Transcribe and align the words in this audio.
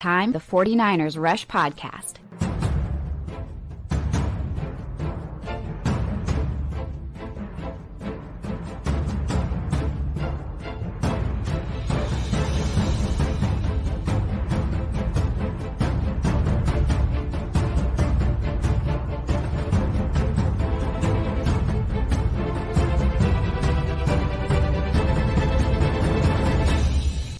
Time, 0.00 0.32
the 0.32 0.38
49ers 0.38 1.20
Rush 1.20 1.46
Podcast. 1.46 2.14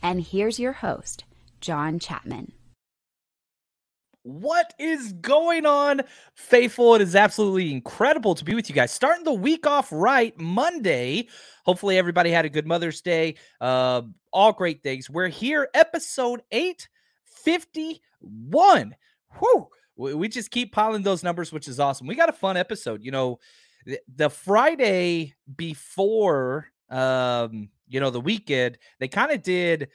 And 0.02 0.20
here's 0.20 0.58
your 0.58 0.72
host, 0.72 1.24
John 1.60 1.98
Chapman. 1.98 2.52
What 4.22 4.74
is 4.78 5.14
going 5.14 5.64
on, 5.64 6.02
faithful? 6.34 6.94
It 6.94 7.00
is 7.00 7.16
absolutely 7.16 7.72
incredible 7.72 8.34
to 8.34 8.44
be 8.44 8.54
with 8.54 8.68
you 8.68 8.74
guys. 8.74 8.92
Starting 8.92 9.24
the 9.24 9.32
week 9.32 9.66
off 9.66 9.88
right, 9.90 10.38
Monday. 10.38 11.28
Hopefully, 11.64 11.96
everybody 11.96 12.30
had 12.30 12.44
a 12.44 12.50
good 12.50 12.66
Mother's 12.66 13.00
Day. 13.00 13.36
Uh, 13.62 14.02
all 14.30 14.52
great 14.52 14.82
things. 14.82 15.08
We're 15.08 15.28
here, 15.28 15.70
episode 15.72 16.42
851. 16.50 18.94
Whew. 19.38 19.68
We 19.96 20.28
just 20.28 20.50
keep 20.50 20.72
piling 20.72 21.02
those 21.02 21.22
numbers, 21.22 21.50
which 21.52 21.68
is 21.68 21.80
awesome. 21.80 22.06
We 22.06 22.14
got 22.14 22.28
a 22.28 22.32
fun 22.32 22.58
episode. 22.58 23.02
You 23.02 23.12
know, 23.12 23.38
the 24.14 24.28
Friday 24.28 25.34
before, 25.56 26.66
um, 26.90 27.70
you 27.88 28.00
know, 28.00 28.10
the 28.10 28.20
weekend, 28.20 28.76
they 28.98 29.08
kind 29.08 29.32
of 29.32 29.42
did 29.42 29.88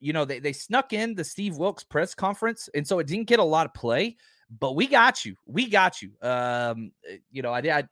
you 0.00 0.12
know, 0.12 0.24
they, 0.24 0.40
they 0.40 0.52
snuck 0.52 0.92
in 0.92 1.14
the 1.14 1.24
Steve 1.24 1.56
Wilks 1.56 1.84
press 1.84 2.14
conference, 2.14 2.68
and 2.74 2.86
so 2.86 2.98
it 2.98 3.06
didn't 3.06 3.28
get 3.28 3.38
a 3.38 3.44
lot 3.44 3.66
of 3.66 3.74
play. 3.74 4.16
But 4.58 4.74
we 4.74 4.86
got 4.86 5.24
you. 5.24 5.36
We 5.46 5.68
got 5.68 6.02
you. 6.02 6.12
Um, 6.22 6.92
you 7.30 7.42
know, 7.42 7.52
I 7.52 7.60
did. 7.60 7.88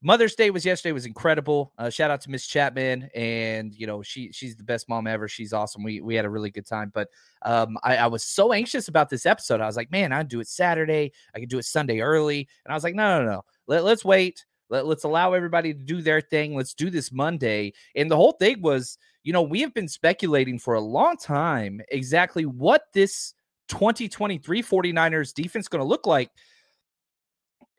Mother's 0.00 0.36
Day 0.36 0.50
was 0.50 0.64
yesterday 0.64 0.92
was 0.92 1.06
incredible. 1.06 1.72
Uh, 1.76 1.90
shout 1.90 2.10
out 2.10 2.20
to 2.20 2.30
Miss 2.30 2.46
Chapman, 2.46 3.10
and 3.16 3.74
you 3.74 3.86
know 3.86 4.00
she 4.00 4.30
she's 4.30 4.54
the 4.54 4.62
best 4.62 4.88
mom 4.88 5.08
ever. 5.08 5.26
She's 5.26 5.52
awesome. 5.52 5.82
We 5.82 6.00
we 6.00 6.14
had 6.14 6.24
a 6.24 6.30
really 6.30 6.50
good 6.50 6.66
time. 6.66 6.92
But 6.94 7.08
um, 7.42 7.76
I, 7.82 7.96
I 7.96 8.06
was 8.06 8.22
so 8.22 8.52
anxious 8.52 8.86
about 8.86 9.08
this 9.08 9.26
episode. 9.26 9.60
I 9.60 9.66
was 9.66 9.76
like, 9.76 9.90
man, 9.90 10.12
I'd 10.12 10.28
do 10.28 10.38
it 10.38 10.46
Saturday. 10.46 11.12
I 11.34 11.40
could 11.40 11.48
do 11.48 11.58
it 11.58 11.64
Sunday 11.64 12.00
early, 12.00 12.48
and 12.64 12.72
I 12.72 12.76
was 12.76 12.84
like, 12.84 12.94
no, 12.94 13.18
no, 13.18 13.28
no. 13.28 13.42
Let, 13.66 13.82
let's 13.82 14.04
wait. 14.04 14.44
Let, 14.70 14.86
let's 14.86 15.04
allow 15.04 15.32
everybody 15.32 15.72
to 15.72 15.82
do 15.82 16.00
their 16.00 16.20
thing. 16.20 16.54
Let's 16.54 16.74
do 16.74 16.90
this 16.90 17.10
Monday. 17.10 17.72
And 17.96 18.10
the 18.10 18.16
whole 18.16 18.32
thing 18.32 18.60
was, 18.60 18.98
you 19.28 19.34
know, 19.34 19.42
we 19.42 19.60
have 19.60 19.74
been 19.74 19.88
speculating 19.88 20.58
for 20.58 20.72
a 20.72 20.80
long 20.80 21.14
time 21.18 21.82
exactly 21.90 22.46
what 22.46 22.84
this 22.94 23.34
2023 23.68 24.62
49ers 24.62 25.34
defense 25.34 25.68
going 25.68 25.82
to 25.82 25.86
look 25.86 26.06
like. 26.06 26.30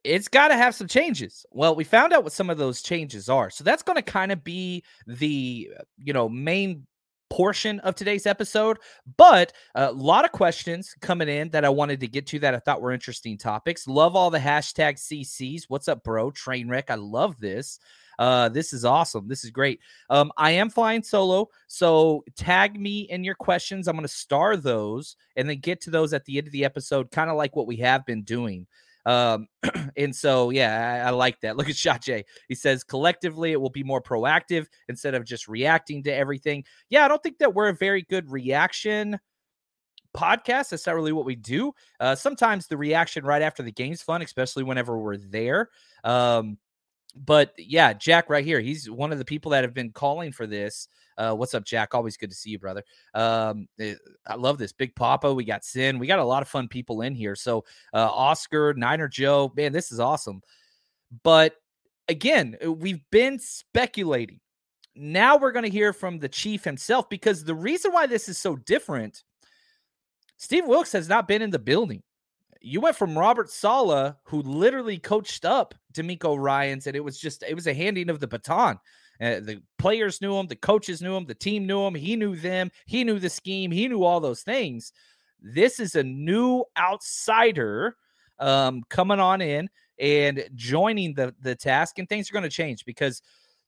It's 0.03 0.27
got 0.27 0.49
to 0.49 0.53
have 0.55 0.75
some 0.75 0.87
changes. 0.87 1.47
Well, 1.49 1.75
we 1.75 1.85
found 1.85 2.13
out 2.13 2.23
what 2.23 2.33
some 2.33 2.51
of 2.51 2.59
those 2.59 2.83
changes 2.83 3.29
are. 3.29 3.49
So 3.49 3.63
that's 3.63 3.81
going 3.81 3.95
to 3.95 4.03
kind 4.03 4.31
of 4.31 4.43
be 4.43 4.83
the, 5.07 5.71
uh, 5.75 5.81
you 5.97 6.13
know, 6.13 6.29
main 6.29 6.85
portion 7.31 7.79
of 7.79 7.95
today's 7.95 8.27
episode, 8.27 8.77
but 9.17 9.51
a 9.73 9.91
lot 9.91 10.25
of 10.25 10.31
questions 10.31 10.93
coming 11.01 11.29
in 11.29 11.49
that 11.49 11.65
I 11.65 11.69
wanted 11.69 11.99
to 12.01 12.07
get 12.07 12.27
to 12.27 12.39
that 12.41 12.53
I 12.53 12.59
thought 12.59 12.79
were 12.79 12.91
interesting 12.91 13.39
topics. 13.39 13.87
Love 13.87 14.15
all 14.15 14.29
the 14.29 14.37
hashtag 14.37 14.99
CCs. 14.99 15.63
What's 15.67 15.87
up, 15.87 16.03
bro? 16.03 16.29
Trainwreck. 16.29 16.91
I 16.91 16.95
love 16.95 17.39
this. 17.39 17.79
Uh, 18.19 18.49
this 18.49 18.73
is 18.73 18.83
awesome. 18.83 19.27
This 19.27 19.45
is 19.45 19.49
great. 19.49 19.79
Um, 20.09 20.31
I 20.37 20.51
am 20.51 20.69
flying 20.69 21.01
solo, 21.01 21.47
so 21.67 22.23
tag 22.35 22.79
me 22.79 23.07
in 23.09 23.23
your 23.23 23.33
questions. 23.33 23.87
I'm 23.87 23.95
going 23.95 24.03
to 24.03 24.13
star 24.13 24.57
those 24.57 25.15
and 25.37 25.49
then 25.49 25.59
get 25.59 25.79
to 25.81 25.89
those 25.89 26.13
at 26.13 26.25
the 26.25 26.37
end 26.37 26.45
of 26.45 26.53
the 26.53 26.65
episode, 26.65 27.11
kind 27.11 27.29
of 27.29 27.37
like 27.37 27.55
what 27.55 27.65
we 27.65 27.77
have 27.77 28.05
been 28.05 28.23
doing. 28.23 28.67
Um, 29.05 29.47
and 29.97 30.13
so, 30.13 30.49
yeah, 30.49 31.01
I, 31.05 31.07
I, 31.07 31.09
like 31.11 31.39
that. 31.41 31.55
Look 31.57 31.69
at 31.69 32.01
J. 32.01 32.25
He 32.49 32.55
says 32.55 32.83
collectively 32.83 33.53
it 33.53 33.61
will 33.61 33.69
be 33.69 33.83
more 33.83 34.01
proactive 34.01 34.67
instead 34.89 35.15
of 35.15 35.23
just 35.23 35.47
reacting 35.47 36.03
to 36.03 36.13
everything. 36.13 36.65
Yeah, 36.89 37.05
I 37.05 37.07
don't 37.07 37.23
think 37.23 37.37
that 37.39 37.55
we're 37.55 37.69
a 37.69 37.73
very 37.73 38.01
good 38.01 38.29
reaction 38.29 39.17
podcast. 40.15 40.69
That's 40.69 40.85
not 40.85 40.95
really 40.95 41.13
what 41.13 41.25
we 41.25 41.35
do. 41.35 41.71
Uh, 42.01 42.15
sometimes 42.15 42.67
the 42.67 42.77
reaction 42.77 43.23
right 43.23 43.41
after 43.41 43.63
the 43.63 43.71
game's 43.71 44.01
fun, 44.01 44.21
especially 44.21 44.63
whenever 44.63 44.97
we're 44.97 45.17
there. 45.17 45.69
Um, 46.03 46.57
but 47.15 47.53
yeah, 47.57 47.93
Jack 47.93 48.29
right 48.29 48.45
here, 48.45 48.59
he's 48.59 48.89
one 48.89 49.11
of 49.11 49.17
the 49.17 49.25
people 49.25 49.51
that 49.51 49.63
have 49.63 49.73
been 49.73 49.91
calling 49.91 50.31
for 50.31 50.45
this. 50.45 50.87
Uh, 51.17 51.33
what's 51.33 51.53
up, 51.53 51.65
Jack? 51.65 51.93
Always 51.93 52.17
good 52.17 52.29
to 52.29 52.35
see 52.35 52.51
you, 52.51 52.59
brother. 52.59 52.83
Um, 53.13 53.67
eh, 53.79 53.95
I 54.25 54.35
love 54.35 54.57
this. 54.57 54.71
Big 54.71 54.95
Papa, 54.95 55.33
we 55.33 55.43
got 55.43 55.65
Sin, 55.65 55.99
we 55.99 56.07
got 56.07 56.19
a 56.19 56.23
lot 56.23 56.41
of 56.41 56.47
fun 56.47 56.67
people 56.67 57.01
in 57.01 57.13
here. 57.15 57.35
So, 57.35 57.65
uh, 57.93 58.09
Oscar, 58.09 58.73
Niner 58.75 59.07
Joe, 59.07 59.51
man, 59.55 59.73
this 59.73 59.91
is 59.91 59.99
awesome. 59.99 60.41
But 61.23 61.55
again, 62.07 62.57
uh, 62.63 62.71
we've 62.71 63.03
been 63.11 63.39
speculating. 63.39 64.39
Now 64.95 65.37
we're 65.37 65.51
going 65.51 65.65
to 65.65 65.71
hear 65.71 65.93
from 65.93 66.19
the 66.19 66.29
chief 66.29 66.63
himself 66.63 67.09
because 67.09 67.43
the 67.43 67.55
reason 67.55 67.91
why 67.91 68.05
this 68.05 68.29
is 68.29 68.37
so 68.37 68.55
different, 68.55 69.23
Steve 70.37 70.65
Wilks 70.65 70.91
has 70.91 71.09
not 71.09 71.27
been 71.27 71.41
in 71.41 71.49
the 71.49 71.59
building 71.59 72.03
you 72.61 72.81
went 72.81 72.95
from 72.95 73.17
Robert 73.17 73.49
Saleh, 73.49 74.15
who 74.23 74.41
literally 74.41 74.97
coached 74.97 75.45
up 75.45 75.73
DeMeco 75.93 76.37
Ryans, 76.37 76.87
and 76.87 76.95
it 76.95 77.03
was 77.03 77.19
just 77.19 77.43
it 77.43 77.55
was 77.55 77.67
a 77.67 77.73
handing 77.73 78.09
of 78.09 78.19
the 78.19 78.27
baton. 78.27 78.79
Uh, 79.21 79.39
the 79.41 79.61
players 79.77 80.21
knew 80.21 80.37
him, 80.37 80.47
the 80.47 80.55
coaches 80.55 81.01
knew 81.01 81.15
him, 81.15 81.25
the 81.25 81.35
team 81.35 81.67
knew 81.67 81.85
him, 81.85 81.93
he 81.93 82.15
knew 82.15 82.35
them, 82.35 82.71
he 82.85 83.03
knew 83.03 83.19
the 83.19 83.29
scheme, 83.29 83.69
he 83.69 83.87
knew 83.87 84.03
all 84.03 84.19
those 84.19 84.43
things. 84.43 84.93
This 85.41 85.79
is 85.79 85.95
a 85.95 86.03
new 86.03 86.63
outsider 86.77 87.97
um, 88.39 88.83
coming 88.89 89.19
on 89.19 89.41
in 89.41 89.69
and 89.99 90.43
joining 90.55 91.13
the 91.13 91.33
the 91.41 91.55
task, 91.55 91.99
and 91.99 92.07
things 92.07 92.29
are 92.29 92.33
going 92.33 92.43
to 92.43 92.49
change 92.49 92.85
because 92.85 93.21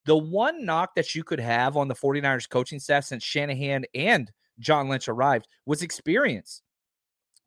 the 0.05 0.17
one 0.17 0.65
knock 0.65 0.95
that 0.95 1.13
you 1.13 1.23
could 1.23 1.39
have 1.39 1.77
on 1.77 1.87
the 1.87 1.95
49ers 1.95 2.49
coaching 2.49 2.79
staff 2.79 3.05
since 3.05 3.23
Shanahan 3.23 3.85
and 3.93 4.31
John 4.59 4.89
Lynch 4.89 5.07
arrived 5.07 5.47
was 5.65 5.81
experience. 5.81 6.61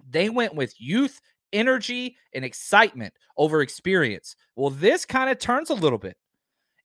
They 0.09 0.29
went 0.29 0.55
with 0.55 0.75
youth 0.79 1.21
energy 1.55 2.17
and 2.35 2.45
excitement 2.45 3.15
over 3.39 3.63
experience. 3.63 4.37
Well, 4.57 4.71
this 4.71 5.07
kind 5.07 5.31
of 5.31 5.39
turns 5.39 5.71
a 5.71 5.75
little 5.75 5.99
bit. 5.99 6.19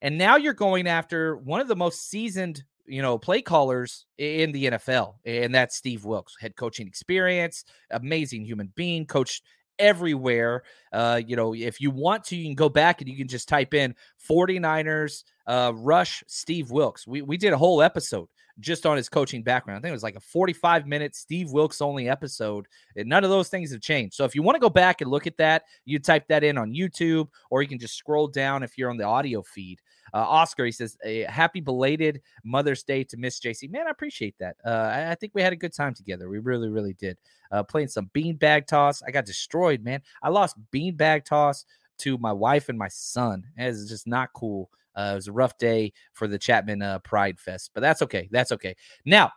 And 0.00 0.16
now 0.16 0.36
you're 0.36 0.54
going 0.54 0.86
after 0.86 1.36
one 1.36 1.60
of 1.60 1.68
the 1.68 1.76
most 1.76 2.08
seasoned, 2.08 2.64
you 2.86 3.02
know, 3.02 3.18
play 3.18 3.42
callers 3.42 4.06
in 4.16 4.52
the 4.52 4.66
NFL, 4.66 5.16
and 5.26 5.54
that's 5.54 5.76
Steve 5.76 6.06
Wilks, 6.06 6.36
head 6.40 6.56
coaching 6.56 6.86
experience, 6.86 7.64
amazing 7.90 8.46
human 8.46 8.72
being, 8.74 9.04
coached 9.04 9.42
everywhere. 9.78 10.62
Uh, 10.92 11.20
you 11.24 11.36
know, 11.36 11.54
if 11.54 11.80
you 11.80 11.90
want 11.90 12.24
to, 12.24 12.36
you 12.36 12.44
can 12.46 12.54
go 12.54 12.70
back 12.70 13.00
and 13.00 13.10
you 13.10 13.16
can 13.16 13.28
just 13.28 13.48
type 13.48 13.74
in 13.74 13.94
49ers 14.28 15.24
uh, 15.46 15.72
rush 15.74 16.24
Steve 16.26 16.70
Wilks. 16.70 17.06
We 17.06 17.20
we 17.22 17.36
did 17.36 17.52
a 17.52 17.58
whole 17.58 17.82
episode 17.82 18.28
just 18.60 18.86
on 18.86 18.96
his 18.96 19.08
coaching 19.08 19.42
background. 19.42 19.78
I 19.78 19.80
think 19.80 19.90
it 19.90 19.94
was 19.94 20.02
like 20.02 20.16
a 20.16 20.20
45 20.20 20.86
minute 20.86 21.16
Steve 21.16 21.50
Wilks 21.50 21.80
only 21.80 22.08
episode. 22.08 22.66
And 22.96 23.08
none 23.08 23.24
of 23.24 23.30
those 23.30 23.48
things 23.48 23.72
have 23.72 23.80
changed. 23.80 24.14
So 24.14 24.24
if 24.24 24.34
you 24.34 24.42
want 24.42 24.56
to 24.56 24.60
go 24.60 24.70
back 24.70 25.00
and 25.00 25.10
look 25.10 25.26
at 25.26 25.36
that, 25.38 25.64
you 25.84 25.98
type 25.98 26.28
that 26.28 26.44
in 26.44 26.58
on 26.58 26.72
YouTube 26.72 27.28
or 27.50 27.62
you 27.62 27.68
can 27.68 27.78
just 27.78 27.96
scroll 27.96 28.28
down 28.28 28.62
if 28.62 28.76
you're 28.76 28.90
on 28.90 28.96
the 28.96 29.04
audio 29.04 29.42
feed. 29.42 29.80
Uh, 30.12 30.18
Oscar, 30.18 30.64
he 30.64 30.72
says, 30.72 30.96
a 31.04 31.22
happy 31.22 31.60
belated 31.60 32.20
Mother's 32.44 32.82
Day 32.82 33.04
to 33.04 33.16
Miss 33.16 33.38
JC. 33.38 33.70
Man, 33.70 33.86
I 33.86 33.90
appreciate 33.90 34.34
that. 34.40 34.56
Uh, 34.64 34.90
I, 34.92 35.12
I, 35.12 35.14
think 35.14 35.32
we 35.34 35.42
had 35.42 35.52
a 35.52 35.56
good 35.56 35.72
time 35.72 35.94
together. 35.94 36.28
We 36.28 36.40
really, 36.40 36.68
really 36.68 36.94
did. 36.94 37.16
Uh, 37.52 37.62
playing 37.62 37.88
some 37.88 38.10
beanbag 38.12 38.66
toss. 38.66 39.02
I 39.02 39.12
got 39.12 39.24
destroyed, 39.24 39.84
man. 39.84 40.02
I 40.22 40.30
lost 40.30 40.56
beanbag 40.72 41.24
toss 41.24 41.64
to 41.98 42.18
my 42.18 42.32
wife 42.32 42.68
and 42.68 42.78
my 42.78 42.88
son. 42.88 43.44
It's 43.56 43.88
just 43.88 44.06
not 44.06 44.32
cool. 44.32 44.70
Uh, 44.96 45.10
it 45.12 45.14
was 45.14 45.28
a 45.28 45.32
rough 45.32 45.56
day 45.58 45.92
for 46.12 46.26
the 46.26 46.38
Chapman 46.38 46.82
uh, 46.82 46.98
Pride 47.00 47.38
Fest, 47.38 47.70
but 47.74 47.80
that's 47.80 48.02
okay. 48.02 48.28
That's 48.30 48.52
okay. 48.52 48.76
Now, 49.04 49.32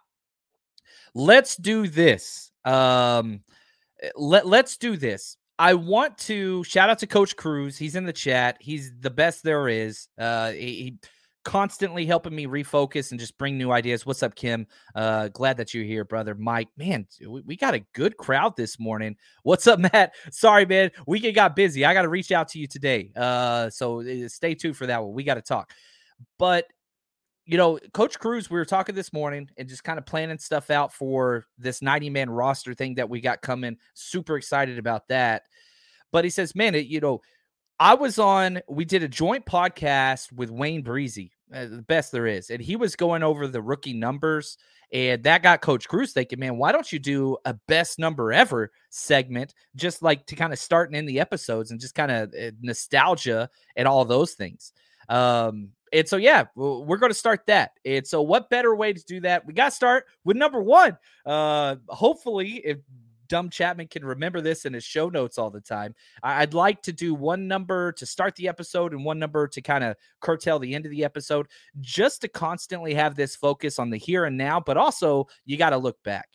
let's 1.14 1.56
do 1.56 1.88
this. 1.88 2.52
Um, 2.66 3.42
eh, 4.02 4.10
let, 4.16 4.48
let's 4.48 4.78
do 4.78 4.98
this. 4.98 5.38
I 5.60 5.76
want 5.76 6.18
to 6.20 6.64
shout 6.64 6.90
out 6.90 7.00
to 7.00 7.08
Coach 7.08 7.36
Cruz. 7.36 7.78
He's 7.78 7.96
in 7.96 8.06
the 8.06 8.14
chat. 8.14 8.58
He's 8.60 8.92
the 9.00 9.12
best 9.12 9.44
there 9.44 9.68
is. 9.68 10.08
Uh, 10.18 10.52
he, 10.52 10.60
he 10.60 10.98
constantly 11.44 12.06
helping 12.06 12.36
me 12.36 12.48
refocus 12.48 13.12
and 13.12 13.20
just 13.20 13.38
bring 13.38 13.58
new 13.58 13.72
ideas. 13.72 14.06
What's 14.06 14.24
up, 14.24 14.36
Kim? 14.36 14.66
Uh, 14.96 15.28
glad 15.30 15.58
that 15.58 15.74
you're 15.74 15.84
here, 15.84 16.06
brother. 16.06 16.36
Mike, 16.36 16.70
man, 16.78 17.08
we, 17.28 17.42
we 17.42 17.56
got 17.56 17.74
a 17.74 17.86
good 17.94 18.18
crowd 18.18 18.56
this 18.56 18.80
morning. 18.80 19.16
What's 19.44 19.68
up, 19.68 19.80
Matt? 19.94 20.14
Sorry, 20.32 20.66
man, 20.66 20.92
we 21.06 21.32
got 21.32 21.56
busy. 21.56 21.86
I 21.86 21.94
got 21.94 22.04
to 22.04 22.10
reach 22.10 22.32
out 22.32 22.48
to 22.50 22.60
you 22.60 22.68
today. 22.68 23.12
Uh, 23.16 23.70
so 23.70 24.02
uh, 24.02 24.28
stay 24.28 24.56
tuned 24.56 24.78
for 24.78 24.88
that 24.88 25.04
one. 25.04 25.14
We 25.14 25.24
got 25.24 25.36
to 25.36 25.42
talk. 25.42 25.72
But 26.38 26.66
you 27.46 27.58
know, 27.58 27.78
Coach 27.94 28.20
Cruz, 28.20 28.50
we 28.50 28.58
were 28.58 28.66
talking 28.66 28.96
this 28.96 29.12
morning 29.12 29.50
and 29.58 29.68
just 29.68 29.84
kind 29.84 30.00
of 30.00 30.06
planning 30.06 30.38
stuff 30.38 30.70
out 30.70 30.94
for 30.94 31.46
this 31.58 31.82
90 31.82 32.10
man 32.10 32.30
roster 32.30 32.74
thing 32.74 32.96
that 32.96 33.10
we 33.10 33.20
got 33.20 33.42
coming. 33.42 33.78
Super 33.94 34.38
excited 34.38 34.80
about 34.80 35.10
that. 35.10 35.44
But 36.12 36.24
he 36.24 36.30
says, 36.30 36.56
man, 36.56 36.76
it, 36.76 36.86
you 36.86 37.02
know, 37.02 37.22
I 37.80 37.96
was 37.96 38.20
on, 38.20 38.62
we 38.68 38.86
did 38.86 39.04
a 39.04 39.08
joint 39.08 39.46
podcast 39.46 40.32
with 40.32 40.52
Wayne 40.52 40.84
Breezy, 40.84 41.32
uh, 41.54 41.66
the 41.66 41.82
best 41.82 42.12
there 42.12 42.28
is. 42.28 42.50
And 42.50 42.62
he 42.62 42.76
was 42.76 42.96
going 42.96 43.24
over 43.24 43.48
the 43.48 43.62
rookie 43.62 43.94
numbers. 43.94 44.58
And 44.92 45.24
that 45.24 45.42
got 45.42 45.62
Coach 45.62 45.88
Cruz 45.88 46.14
thinking, 46.14 46.40
man, 46.40 46.58
why 46.58 46.72
don't 46.72 46.92
you 46.92 47.00
do 47.00 47.38
a 47.46 47.56
best 47.68 47.98
number 47.98 48.32
ever 48.32 48.72
segment, 48.92 49.56
just 49.76 50.04
like 50.04 50.28
to 50.28 50.36
kind 50.36 50.54
of 50.54 50.60
start 50.60 50.90
and 50.90 50.96
end 50.96 51.10
the 51.10 51.20
episodes 51.20 51.72
and 51.72 51.80
just 51.80 51.96
kind 51.96 52.12
of 52.12 52.34
uh, 52.40 52.52
nostalgia 52.62 53.50
and 53.76 53.88
all 53.88 54.06
those 54.06 54.34
things. 54.34 54.72
Um, 55.10 55.70
and 55.92 56.08
so, 56.08 56.18
yeah, 56.18 56.46
we're 56.56 56.98
going 56.98 57.12
to 57.12 57.18
start 57.18 57.42
that. 57.48 57.72
And 57.86 58.06
so, 58.06 58.22
what 58.22 58.50
better 58.50 58.76
way 58.76 58.94
to 58.94 59.04
do 59.04 59.20
that? 59.22 59.46
We 59.46 59.54
got 59.54 59.66
to 59.66 59.76
start 59.76 60.06
with 60.24 60.38
number 60.38 60.62
one. 60.62 60.98
Uh, 61.26 61.76
hopefully, 61.88 62.62
if 62.64 62.78
Dumb 63.28 63.50
Chapman 63.50 63.88
can 63.88 64.06
remember 64.06 64.42
this 64.42 64.66
in 64.66 64.74
his 64.74 64.84
show 64.84 65.10
notes 65.10 65.38
all 65.38 65.50
the 65.50 65.62
time. 65.62 65.96
I'd 66.22 66.54
like 66.54 66.82
to 66.84 66.94
do 66.94 67.14
one 67.14 67.48
number 67.48 67.92
to 67.94 68.06
start 68.06 68.36
the 68.36 68.48
episode 68.48 68.94
and 68.94 69.04
one 69.04 69.20
number 69.20 69.48
to 69.48 69.62
kind 69.62 69.84
of 69.84 69.96
curtail 70.22 70.60
the 70.60 70.76
end 70.76 70.86
of 70.86 70.92
the 70.92 71.04
episode, 71.04 71.48
just 71.82 72.22
to 72.22 72.28
constantly 72.28 72.94
have 72.94 73.16
this 73.16 73.36
focus 73.36 73.80
on 73.80 73.90
the 73.90 73.98
here 73.98 74.26
and 74.26 74.38
now. 74.38 74.60
But 74.60 74.78
also, 74.78 75.28
you 75.46 75.58
got 75.58 75.72
to 75.72 75.78
look 75.78 76.02
back 76.04 76.28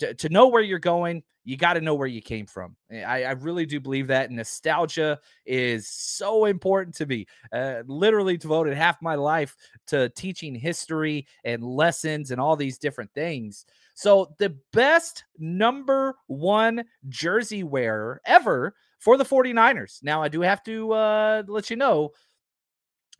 to, 0.00 0.14
to 0.14 0.28
know 0.28 0.48
where 0.48 0.62
you're 0.62 0.78
going. 0.78 1.22
You 1.44 1.56
got 1.56 1.74
to 1.74 1.80
know 1.80 1.94
where 1.94 2.06
you 2.06 2.20
came 2.20 2.46
from. 2.46 2.76
I, 2.90 3.24
I, 3.24 3.30
really 3.32 3.64
do 3.64 3.80
believe 3.80 4.08
that 4.08 4.30
nostalgia 4.30 5.18
is 5.46 5.88
so 5.88 6.44
important 6.44 6.94
to 6.96 7.06
me. 7.06 7.26
Uh, 7.50 7.82
literally 7.86 8.36
devoted 8.36 8.76
half 8.76 9.00
my 9.00 9.14
life 9.14 9.56
to 9.86 10.10
teaching 10.10 10.54
history 10.54 11.26
and 11.44 11.62
lessons 11.64 12.30
and 12.30 12.40
all 12.40 12.56
these 12.56 12.78
different 12.78 13.12
things. 13.14 13.64
So, 14.00 14.34
the 14.38 14.56
best 14.72 15.24
number 15.38 16.14
one 16.26 16.84
jersey 17.10 17.62
wearer 17.62 18.22
ever 18.24 18.74
for 18.98 19.18
the 19.18 19.26
49ers. 19.26 20.02
Now, 20.02 20.22
I 20.22 20.28
do 20.28 20.40
have 20.40 20.62
to 20.62 20.92
uh, 20.92 21.42
let 21.46 21.68
you 21.68 21.76
know, 21.76 22.12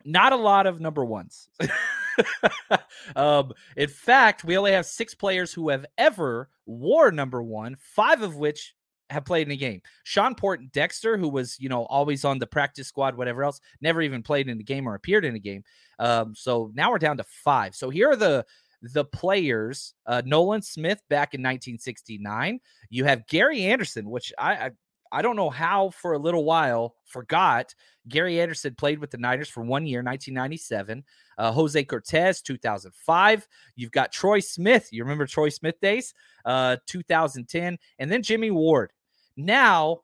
not 0.05 0.33
a 0.33 0.37
lot 0.37 0.65
of 0.65 0.81
number 0.81 1.05
ones. 1.05 1.49
um, 3.15 3.53
in 3.77 3.89
fact, 3.89 4.43
we 4.43 4.57
only 4.57 4.71
have 4.71 4.87
six 4.87 5.13
players 5.13 5.53
who 5.53 5.69
have 5.69 5.85
ever 5.99 6.49
wore 6.65 7.11
number 7.11 7.43
one, 7.43 7.75
five 7.79 8.23
of 8.23 8.37
which 8.37 8.73
have 9.11 9.23
played 9.23 9.45
in 9.45 9.51
a 9.51 9.57
game. 9.57 9.83
Shawn 10.03 10.33
Poindexter, 10.33 11.15
who 11.15 11.29
was, 11.29 11.59
you 11.59 11.69
know, 11.69 11.83
always 11.85 12.25
on 12.25 12.39
the 12.39 12.47
practice 12.47 12.87
squad, 12.87 13.15
whatever 13.15 13.43
else, 13.43 13.61
never 13.81 14.01
even 14.01 14.23
played 14.23 14.49
in 14.49 14.59
a 14.59 14.63
game 14.63 14.89
or 14.89 14.95
appeared 14.95 15.25
in 15.25 15.35
a 15.35 15.39
game. 15.39 15.63
Um, 15.99 16.33
so 16.33 16.71
now 16.73 16.89
we're 16.89 16.97
down 16.97 17.17
to 17.17 17.23
five. 17.23 17.75
So 17.75 17.91
here 17.91 18.09
are 18.09 18.15
the 18.15 18.47
the 18.81 19.05
players. 19.05 19.93
Uh, 20.05 20.21
Nolan 20.25 20.61
Smith 20.61 21.01
back 21.09 21.33
in 21.33 21.41
1969. 21.41 22.59
You 22.89 23.05
have 23.05 23.27
Gary 23.27 23.63
Anderson, 23.63 24.09
which 24.09 24.33
I, 24.37 24.53
I 24.53 24.71
I 25.11 25.21
don't 25.21 25.35
know 25.35 25.49
how 25.49 25.89
for 25.89 26.13
a 26.13 26.17
little 26.17 26.45
while 26.45 26.95
forgot 27.05 27.75
Gary 28.07 28.39
Anderson 28.39 28.75
played 28.75 28.99
with 28.99 29.11
the 29.11 29.17
Niners 29.17 29.49
for 29.49 29.61
one 29.61 29.85
year, 29.85 29.99
1997. 29.99 31.03
Uh, 31.37 31.51
Jose 31.51 31.83
Cortez, 31.83 32.41
2005. 32.41 33.47
You've 33.75 33.91
got 33.91 34.11
Troy 34.11 34.39
Smith. 34.39 34.87
You 34.91 35.03
remember 35.03 35.25
Troy 35.25 35.49
Smith 35.49 35.79
days? 35.81 36.13
Uh, 36.45 36.77
2010. 36.87 37.77
And 37.99 38.11
then 38.11 38.23
Jimmy 38.23 38.51
Ward. 38.51 38.91
Now, 39.35 40.01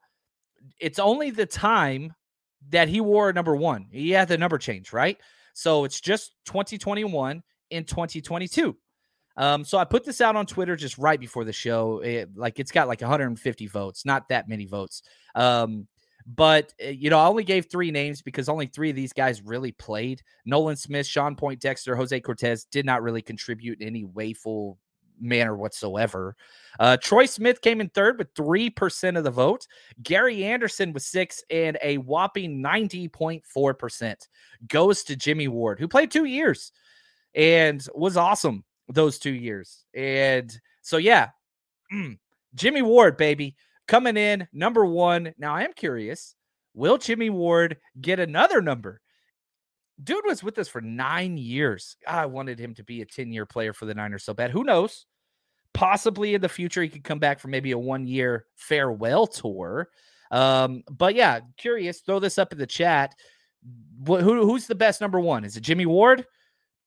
it's 0.80 1.00
only 1.00 1.32
the 1.32 1.46
time 1.46 2.14
that 2.70 2.90
he 2.90 3.00
wore 3.00 3.32
number 3.32 3.56
one. 3.56 3.88
He 3.92 4.12
had 4.12 4.28
the 4.28 4.38
number 4.38 4.58
change, 4.58 4.92
right? 4.92 5.18
So 5.54 5.86
it's 5.86 6.02
just 6.02 6.34
2021 6.46 7.42
in 7.70 7.84
2022. 7.84 8.76
Um, 9.38 9.64
so 9.64 9.78
I 9.78 9.86
put 9.86 10.04
this 10.04 10.20
out 10.20 10.36
on 10.36 10.46
Twitter 10.46 10.76
just 10.76 10.98
right 10.98 11.20
before 11.20 11.46
the 11.46 11.54
show. 11.54 12.00
It, 12.00 12.36
like 12.36 12.60
it's 12.60 12.72
got 12.72 12.88
like 12.88 13.02
150 13.02 13.68
votes, 13.68 14.04
not 14.04 14.30
that 14.30 14.50
many 14.50 14.66
votes. 14.66 15.04
Um, 15.36 15.88
but 16.26 16.74
eh, 16.80 16.90
you 16.90 17.10
know, 17.10 17.20
I 17.20 17.28
only 17.28 17.44
gave 17.44 17.70
three 17.70 17.92
names 17.92 18.22
because 18.22 18.50
only 18.50 18.66
three 18.66 18.90
of 18.90 18.96
these 18.96 19.14
guys 19.14 19.42
really 19.42 19.72
played. 19.72 20.24
Nolan 20.46 20.76
Smith, 20.76 21.06
Shawn 21.06 21.36
Poindexter, 21.36 21.96
Jose 21.96 22.20
Cortez 22.20 22.66
did 22.66 22.86
not 22.86 23.04
really 23.04 23.22
contribute 23.22 23.80
in 23.80 23.88
any 23.88 24.04
wayful 24.04 24.78
manner 25.20 25.56
whatsoever. 25.56 26.36
Uh, 26.80 26.98
Troy 26.98 27.26
Smith 27.26 27.62
came 27.62 27.82
in 27.82 27.90
third 27.90 28.18
with 28.20 28.34
3% 28.36 29.18
of 29.18 29.24
the 29.24 29.32
vote. 29.32 29.68
Gary 30.04 30.44
Anderson 30.44 30.94
with 30.94 31.04
six 31.04 31.44
and 31.50 31.78
a 31.82 31.98
whopping 31.98 32.62
90.4% 32.62 34.16
goes 34.68 35.04
to 35.04 35.16
Jimmy 35.16 35.48
Ward, 35.48 35.80
who 35.80 35.88
played 35.88 36.12
two 36.12 36.26
years 36.26 36.72
and 37.38 37.88
was 37.94 38.18
awesome 38.18 38.66
those 38.90 39.20
two 39.20 39.32
years. 39.32 39.86
And 39.94 40.52
so, 40.82 40.98
yeah, 40.98 41.30
mm, 41.94 42.18
Jimmy 42.56 42.82
Ward, 42.82 43.16
baby, 43.16 43.56
coming 43.88 44.18
in 44.18 44.48
number 44.52 44.86
one. 44.86 45.34
Now, 45.38 45.56
I 45.56 45.64
am 45.64 45.74
curious 45.74 46.36
will 46.74 46.98
Jimmy 46.98 47.30
Ward 47.30 47.78
get 48.00 48.20
another 48.20 48.62
number? 48.62 49.02
Dude 50.04 50.26
was 50.26 50.44
with 50.44 50.60
us 50.60 50.68
for 50.68 50.80
nine 50.80 51.38
years. 51.38 51.98
I 52.08 52.28
wanted 52.28 52.60
him 52.60 52.76
to 52.76 52.84
be 52.84 53.02
a 53.02 53.06
10 53.06 53.32
year 53.32 53.48
player 53.48 53.74
for 53.74 53.86
the 53.86 53.96
Niners 53.96 54.24
so 54.24 54.34
bad. 54.34 54.52
Who 54.52 54.64
knows? 54.64 55.08
Possibly 55.74 56.36
in 56.36 56.42
the 56.42 56.50
future, 56.50 56.84
he 56.84 56.90
could 56.90 57.04
come 57.04 57.18
back 57.18 57.40
for 57.40 57.48
maybe 57.48 57.72
a 57.72 57.80
one 57.80 58.06
year 58.06 58.46
farewell 58.56 59.26
tour. 59.26 59.90
Um, 60.30 60.84
but 60.90 61.16
yeah, 61.16 61.40
curious. 61.58 62.02
Throw 62.02 62.20
this 62.20 62.38
up 62.38 62.52
in 62.52 62.60
the 62.60 62.68
chat. 62.68 63.16
Who, 64.06 64.46
who's 64.46 64.68
the 64.68 64.76
best 64.76 65.02
number 65.02 65.20
one? 65.20 65.44
Is 65.44 65.58
it 65.58 65.62
Jimmy 65.62 65.88
Ward? 65.88 66.26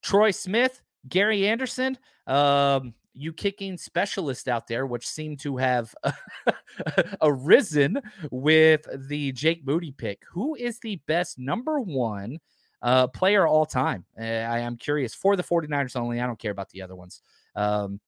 Troy 0.01 0.31
Smith, 0.31 0.81
Gary 1.07 1.47
Anderson, 1.47 1.97
um, 2.27 2.93
you 3.13 3.33
kicking 3.33 3.77
specialist 3.77 4.47
out 4.47 4.67
there, 4.67 4.85
which 4.85 5.07
seem 5.07 5.35
to 5.37 5.57
have 5.57 5.93
arisen 7.21 8.01
with 8.31 8.87
the 9.09 9.31
Jake 9.33 9.65
Moody 9.65 9.91
pick. 9.91 10.23
Who 10.31 10.55
is 10.55 10.79
the 10.79 10.97
best 11.07 11.37
number 11.37 11.79
one 11.79 12.39
uh, 12.81 13.07
player 13.07 13.45
all 13.45 13.65
time? 13.65 14.05
Uh, 14.19 14.23
I 14.23 14.59
am 14.59 14.77
curious 14.77 15.13
for 15.13 15.35
the 15.35 15.43
49ers 15.43 15.95
only. 15.95 16.21
I 16.21 16.27
don't 16.27 16.39
care 16.39 16.51
about 16.51 16.69
the 16.69 16.81
other 16.81 16.95
ones. 16.95 17.21
Um, 17.55 17.99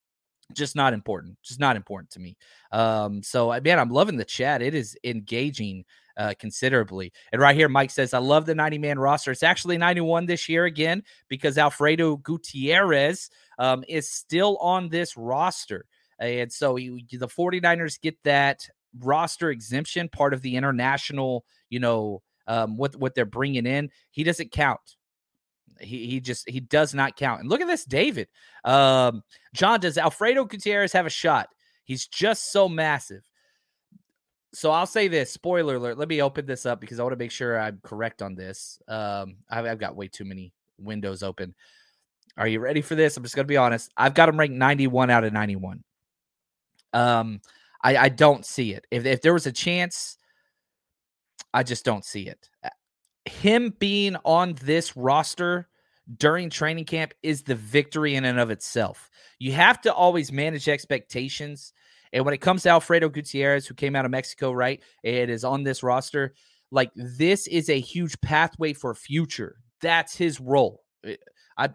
just 0.54 0.76
not 0.76 0.94
important. 0.94 1.38
Just 1.42 1.60
not 1.60 1.76
important 1.76 2.12
to 2.12 2.20
me. 2.20 2.38
Um, 2.72 3.24
so 3.24 3.60
man, 3.62 3.80
I'm 3.80 3.90
loving 3.90 4.18
the 4.18 4.26
chat. 4.26 4.62
It 4.62 4.74
is 4.74 4.98
engaging 5.04 5.86
uh, 6.17 6.34
considerably. 6.38 7.12
And 7.32 7.41
right 7.41 7.55
here, 7.55 7.70
Mike 7.70 7.91
says, 7.91 8.13
I 8.13 8.20
love 8.20 8.46
the 8.46 8.55
90 8.55 8.77
man 8.77 9.00
roster. 9.00 9.32
It's 9.32 9.43
actually 9.43 9.77
91 9.77 10.25
this 10.25 10.48
year 10.48 10.65
again 10.65 11.03
because 11.27 11.58
Alfredo 11.58 12.17
Gutierrez 12.17 13.29
um, 13.60 13.84
is 13.88 14.10
still 14.10 14.58
on 14.58 14.89
this 14.89 15.17
roster. 15.17 15.86
And 16.20 16.51
so 16.51 16.75
the 16.75 17.27
49ers 17.27 18.00
get 18.00 18.22
that 18.24 18.67
roster 19.00 19.50
exemption, 19.50 20.10
part 20.10 20.34
of 20.34 20.41
the 20.41 20.55
international, 20.55 21.46
you 21.70 21.79
know, 21.79 22.22
um, 22.48 22.77
what, 22.77 22.96
what 22.96 23.15
they're 23.15 23.25
bringing 23.25 23.65
in. 23.65 23.89
He 24.12 24.24
doesn't 24.24 24.51
count. 24.51 24.79
He, 25.79 26.05
he 26.05 26.20
just 26.20 26.48
he 26.48 26.60
does 26.60 26.93
not 26.93 27.17
count. 27.17 27.41
And 27.41 27.50
look 27.50 27.60
at 27.60 27.67
this, 27.67 27.84
David. 27.84 28.27
Um, 28.63 29.24
John, 29.53 29.79
does 29.79 29.98
Alfredo 29.98 30.46
Gutierrez 30.46 30.93
have 30.93 31.08
a 31.08 31.10
shot? 31.10 31.50
He's 31.84 32.08
just 32.08 32.51
so 32.51 32.70
massive 32.70 33.27
so 34.54 34.72
I'll 34.72 34.86
say 34.86 35.08
this 35.08 35.32
spoiler 35.32 35.76
alert. 35.76 35.98
Let 35.98 36.08
me 36.08 36.22
open 36.22 36.46
this 36.46 36.66
up 36.66 36.80
because 36.80 37.00
I 37.00 37.04
want 37.04 37.14
to 37.14 37.18
make 37.18 37.32
sure 37.32 37.60
I'm 37.60 37.80
correct 37.84 38.22
on 38.22 38.36
this. 38.36 38.80
Um, 38.88 39.38
I've, 39.50 39.66
I've, 39.66 39.80
got 39.80 39.96
way 39.96 40.08
too 40.08 40.26
many 40.26 40.54
windows 40.78 41.24
open. 41.24 41.56
Are 42.38 42.48
you 42.48 42.60
ready 42.60 42.82
for 42.82 42.96
this? 42.96 43.18
I'm 43.18 43.24
just 43.24 43.36
gonna 43.36 43.48
be 43.48 43.58
honest. 43.58 43.92
I've 43.98 44.14
got 44.14 44.30
him 44.30 44.40
ranked 44.40 44.56
91 44.56 45.10
out 45.10 45.24
of 45.24 45.34
91. 45.34 45.84
Um, 46.94 47.42
I, 47.84 47.98
I 47.98 48.10
don't 48.10 48.46
see 48.46 48.74
it. 48.74 48.86
If 48.92 49.06
if 49.06 49.22
there 49.22 49.34
was 49.34 49.48
a 49.48 49.52
chance, 49.52 50.18
I 51.54 51.64
just 51.64 51.86
don't 51.86 52.06
see 52.06 52.28
it. 52.28 52.50
him 53.26 53.74
being 53.80 54.16
on 54.26 54.56
this 54.62 54.98
roster 54.98 55.68
during 56.18 56.50
training 56.50 56.86
camp 56.86 57.14
is 57.24 57.44
the 57.44 57.56
victory 57.56 58.16
in 58.16 58.26
and 58.26 58.40
of 58.40 58.52
itself. 58.52 59.10
You 59.40 59.54
have 59.54 59.82
to 59.82 59.94
always 59.94 60.32
manage 60.32 60.68
expectations. 60.68 61.74
And 62.13 62.24
when 62.24 62.34
it 62.34 62.41
comes 62.41 62.63
to 62.63 62.70
Alfredo 62.70 63.10
Gutierrez, 63.10 63.65
who 63.65 63.74
came 63.74 63.96
out 63.96 64.05
of 64.05 64.12
Mexico, 64.12 64.51
right, 64.51 64.82
and 65.03 65.29
is 65.32 65.43
on 65.43 65.63
this 65.63 65.82
roster, 65.84 66.36
like 66.72 66.91
this 66.96 67.48
is 67.48 67.70
a 67.70 67.79
huge 67.79 68.20
pathway 68.22 68.74
for 68.74 68.93
future. 68.93 69.58
That's 69.82 70.15
his 70.15 70.39
role. 70.39 70.84
I, 71.58 71.70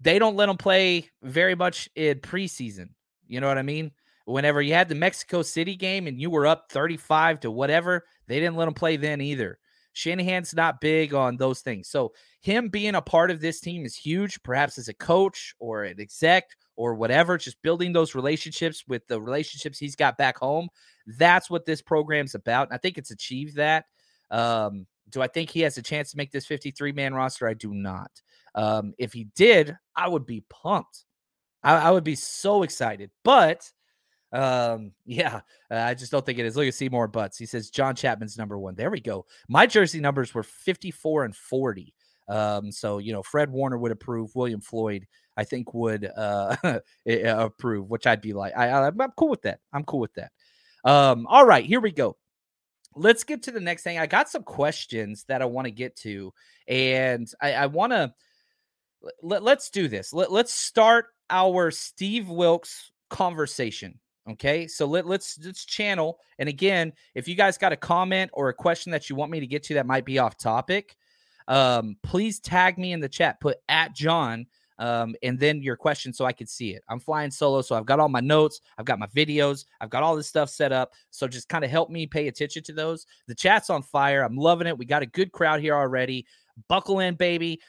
they 0.00 0.18
don't 0.18 0.36
let 0.36 0.48
him 0.48 0.56
play 0.56 1.08
very 1.22 1.54
much 1.54 1.88
in 1.94 2.18
preseason. 2.18 2.90
You 3.28 3.40
know 3.40 3.48
what 3.48 3.58
I 3.58 3.62
mean? 3.62 3.92
Whenever 4.26 4.60
you 4.60 4.74
had 4.74 4.88
the 4.88 4.94
Mexico 4.96 5.42
City 5.42 5.76
game 5.76 6.08
and 6.08 6.20
you 6.20 6.28
were 6.28 6.46
up 6.46 6.66
35 6.70 7.40
to 7.40 7.50
whatever, 7.50 8.04
they 8.26 8.40
didn't 8.40 8.56
let 8.56 8.68
him 8.68 8.74
play 8.74 8.96
then 8.96 9.20
either. 9.20 9.58
Shanahan's 9.92 10.54
not 10.54 10.80
big 10.80 11.14
on 11.14 11.36
those 11.36 11.60
things. 11.60 11.88
So 11.88 12.12
him 12.42 12.68
being 12.68 12.96
a 12.96 13.00
part 13.00 13.30
of 13.30 13.40
this 13.40 13.60
team 13.60 13.86
is 13.86 13.96
huge, 13.96 14.42
perhaps 14.42 14.76
as 14.76 14.88
a 14.88 14.94
coach 14.94 15.54
or 15.58 15.84
an 15.84 16.00
exec 16.00 16.50
or 16.76 16.94
whatever, 16.94 17.38
just 17.38 17.60
building 17.62 17.92
those 17.92 18.14
relationships 18.14 18.84
with 18.86 19.06
the 19.06 19.20
relationships 19.20 19.78
he's 19.78 19.96
got 19.96 20.18
back 20.18 20.38
home. 20.38 20.68
That's 21.06 21.50
what 21.50 21.66
this 21.66 21.82
program's 21.82 22.34
about. 22.34 22.68
And 22.68 22.74
I 22.74 22.78
think 22.78 22.98
it's 22.98 23.10
achieved 23.10 23.56
that. 23.56 23.86
Um, 24.30 24.86
do 25.10 25.22
I 25.22 25.26
think 25.26 25.50
he 25.50 25.60
has 25.60 25.78
a 25.78 25.82
chance 25.82 26.10
to 26.10 26.16
make 26.16 26.32
this 26.32 26.46
53 26.46 26.92
man 26.92 27.14
roster? 27.14 27.48
I 27.48 27.54
do 27.54 27.72
not. 27.72 28.10
Um, 28.54 28.94
if 28.98 29.12
he 29.12 29.28
did, 29.36 29.76
I 29.94 30.08
would 30.08 30.26
be 30.26 30.44
pumped. 30.48 31.04
I, 31.62 31.76
I 31.76 31.90
would 31.90 32.04
be 32.04 32.16
so 32.16 32.62
excited. 32.62 33.10
But 33.24 33.70
um, 34.32 34.92
yeah, 35.06 35.40
uh, 35.70 35.76
I 35.76 35.94
just 35.94 36.12
don't 36.12 36.24
think 36.24 36.38
it 36.38 36.46
is. 36.46 36.56
Look 36.56 36.66
at 36.66 36.74
Seymour 36.74 37.08
Butts. 37.08 37.38
He 37.38 37.46
says 37.46 37.70
John 37.70 37.94
Chapman's 37.94 38.38
number 38.38 38.58
one. 38.58 38.74
There 38.74 38.90
we 38.90 39.00
go. 39.00 39.26
My 39.48 39.66
jersey 39.66 40.00
numbers 40.00 40.34
were 40.34 40.42
54 40.42 41.24
and 41.24 41.36
40. 41.36 41.94
Um, 42.28 42.72
so 42.72 42.98
you 42.98 43.12
know, 43.12 43.22
Fred 43.22 43.50
Warner 43.50 43.78
would 43.78 43.92
approve. 43.92 44.34
William 44.34 44.60
Floyd, 44.60 45.06
I 45.36 45.44
think, 45.44 45.74
would 45.74 46.10
uh 46.16 46.56
approve, 47.06 47.88
which 47.88 48.06
I'd 48.06 48.20
be 48.20 48.32
like, 48.32 48.56
I, 48.56 48.70
I'm 48.70 49.12
cool 49.16 49.28
with 49.28 49.42
that. 49.42 49.60
I'm 49.72 49.84
cool 49.84 50.00
with 50.00 50.14
that. 50.14 50.32
Um, 50.84 51.26
all 51.26 51.44
right, 51.44 51.64
here 51.64 51.80
we 51.80 51.92
go. 51.92 52.16
Let's 52.94 53.24
get 53.24 53.42
to 53.44 53.50
the 53.50 53.60
next 53.60 53.82
thing. 53.82 53.98
I 53.98 54.06
got 54.06 54.28
some 54.28 54.42
questions 54.42 55.24
that 55.28 55.42
I 55.42 55.44
want 55.44 55.66
to 55.66 55.72
get 55.72 55.96
to, 55.96 56.32
and 56.66 57.30
I, 57.42 57.52
I 57.52 57.66
want 57.66 57.92
to 57.92 58.14
let, 59.22 59.42
us 59.42 59.70
do 59.70 59.88
this. 59.88 60.12
Let, 60.12 60.32
let's 60.32 60.54
start 60.54 61.06
our 61.30 61.70
Steve 61.70 62.28
Wilks 62.28 62.92
conversation. 63.10 63.98
Okay, 64.28 64.66
so 64.66 64.86
let, 64.86 65.06
let's 65.06 65.38
let's 65.44 65.64
channel. 65.64 66.18
And 66.38 66.48
again, 66.48 66.92
if 67.14 67.28
you 67.28 67.36
guys 67.36 67.58
got 67.58 67.72
a 67.72 67.76
comment 67.76 68.30
or 68.34 68.48
a 68.48 68.54
question 68.54 68.90
that 68.92 69.08
you 69.08 69.14
want 69.14 69.30
me 69.30 69.38
to 69.40 69.46
get 69.46 69.62
to 69.64 69.74
that 69.74 69.86
might 69.86 70.04
be 70.04 70.18
off 70.18 70.36
topic, 70.36 70.96
um, 71.46 71.96
please 72.02 72.40
tag 72.40 72.76
me 72.76 72.92
in 72.92 72.98
the 72.98 73.08
chat. 73.08 73.40
Put 73.40 73.58
at 73.68 73.94
John, 73.94 74.46
um, 74.78 75.14
and 75.22 75.38
then 75.38 75.62
your 75.62 75.76
question 75.76 76.12
so 76.12 76.24
I 76.24 76.32
can 76.32 76.46
see 76.46 76.70
it. 76.74 76.82
I'm 76.88 77.00
flying 77.00 77.30
solo, 77.30 77.62
so 77.62 77.76
I've 77.76 77.86
got 77.86 78.00
all 78.00 78.08
my 78.08 78.20
notes, 78.20 78.60
I've 78.78 78.84
got 78.84 78.98
my 78.98 79.06
videos, 79.08 79.64
I've 79.80 79.90
got 79.90 80.02
all 80.02 80.16
this 80.16 80.28
stuff 80.28 80.50
set 80.50 80.72
up. 80.72 80.92
So 81.10 81.26
just 81.28 81.48
kind 81.48 81.64
of 81.64 81.70
help 81.70 81.90
me 81.90 82.06
pay 82.06 82.28
attention 82.28 82.62
to 82.64 82.72
those. 82.72 83.06
The 83.26 83.34
chat's 83.34 83.70
on 83.70 83.82
fire. 83.82 84.22
I'm 84.22 84.36
loving 84.36 84.66
it. 84.66 84.76
We 84.76 84.84
got 84.84 85.02
a 85.02 85.06
good 85.06 85.32
crowd 85.32 85.60
here 85.60 85.74
already. 85.74 86.26
Buckle 86.68 87.00
in, 87.00 87.14
baby. 87.14 87.60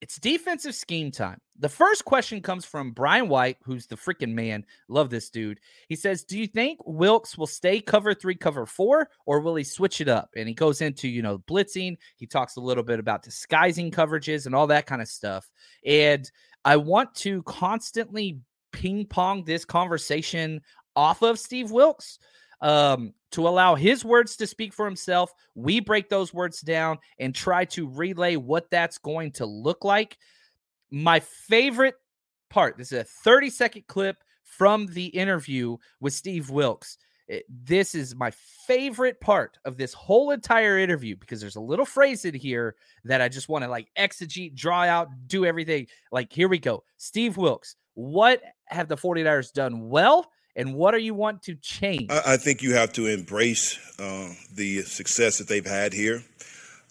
It's 0.00 0.16
defensive 0.16 0.76
scheme 0.76 1.10
time. 1.10 1.40
The 1.58 1.68
first 1.68 2.04
question 2.04 2.40
comes 2.40 2.64
from 2.64 2.92
Brian 2.92 3.28
White, 3.28 3.56
who's 3.64 3.86
the 3.86 3.96
freaking 3.96 4.32
man. 4.32 4.64
Love 4.86 5.10
this 5.10 5.28
dude. 5.28 5.58
He 5.88 5.96
says, 5.96 6.22
Do 6.22 6.38
you 6.38 6.46
think 6.46 6.78
Wilks 6.84 7.36
will 7.36 7.48
stay 7.48 7.80
cover 7.80 8.14
three, 8.14 8.36
cover 8.36 8.64
four, 8.64 9.08
or 9.26 9.40
will 9.40 9.56
he 9.56 9.64
switch 9.64 10.00
it 10.00 10.08
up? 10.08 10.30
And 10.36 10.46
he 10.46 10.54
goes 10.54 10.80
into, 10.80 11.08
you 11.08 11.20
know, 11.20 11.38
blitzing. 11.38 11.96
He 12.16 12.26
talks 12.26 12.56
a 12.56 12.60
little 12.60 12.84
bit 12.84 13.00
about 13.00 13.24
disguising 13.24 13.90
coverages 13.90 14.46
and 14.46 14.54
all 14.54 14.68
that 14.68 14.86
kind 14.86 15.02
of 15.02 15.08
stuff. 15.08 15.50
And 15.84 16.30
I 16.64 16.76
want 16.76 17.14
to 17.16 17.42
constantly 17.42 18.38
ping 18.72 19.04
pong 19.04 19.44
this 19.44 19.64
conversation 19.64 20.60
off 20.94 21.22
of 21.22 21.40
Steve 21.40 21.72
Wilks 21.72 22.20
um, 22.60 23.14
to 23.30 23.46
allow 23.46 23.74
his 23.74 24.04
words 24.04 24.36
to 24.36 24.46
speak 24.46 24.72
for 24.72 24.84
himself. 24.84 25.32
We 25.54 25.80
break 25.80 26.08
those 26.08 26.32
words 26.32 26.60
down 26.60 26.98
and 27.18 27.34
try 27.34 27.64
to 27.66 27.88
relay 27.88 28.36
what 28.36 28.70
that's 28.70 28.98
going 28.98 29.32
to 29.32 29.46
look 29.46 29.84
like. 29.84 30.18
My 30.90 31.20
favorite 31.20 31.94
part 32.50 32.78
this 32.78 32.92
is 32.92 33.00
a 33.00 33.04
30 33.04 33.50
second 33.50 33.86
clip 33.88 34.16
from 34.42 34.86
the 34.86 35.06
interview 35.06 35.76
with 36.00 36.14
Steve 36.14 36.50
Wilks. 36.50 36.98
It, 37.28 37.44
this 37.48 37.94
is 37.94 38.14
my 38.14 38.30
favorite 38.66 39.20
part 39.20 39.58
of 39.66 39.76
this 39.76 39.92
whole 39.92 40.30
entire 40.30 40.78
interview 40.78 41.14
because 41.16 41.40
there's 41.40 41.56
a 41.56 41.60
little 41.60 41.84
phrase 41.84 42.24
in 42.24 42.34
here 42.34 42.74
that 43.04 43.20
I 43.20 43.28
just 43.28 43.50
want 43.50 43.64
to 43.64 43.70
like 43.70 43.88
exegete, 43.98 44.54
draw 44.54 44.84
out, 44.84 45.08
do 45.26 45.44
everything. 45.44 45.86
Like, 46.10 46.32
here 46.32 46.48
we 46.48 46.58
go. 46.58 46.84
Steve 46.96 47.36
Wilks, 47.36 47.76
what 47.94 48.42
have 48.66 48.88
the 48.88 48.96
49ers 48.96 49.52
done 49.52 49.90
well? 49.90 50.30
And 50.58 50.74
what 50.74 50.92
are 50.92 50.98
you 50.98 51.14
want 51.14 51.44
to 51.44 51.54
change? 51.54 52.10
I, 52.10 52.34
I 52.34 52.36
think 52.36 52.62
you 52.62 52.74
have 52.74 52.92
to 52.94 53.06
embrace 53.06 53.78
uh, 53.98 54.28
the 54.52 54.82
success 54.82 55.38
that 55.38 55.48
they've 55.48 55.64
had 55.64 55.94
here. 55.94 56.22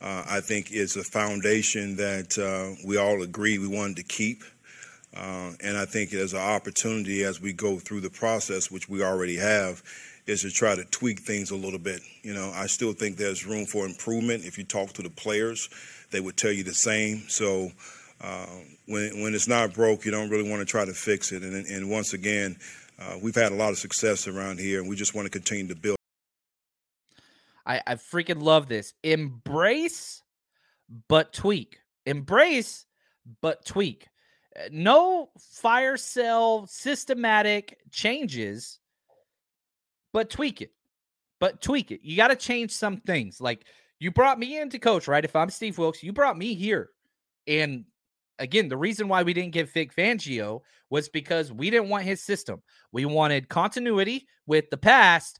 Uh, 0.01 0.23
I 0.29 0.39
think 0.39 0.71
it's 0.71 0.95
a 0.95 1.03
foundation 1.03 1.97
that 1.97 2.37
uh, 2.37 2.81
we 2.87 2.97
all 2.97 3.21
agree 3.21 3.57
we 3.57 3.67
wanted 3.67 3.97
to 3.97 4.03
keep. 4.03 4.43
Uh, 5.15 5.51
and 5.61 5.75
I 5.75 5.85
think 5.85 6.11
there's 6.11 6.33
an 6.33 6.39
opportunity 6.39 7.23
as 7.23 7.41
we 7.41 7.51
go 7.51 7.77
through 7.77 8.01
the 8.01 8.09
process, 8.09 8.71
which 8.71 8.87
we 8.87 9.03
already 9.03 9.35
have, 9.37 9.83
is 10.27 10.43
to 10.43 10.51
try 10.51 10.75
to 10.75 10.85
tweak 10.85 11.21
things 11.21 11.51
a 11.51 11.55
little 11.55 11.79
bit. 11.79 12.01
You 12.21 12.33
know, 12.33 12.51
I 12.53 12.67
still 12.67 12.93
think 12.93 13.17
there's 13.17 13.45
room 13.45 13.65
for 13.65 13.85
improvement. 13.85 14.45
If 14.45 14.57
you 14.57 14.63
talk 14.63 14.93
to 14.93 15.01
the 15.01 15.09
players, 15.09 15.69
they 16.11 16.19
would 16.19 16.37
tell 16.37 16.51
you 16.51 16.63
the 16.63 16.73
same. 16.73 17.23
So 17.27 17.71
uh, 18.21 18.45
when 18.87 19.21
when 19.21 19.33
it's 19.33 19.47
not 19.47 19.73
broke, 19.73 20.05
you 20.05 20.11
don't 20.11 20.29
really 20.29 20.49
want 20.49 20.61
to 20.61 20.65
try 20.65 20.85
to 20.85 20.93
fix 20.93 21.31
it. 21.31 21.41
And, 21.41 21.65
and 21.65 21.89
once 21.89 22.13
again, 22.13 22.57
uh, 22.99 23.17
we've 23.21 23.35
had 23.35 23.51
a 23.51 23.55
lot 23.55 23.69
of 23.69 23.77
success 23.77 24.27
around 24.27 24.59
here, 24.59 24.79
and 24.79 24.89
we 24.89 24.95
just 24.95 25.13
want 25.13 25.25
to 25.25 25.29
continue 25.29 25.67
to 25.67 25.75
build. 25.75 25.97
I, 27.65 27.81
I 27.85 27.95
freaking 27.95 28.41
love 28.41 28.67
this. 28.67 28.93
Embrace, 29.03 30.23
but 31.07 31.33
tweak. 31.33 31.79
Embrace, 32.05 32.85
but 33.41 33.65
tweak. 33.65 34.07
Uh, 34.57 34.69
no 34.71 35.29
fire 35.37 35.97
cell 35.97 36.65
systematic 36.67 37.77
changes, 37.91 38.79
but 40.13 40.29
tweak 40.29 40.61
it. 40.61 40.71
But 41.39 41.61
tweak 41.61 41.91
it. 41.91 41.99
You 42.03 42.15
got 42.15 42.29
to 42.29 42.35
change 42.35 42.71
some 42.71 42.97
things. 42.97 43.39
Like 43.39 43.65
you 43.99 44.11
brought 44.11 44.39
me 44.39 44.59
in 44.59 44.69
to 44.71 44.79
coach, 44.79 45.07
right? 45.07 45.23
If 45.23 45.35
I'm 45.35 45.49
Steve 45.49 45.77
Wilks, 45.77 46.01
you 46.01 46.13
brought 46.13 46.37
me 46.37 46.55
here. 46.55 46.89
And 47.45 47.85
again, 48.39 48.67
the 48.69 48.77
reason 48.77 49.07
why 49.07 49.23
we 49.23 49.33
didn't 49.33 49.53
get 49.53 49.71
Vic 49.71 49.95
Fangio 49.95 50.61
was 50.89 51.09
because 51.09 51.51
we 51.51 51.69
didn't 51.69 51.89
want 51.89 52.03
his 52.03 52.23
system. 52.23 52.61
We 52.91 53.05
wanted 53.05 53.49
continuity 53.49 54.27
with 54.45 54.69
the 54.69 54.77
past. 54.77 55.39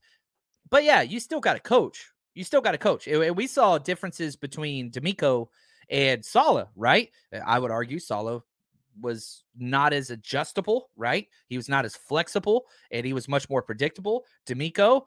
But 0.70 0.84
yeah, 0.84 1.02
you 1.02 1.20
still 1.20 1.40
got 1.40 1.56
a 1.56 1.62
coach. 1.62 2.12
You 2.34 2.44
still 2.44 2.62
got 2.62 2.76
a 2.76 2.80
coach. 2.80 3.08
And 3.08 3.36
we 3.36 3.48
saw 3.48 3.78
differences 3.78 4.36
between 4.36 4.92
DeMeco 4.92 5.48
and 5.90 6.24
Saleh, 6.24 6.68
right? 6.76 7.10
Eh, 7.32 7.40
I 7.46 7.60
would 7.60 7.72
argue 7.72 8.00
Saleh 8.00 8.44
was 9.00 9.44
not 9.56 9.94
as 9.94 10.10
adjustable, 10.10 10.90
right? 10.96 11.28
He 11.48 11.58
was 11.58 11.70
not 11.70 11.86
as 11.86 11.96
flexible 11.96 12.66
and 12.92 13.06
he 13.06 13.14
was 13.14 13.28
much 13.28 13.50
more 13.50 13.62
predictable. 13.62 14.26
DeMeco, 14.48 15.04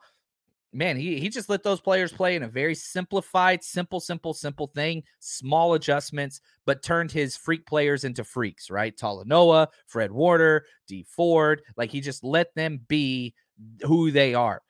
man, 0.73 0.97
he 0.97 1.19
he 1.19 1.29
just 1.29 1.49
let 1.49 1.63
those 1.63 1.81
players 1.81 2.11
play 2.11 2.35
in 2.35 2.43
a 2.43 2.47
very 2.47 2.75
simplified, 2.75 3.63
simple, 3.63 3.99
simple, 3.99 4.33
simple 4.33 4.67
thing, 4.67 5.03
small 5.19 5.73
adjustments, 5.73 6.41
but 6.65 6.83
turned 6.83 7.11
his 7.11 7.37
freak 7.37 7.65
players 7.65 8.03
into 8.03 8.23
freaks, 8.23 8.69
right? 8.69 8.95
Talanoa, 8.95 9.67
Fred 9.85 10.11
Warner, 10.11 10.63
D 10.87 11.03
Ford, 11.03 11.61
like 11.77 11.91
he 11.91 12.01
just 12.01 12.23
let 12.23 12.53
them 12.55 12.81
be 12.87 13.33
who 13.81 14.11
they 14.11 14.33
are. 14.33 14.61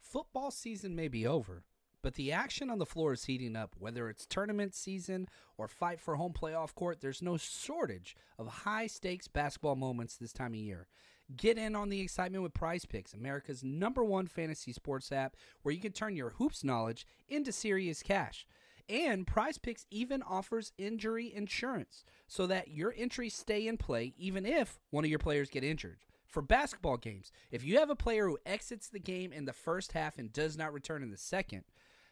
Football 0.00 0.50
season 0.50 0.96
may 0.96 1.08
be 1.08 1.26
over, 1.26 1.62
but 2.02 2.14
the 2.14 2.32
action 2.32 2.68
on 2.68 2.78
the 2.78 2.86
floor 2.86 3.12
is 3.12 3.24
heating 3.24 3.56
up. 3.56 3.74
Whether 3.78 4.08
it's 4.08 4.26
tournament 4.26 4.74
season 4.74 5.28
or 5.56 5.68
fight 5.68 6.00
for 6.00 6.16
home 6.16 6.32
playoff 6.32 6.74
court, 6.74 7.00
there's 7.00 7.22
no 7.22 7.36
shortage 7.36 8.16
of 8.38 8.48
high 8.48 8.88
stakes 8.88 9.28
basketball 9.28 9.76
moments 9.76 10.16
this 10.16 10.32
time 10.32 10.52
of 10.52 10.58
year. 10.60 10.88
Get 11.36 11.58
in 11.58 11.76
on 11.76 11.90
the 11.90 12.00
excitement 12.00 12.42
with 12.42 12.54
PrizePicks, 12.54 13.14
America's 13.14 13.62
number 13.62 14.02
one 14.02 14.26
fantasy 14.26 14.72
sports 14.72 15.12
app, 15.12 15.36
where 15.62 15.74
you 15.74 15.80
can 15.80 15.92
turn 15.92 16.16
your 16.16 16.30
hoops 16.30 16.64
knowledge 16.64 17.06
into 17.28 17.52
serious 17.52 18.02
cash. 18.02 18.46
And 18.88 19.26
PrizePicks 19.26 19.86
even 19.90 20.22
offers 20.22 20.72
injury 20.76 21.32
insurance 21.32 22.04
so 22.26 22.46
that 22.48 22.68
your 22.68 22.92
entries 22.96 23.34
stay 23.34 23.68
in 23.68 23.76
play 23.76 24.14
even 24.18 24.44
if 24.44 24.80
one 24.90 25.04
of 25.04 25.10
your 25.10 25.20
players 25.20 25.50
get 25.50 25.62
injured. 25.62 25.98
For 26.26 26.42
basketball 26.42 26.96
games, 26.96 27.30
if 27.50 27.64
you 27.64 27.78
have 27.78 27.90
a 27.90 27.96
player 27.96 28.26
who 28.26 28.38
exits 28.44 28.88
the 28.88 28.98
game 28.98 29.32
in 29.32 29.44
the 29.44 29.52
first 29.52 29.92
half 29.92 30.18
and 30.18 30.32
does 30.32 30.56
not 30.56 30.72
return 30.72 31.02
in 31.02 31.10
the 31.10 31.16
second, 31.16 31.64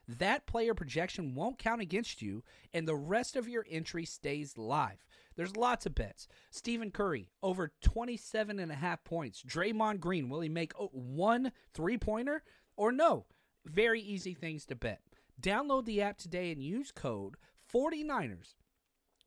that 0.07 0.47
player 0.47 0.75
projection 0.75 1.35
won't 1.35 1.59
count 1.59 1.81
against 1.81 2.23
you 2.23 2.43
and 2.73 2.87
the 2.87 2.97
rest 2.97 3.37
of 3.37 3.49
your 3.49 3.67
entry 3.69 4.05
stays 4.05 4.57
live. 4.57 5.05
There's 5.39 5.57
lots 5.57 5.87
of 5.87 5.95
bets. 5.95 6.27
Stephen 6.51 6.91
Curry, 6.91 7.31
over 7.45 7.71
27 7.81 8.59
and 8.59 8.73
a 8.73 8.75
half 8.75 9.05
points. 9.05 9.41
Draymond 9.47 10.01
Green, 10.01 10.29
will 10.29 10.41
he 10.41 10.49
make 10.49 10.73
oh, 10.77 10.91
one 10.93 11.53
three 11.73 11.97
pointer 11.97 12.43
or 12.77 12.91
no? 12.91 13.25
Very 13.65 14.01
easy 14.01 14.35
things 14.35 14.67
to 14.67 14.75
bet. 14.75 15.01
Download 15.41 15.85
the 15.85 16.03
app 16.03 16.19
today 16.19 16.51
and 16.51 16.61
use 16.61 16.91
code 16.91 17.37
49ers 17.73 18.55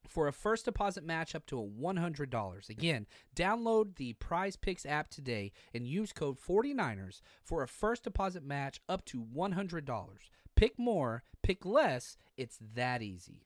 for 0.09 0.27
a 0.27 0.33
first 0.33 0.65
deposit 0.65 1.05
match 1.05 1.33
up 1.33 1.45
to 1.45 1.57
a 1.57 1.65
$100. 1.65 2.69
Again, 2.69 3.07
download 3.33 3.95
the 3.95 4.13
PrizePicks 4.15 4.85
app 4.85 5.09
today 5.09 5.53
and 5.73 5.87
use 5.87 6.11
code 6.11 6.37
49ers 6.37 7.21
for 7.41 7.63
a 7.63 7.69
first 7.69 8.03
deposit 8.03 8.43
match 8.43 8.81
up 8.89 9.05
to 9.05 9.23
$100. 9.33 10.07
Pick 10.57 10.77
more, 10.77 11.23
pick 11.41 11.65
less, 11.65 12.17
it's 12.35 12.59
that 12.75 13.01
easy. 13.01 13.45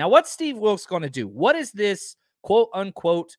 Now, 0.00 0.08
what's 0.08 0.32
Steve 0.32 0.56
Wilks 0.56 0.86
going 0.86 1.02
to 1.02 1.10
do? 1.10 1.28
What 1.28 1.56
is 1.56 1.72
this 1.72 2.16
quote 2.42 2.70
unquote 2.72 3.36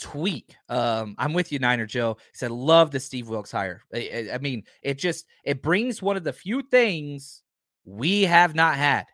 tweak? 0.00 0.56
Um, 0.70 1.14
I'm 1.18 1.34
with 1.34 1.52
you, 1.52 1.58
Niner 1.58 1.84
Joe. 1.84 2.16
He 2.18 2.38
said, 2.38 2.50
love 2.50 2.90
the 2.90 2.98
Steve 2.98 3.28
Wilks 3.28 3.52
hire. 3.52 3.82
I, 3.94 4.30
I 4.32 4.38
mean, 4.38 4.64
it 4.80 4.96
just 4.98 5.26
it 5.44 5.60
brings 5.60 6.00
one 6.00 6.16
of 6.16 6.24
the 6.24 6.32
few 6.32 6.62
things 6.62 7.42
we 7.84 8.22
have 8.22 8.54
not 8.54 8.76
had, 8.76 9.04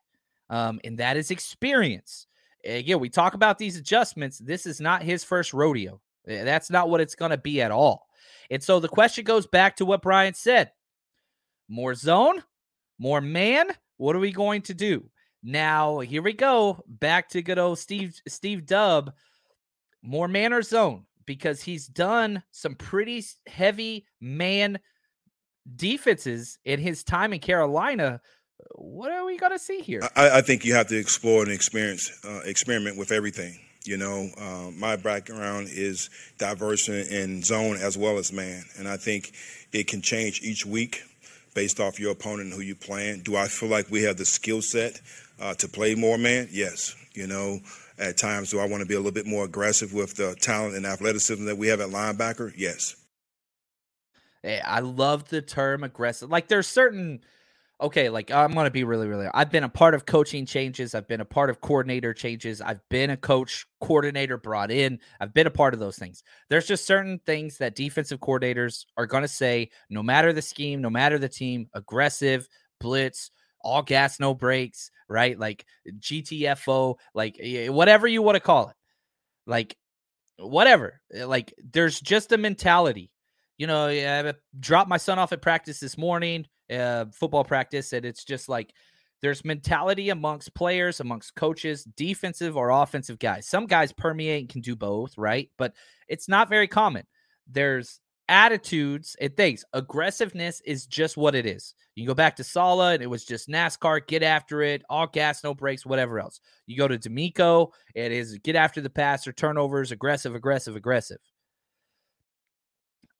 um, 0.51 0.79
and 0.85 0.99
that 0.99 1.17
is 1.17 1.33
experience. 1.33 2.29
Again, 2.65 3.01
we 3.01 3.09
talk 3.09 3.35
about 3.35 3.59
these 3.59 3.77
adjustments. 3.77 4.39
This 4.39 4.67
is 4.67 4.81
not 4.81 5.03
his 5.03 5.25
first 5.25 5.53
rodeo. 5.53 6.01
Eh, 6.29 6.45
That's 6.45 6.71
not 6.71 6.91
what 6.91 7.01
it's 7.01 7.17
going 7.17 7.33
to 7.33 7.39
be 7.39 7.61
at 7.61 7.73
all. 7.73 8.07
And 8.53 8.63
so 8.63 8.79
the 8.79 8.87
question 8.87 9.25
goes 9.25 9.49
back 9.49 9.75
to 9.79 9.85
what 9.85 10.01
Brian 10.01 10.35
said 10.35 10.71
more 11.69 11.97
zone, 11.97 12.45
more 13.01 13.21
man. 13.21 13.67
What 13.97 14.15
are 14.15 14.21
we 14.21 14.31
going 14.31 14.63
to 14.63 14.75
do? 14.75 15.11
Now, 15.43 16.01
here 16.01 16.23
we 16.23 16.33
go. 16.33 16.85
Back 16.87 17.31
to 17.31 17.43
good 17.43 17.59
old 17.59 17.79
Steve 17.79 18.21
Steve 18.29 18.63
Dubb. 18.63 19.13
More 20.03 20.29
man 20.29 20.53
or 20.53 20.63
zone 20.63 21.07
because 21.27 21.63
he's 21.63 21.87
done 21.87 22.43
some 22.51 22.75
pretty 22.75 23.25
heavy 23.47 24.07
man 24.21 24.79
defenses 25.77 26.59
in 26.65 26.81
his 26.81 27.05
time 27.05 27.33
in 27.33 27.39
Carolina. 27.39 28.21
What 28.75 29.13
are 29.13 29.25
we 29.25 29.37
going 29.37 29.53
to 29.53 29.59
see 29.59 29.81
here? 29.81 30.01
I, 30.17 30.39
I 30.39 30.41
think 30.41 30.65
you 30.65 30.75
have 30.75 30.89
to 30.89 30.99
explore 30.99 31.43
and 31.43 31.53
experience, 31.53 32.11
uh, 32.25 32.41
experiment 32.45 32.99
with 32.99 33.13
everything. 33.13 33.59
You 33.85 33.97
know, 33.97 34.29
uh, 34.37 34.71
my 34.73 34.97
background 34.97 35.69
is 35.71 36.11
diverse 36.39 36.89
in, 36.89 37.07
in 37.07 37.43
zone 37.43 37.77
as 37.77 37.97
well 37.97 38.19
as 38.19 38.33
man, 38.33 38.65
and 38.79 38.87
I 38.87 38.99
think 38.99 39.33
it 39.73 39.87
can 39.87 40.03
change 40.03 40.43
each 40.43 40.67
week 40.67 41.03
based 41.55 41.81
off 41.81 41.99
your 41.99 42.13
opponent 42.13 42.49
and 42.49 42.53
who 42.53 42.61
you 42.61 42.75
playing. 42.75 43.21
Do 43.23 43.37
I 43.37 43.47
feel 43.47 43.69
like 43.69 43.91
we 43.91 44.03
have 44.03 44.17
the 44.17 44.25
skill 44.25 44.63
set 44.63 45.01
uh, 45.41 45.55
to 45.55 45.69
play 45.69 45.95
more 45.95 46.19
man? 46.19 46.49
Yes. 46.51 46.95
You 47.15 47.27
know, 47.27 47.61
at 47.99 48.17
times, 48.17 48.51
do 48.51 48.61
I 48.61 48.67
want 48.67 48.83
to 48.83 48.87
be 48.87 48.95
a 48.95 48.99
little 48.99 49.13
bit 49.13 49.27
more 49.27 49.45
aggressive 49.45 49.93
with 49.93 50.17
the 50.17 50.37
talent 50.41 50.77
and 50.77 50.87
athleticism 50.87 51.45
that 51.47 51.59
we 51.59 51.69
have 51.69 51.81
at 51.81 51.89
linebacker? 51.89 52.53
Yes. 52.57 52.97
Eh, 54.45 54.61
I 54.65 54.81
love 54.81 55.29
the 55.29 55.43
term 55.43 55.85
aggressive. 55.85 56.31
Like 56.31 56.49
there's 56.49 56.67
certain 56.67 57.21
okay, 57.81 58.11
like 58.11 58.31
I'm 58.31 58.53
gonna 58.53 58.71
be 58.71 58.85
really, 58.85 59.09
really. 59.09 59.27
I've 59.33 59.51
been 59.51 59.65
a 59.65 59.69
part 59.69 59.95
of 59.95 60.07
coaching 60.07 60.47
changes. 60.47 60.95
I've 60.95 61.09
been 61.09 61.21
a 61.21 61.27
part 61.27 61.51
of 61.51 61.61
coordinator 61.61 62.15
changes. 62.15 62.61
I've 62.61 62.87
been 62.89 63.11
a 63.11 63.17
coach 63.17 63.67
coordinator 63.81 64.37
brought 64.37 64.71
in. 64.71 65.01
I've 65.21 65.35
been 65.35 65.47
a 65.47 65.51
part 65.51 65.75
of 65.75 65.81
those 65.81 65.99
things. 65.99 66.23
There's 66.49 66.67
just 66.67 66.87
certain 66.87 67.21
things 67.27 67.59
that 67.59 67.75
defensive 67.75 68.21
coordinators 68.21 68.85
are 68.97 69.07
gonna 69.07 69.29
say, 69.29 69.71
no 69.89 70.03
matter 70.03 70.33
the 70.33 70.43
scheme, 70.43 70.81
no 70.81 70.91
matter 70.91 71.19
the 71.19 71.29
team, 71.29 71.69
aggressive, 71.75 72.49
blitz, 72.81 73.31
all 73.63 73.83
gas, 73.83 74.21
no 74.21 74.35
brakes, 74.35 74.91
right? 75.09 75.39
Like 75.39 75.65
GTFO, 75.89 76.97
like 77.15 77.41
whatever 77.69 78.07
you 78.07 78.23
want 78.23 78.37
to 78.37 78.41
call 78.41 78.69
it. 78.69 78.77
Like 79.47 79.77
whatever. 80.39 81.01
Eh, 81.13 81.25
Like 81.25 81.55
there's 81.73 82.01
just 82.01 82.33
a 82.33 82.39
mentality 82.39 83.11
you 83.61 83.67
know, 83.67 83.89
I 83.89 84.33
dropped 84.59 84.89
my 84.89 84.97
son 84.97 85.19
off 85.19 85.33
at 85.33 85.43
practice 85.43 85.81
this 85.81 85.99
morning, 85.99 86.47
uh, 86.73 87.05
football 87.13 87.45
practice, 87.45 87.93
and 87.93 88.07
it's 88.07 88.25
just 88.25 88.49
like 88.49 88.73
there's 89.21 89.45
mentality 89.45 90.09
amongst 90.09 90.55
players, 90.55 91.01
amongst 91.01 91.35
coaches, 91.35 91.85
defensive 91.85 92.57
or 92.57 92.71
offensive 92.71 93.19
guys. 93.19 93.47
Some 93.47 93.67
guys 93.67 93.93
permeate 93.93 94.41
and 94.41 94.49
can 94.49 94.63
do 94.63 94.75
both, 94.75 95.19
right? 95.19 95.51
But 95.59 95.75
it's 96.09 96.27
not 96.27 96.49
very 96.49 96.69
common. 96.69 97.05
There's 97.47 98.01
attitudes 98.31 99.17
and 99.21 99.37
things. 99.37 99.65
Aggressiveness 99.75 100.63
is 100.65 100.87
just 100.87 101.17
what 101.17 101.35
it 101.35 101.45
is. 101.45 101.75
You 101.97 102.07
go 102.07 102.15
back 102.15 102.37
to 102.37 102.45
Saleh, 102.45 102.95
and 102.95 103.03
it 103.03 103.09
was 103.09 103.25
just 103.25 103.49
NASCAR, 103.49 104.07
get 104.07 104.23
after 104.23 104.63
it, 104.63 104.83
all 104.89 105.07
gas, 105.07 105.45
no 105.45 105.53
brakes, 105.53 105.85
whatever 105.85 106.19
else. 106.19 106.41
You 106.67 106.79
go 106.79 106.89
to 106.89 106.99
DeMeco, 106.99 107.71
it 107.95 108.13
is 108.13 108.39
get 108.39 108.57
after 108.57 108.81
the 108.81 108.89
passer, 108.89 109.33
turnovers, 109.33 109.93
aggressive, 109.93 110.35
aggressive, 110.35 110.77
aggressive 110.77 111.19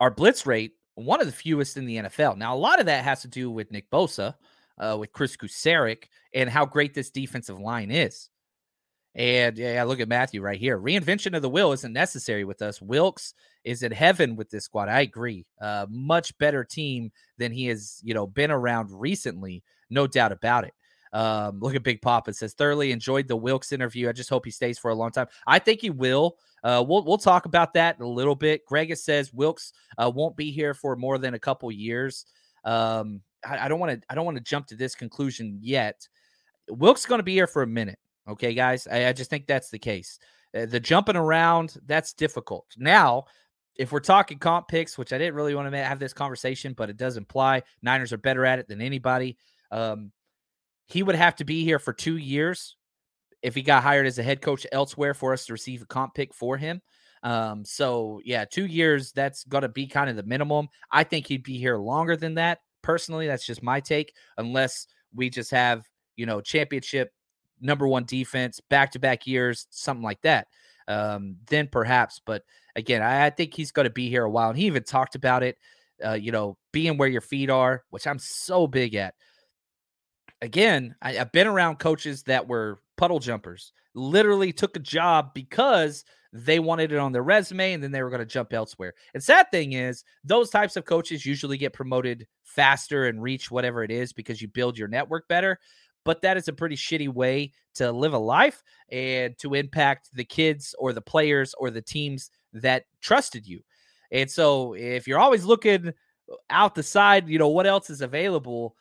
our 0.01 0.11
blitz 0.11 0.47
rate 0.47 0.73
one 0.95 1.21
of 1.21 1.27
the 1.27 1.33
fewest 1.33 1.77
in 1.77 1.87
the 1.87 1.97
NFL. 1.97 2.37
Now, 2.37 2.55
a 2.55 2.59
lot 2.59 2.81
of 2.81 2.87
that 2.87 3.05
has 3.05 3.23
to 3.23 3.29
do 3.29 3.51
with 3.51 3.71
Nick 3.71 3.91
Bosa, 3.91 4.35
uh, 4.79 4.97
with 4.99 5.13
Chris 5.13 5.37
Kusarek, 5.37 6.05
and 6.35 6.51
how 6.51 6.67
great 6.67 6.95
this 6.95 7.11
defensive 7.11 7.59
line 7.59 7.91
is. 7.91 8.29
And 9.15 9.59
yeah, 9.59 9.83
look 9.85 10.01
at 10.01 10.09
Matthew 10.09 10.41
right 10.41 10.59
here. 10.59 10.79
Reinvention 10.79 11.35
of 11.35 11.43
the 11.43 11.51
wheel 11.51 11.73
isn't 11.73 11.93
necessary 11.93 12.45
with 12.45 12.63
us. 12.63 12.81
Wilks 12.81 13.35
is 13.65 13.83
in 13.83 13.93
heaven 13.93 14.37
with 14.37 14.51
this 14.51 14.65
squad. 14.65 14.89
I 14.89 15.01
agree. 15.01 15.47
Uh, 15.61 15.87
much 15.91 16.37
better 16.39 16.65
team 16.65 17.11
than 17.37 17.51
he 17.51 17.67
has, 17.67 18.01
you 18.05 18.15
know, 18.15 18.27
been 18.27 18.51
around 18.51 18.91
recently. 18.93 19.65
No 19.91 20.07
doubt 20.07 20.33
about 20.33 20.65
it. 20.65 20.75
Um, 21.13 21.59
look 21.59 21.75
at 21.75 21.83
Big 21.83 22.01
Papa 22.01 22.33
says 22.33 22.55
thoroughly 22.55 22.93
enjoyed 22.93 23.27
the 23.27 23.37
Wilks 23.37 23.73
interview. 23.73 24.09
I 24.09 24.13
just 24.13 24.31
hope 24.31 24.45
he 24.45 24.53
stays 24.53 24.79
for 24.79 24.93
a 24.93 24.95
long 24.95 25.11
time. 25.11 25.27
I 25.47 25.59
think 25.59 25.81
he 25.81 25.91
will. 25.91 26.37
Uh, 26.63 26.85
we'll 26.87 27.03
we'll 27.05 27.19
talk 27.19 27.47
about 27.47 27.75
that 27.75 27.97
in 27.99 28.05
a 28.05 28.09
little 28.09 28.37
bit. 28.37 28.65
Greg 28.65 28.95
says 28.97 29.33
Wilks 29.33 29.73
uh, 29.99 30.11
won't 30.15 30.37
be 30.37 30.53
here 30.53 30.73
for 30.73 30.95
more 30.95 31.19
than 31.19 31.35
a 31.35 31.39
couple 31.39 31.73
years. 31.73 32.27
Um, 32.65 33.23
I 33.45 33.69
don't 33.69 33.81
want 33.81 34.01
to 34.01 34.07
I 34.09 34.15
don't 34.15 34.27
want 34.27 34.37
to 34.37 34.45
jump 34.45 34.67
to 34.69 34.77
this 34.77 34.95
conclusion 34.95 35.59
yet. 35.61 36.07
Wilks 36.69 37.07
going 37.07 37.19
to 37.19 37.25
be 37.25 37.35
here 37.35 37.47
for 37.47 37.63
a 37.63 37.67
minute. 37.67 37.99
Okay, 38.31 38.55
guys. 38.55 38.87
I, 38.87 39.09
I 39.09 39.13
just 39.13 39.31
think 39.31 39.47
that's 39.47 39.71
the 39.71 39.79
case. 39.79 40.19
Uh, 40.57 40.67
the 40.67 40.81
jumping 40.81 41.17
around 41.17 41.77
that's 41.87 42.13
difficult. 42.13 42.67
Now, 42.77 43.25
if 43.77 43.93
we're 43.93 44.01
talking 44.01 44.39
comp 44.39 44.69
picks, 44.69 44.99
which 44.99 45.13
I 45.13 45.19
didn't 45.19 45.35
really 45.35 45.55
want 45.55 45.71
to 45.71 45.79
have 45.79 45.99
this 45.99 46.13
conversation, 46.13 46.75
but 46.75 46.91
it 46.91 46.97
does 46.97 47.17
imply 47.17 47.63
Niners 47.83 48.13
are 48.13 48.19
better 48.19 48.45
at 48.45 48.59
it 48.59 48.69
than 48.69 48.81
anybody. 48.81 49.37
Um, 49.71 50.13
he 50.87 51.03
would 51.03 51.15
have 51.15 51.37
to 51.37 51.45
be 51.45 51.65
here 51.65 51.79
for 51.79 51.93
two 51.93 52.17
years 52.17 52.77
if 53.43 53.55
he 53.55 53.63
got 53.63 53.83
hired 53.83 54.07
as 54.07 54.19
a 54.19 54.23
head 54.23 54.43
coach 54.43 54.67
elsewhere 54.71 55.15
for 55.15 55.33
us 55.33 55.47
to 55.47 55.53
receive 55.53 55.83
a 55.83 55.87
comp 55.87 56.15
pick 56.15 56.35
for 56.35 56.57
him. 56.57 56.83
Um, 57.23 57.65
so 57.65 58.21
yeah, 58.25 58.45
two 58.45 58.67
years, 58.67 59.13
that's 59.13 59.45
gonna 59.45 59.69
be 59.69 59.87
kind 59.87 60.11
of 60.11 60.17
the 60.17 60.23
minimum. 60.23 60.69
I 60.91 61.05
think 61.05 61.27
he'd 61.27 61.45
be 61.45 61.59
here 61.59 61.77
longer 61.77 62.17
than 62.17 62.35
that. 62.35 62.59
Personally, 62.83 63.27
that's 63.27 63.47
just 63.47 63.63
my 63.63 63.81
take, 63.81 64.13
unless 64.37 64.87
we 65.15 65.31
just 65.31 65.51
have 65.51 65.85
you 66.21 66.27
know, 66.27 66.43
championship 66.43 67.15
number 67.61 67.87
one 67.87 68.05
defense, 68.05 68.61
back 68.69 68.93
to 68.93 68.99
back 68.99 69.27
years, 69.27 69.67
something 69.71 70.05
like 70.05 70.21
that. 70.23 70.49
Um, 70.89 71.37
then 71.49 71.69
perhaps, 71.69 72.21
but 72.25 72.43
again, 72.75 73.03
I, 73.03 73.27
I 73.27 73.31
think 73.31 73.55
he's 73.55 73.71
going 73.73 73.85
to 73.85 73.91
be 73.91 74.09
here 74.09 74.25
a 74.25 74.31
while. 74.31 74.51
And 74.51 74.59
he 74.59 74.67
even 74.67 74.83
talked 74.83 75.15
about 75.15 75.43
it, 75.43 75.57
uh, 76.05 76.15
you 76.15 76.33
know, 76.33 76.57
being 76.73 76.97
where 76.97 77.09
your 77.09 77.21
feet 77.21 77.51
are, 77.51 77.85
which 77.91 78.07
I'm 78.07 78.19
so 78.19 78.67
big 78.67 78.95
at. 78.95 79.15
Again, 80.43 80.95
I, 81.03 81.19
I've 81.19 81.33
been 81.33 81.47
around 81.47 81.79
coaches 81.79 82.23
that 82.25 82.49
were 82.49 82.81
puddle 82.97 83.19
jumpers, 83.19 83.73
literally 83.95 84.53
took 84.53 84.77
a 84.77 84.81
job 84.81 85.33
because 85.35 86.05
they 86.33 86.59
wanted 86.59 86.93
it 86.93 86.99
on 86.99 87.13
their 87.13 87.23
resume 87.23 87.73
and 87.73 87.83
then 87.83 87.91
they 87.91 88.03
were 88.03 88.11
going 88.11 88.21
to 88.21 88.27
jump 88.27 88.53
elsewhere. 88.53 88.95
And 89.15 89.23
sad 89.23 89.51
thing 89.51 89.73
is, 89.73 90.05
those 90.25 90.51
types 90.51 90.77
of 90.77 90.85
coaches 90.85 91.27
usually 91.27 91.57
get 91.57 91.73
promoted 91.73 92.27
faster 92.45 93.07
and 93.07 93.23
reach 93.23 93.51
whatever 93.51 93.83
it 93.83 93.91
is 93.91 94.13
because 94.13 94.41
you 94.41 94.49
build 94.49 94.79
your 94.79 94.89
network 94.89 95.27
better. 95.29 95.59
But 96.05 96.23
that 96.23 96.37
is 96.37 96.49
a 96.49 96.53
pretty 96.53 96.77
shitty 96.77 97.09
way 97.09 97.53
to 97.75 97.93
live 97.93 98.15
a 98.15 98.19
life 98.19 98.63
and 98.91 99.37
to 99.39 99.55
impact 99.55 100.09
the 100.15 100.25
kids 100.25 100.75
or 100.79 100.93
the 100.93 101.01
players 101.01 101.55
or 101.59 101.71
the 101.71 101.83
teams 101.83 102.31
that 102.53 102.85
trusted 103.01 103.47
you. 103.47 103.61
And 104.11 104.31
so 104.31 104.75
if 104.75 105.07
you're 105.07 105.21
always 105.21 105.45
looking 105.45 105.89
uh, 105.89 106.35
out 106.49 106.75
the 106.75 106.83
side, 106.83 107.29
you 107.29 107.39
know, 107.39 107.49
what 107.49 107.67
else 107.67 107.91
is 107.91 108.01
available? 108.01 108.77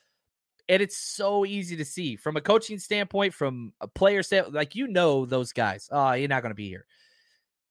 And 0.67 0.81
it's 0.81 0.97
so 0.97 1.45
easy 1.45 1.75
to 1.77 1.85
see 1.85 2.15
from 2.15 2.37
a 2.37 2.41
coaching 2.41 2.79
standpoint, 2.79 3.33
from 3.33 3.73
a 3.81 3.87
player 3.87 4.23
standpoint, 4.23 4.55
like 4.55 4.75
you 4.75 4.87
know 4.87 5.25
those 5.25 5.51
guys. 5.51 5.89
Oh, 5.91 6.13
you're 6.13 6.27
not 6.27 6.41
going 6.41 6.51
to 6.51 6.55
be 6.55 6.69
here. 6.69 6.85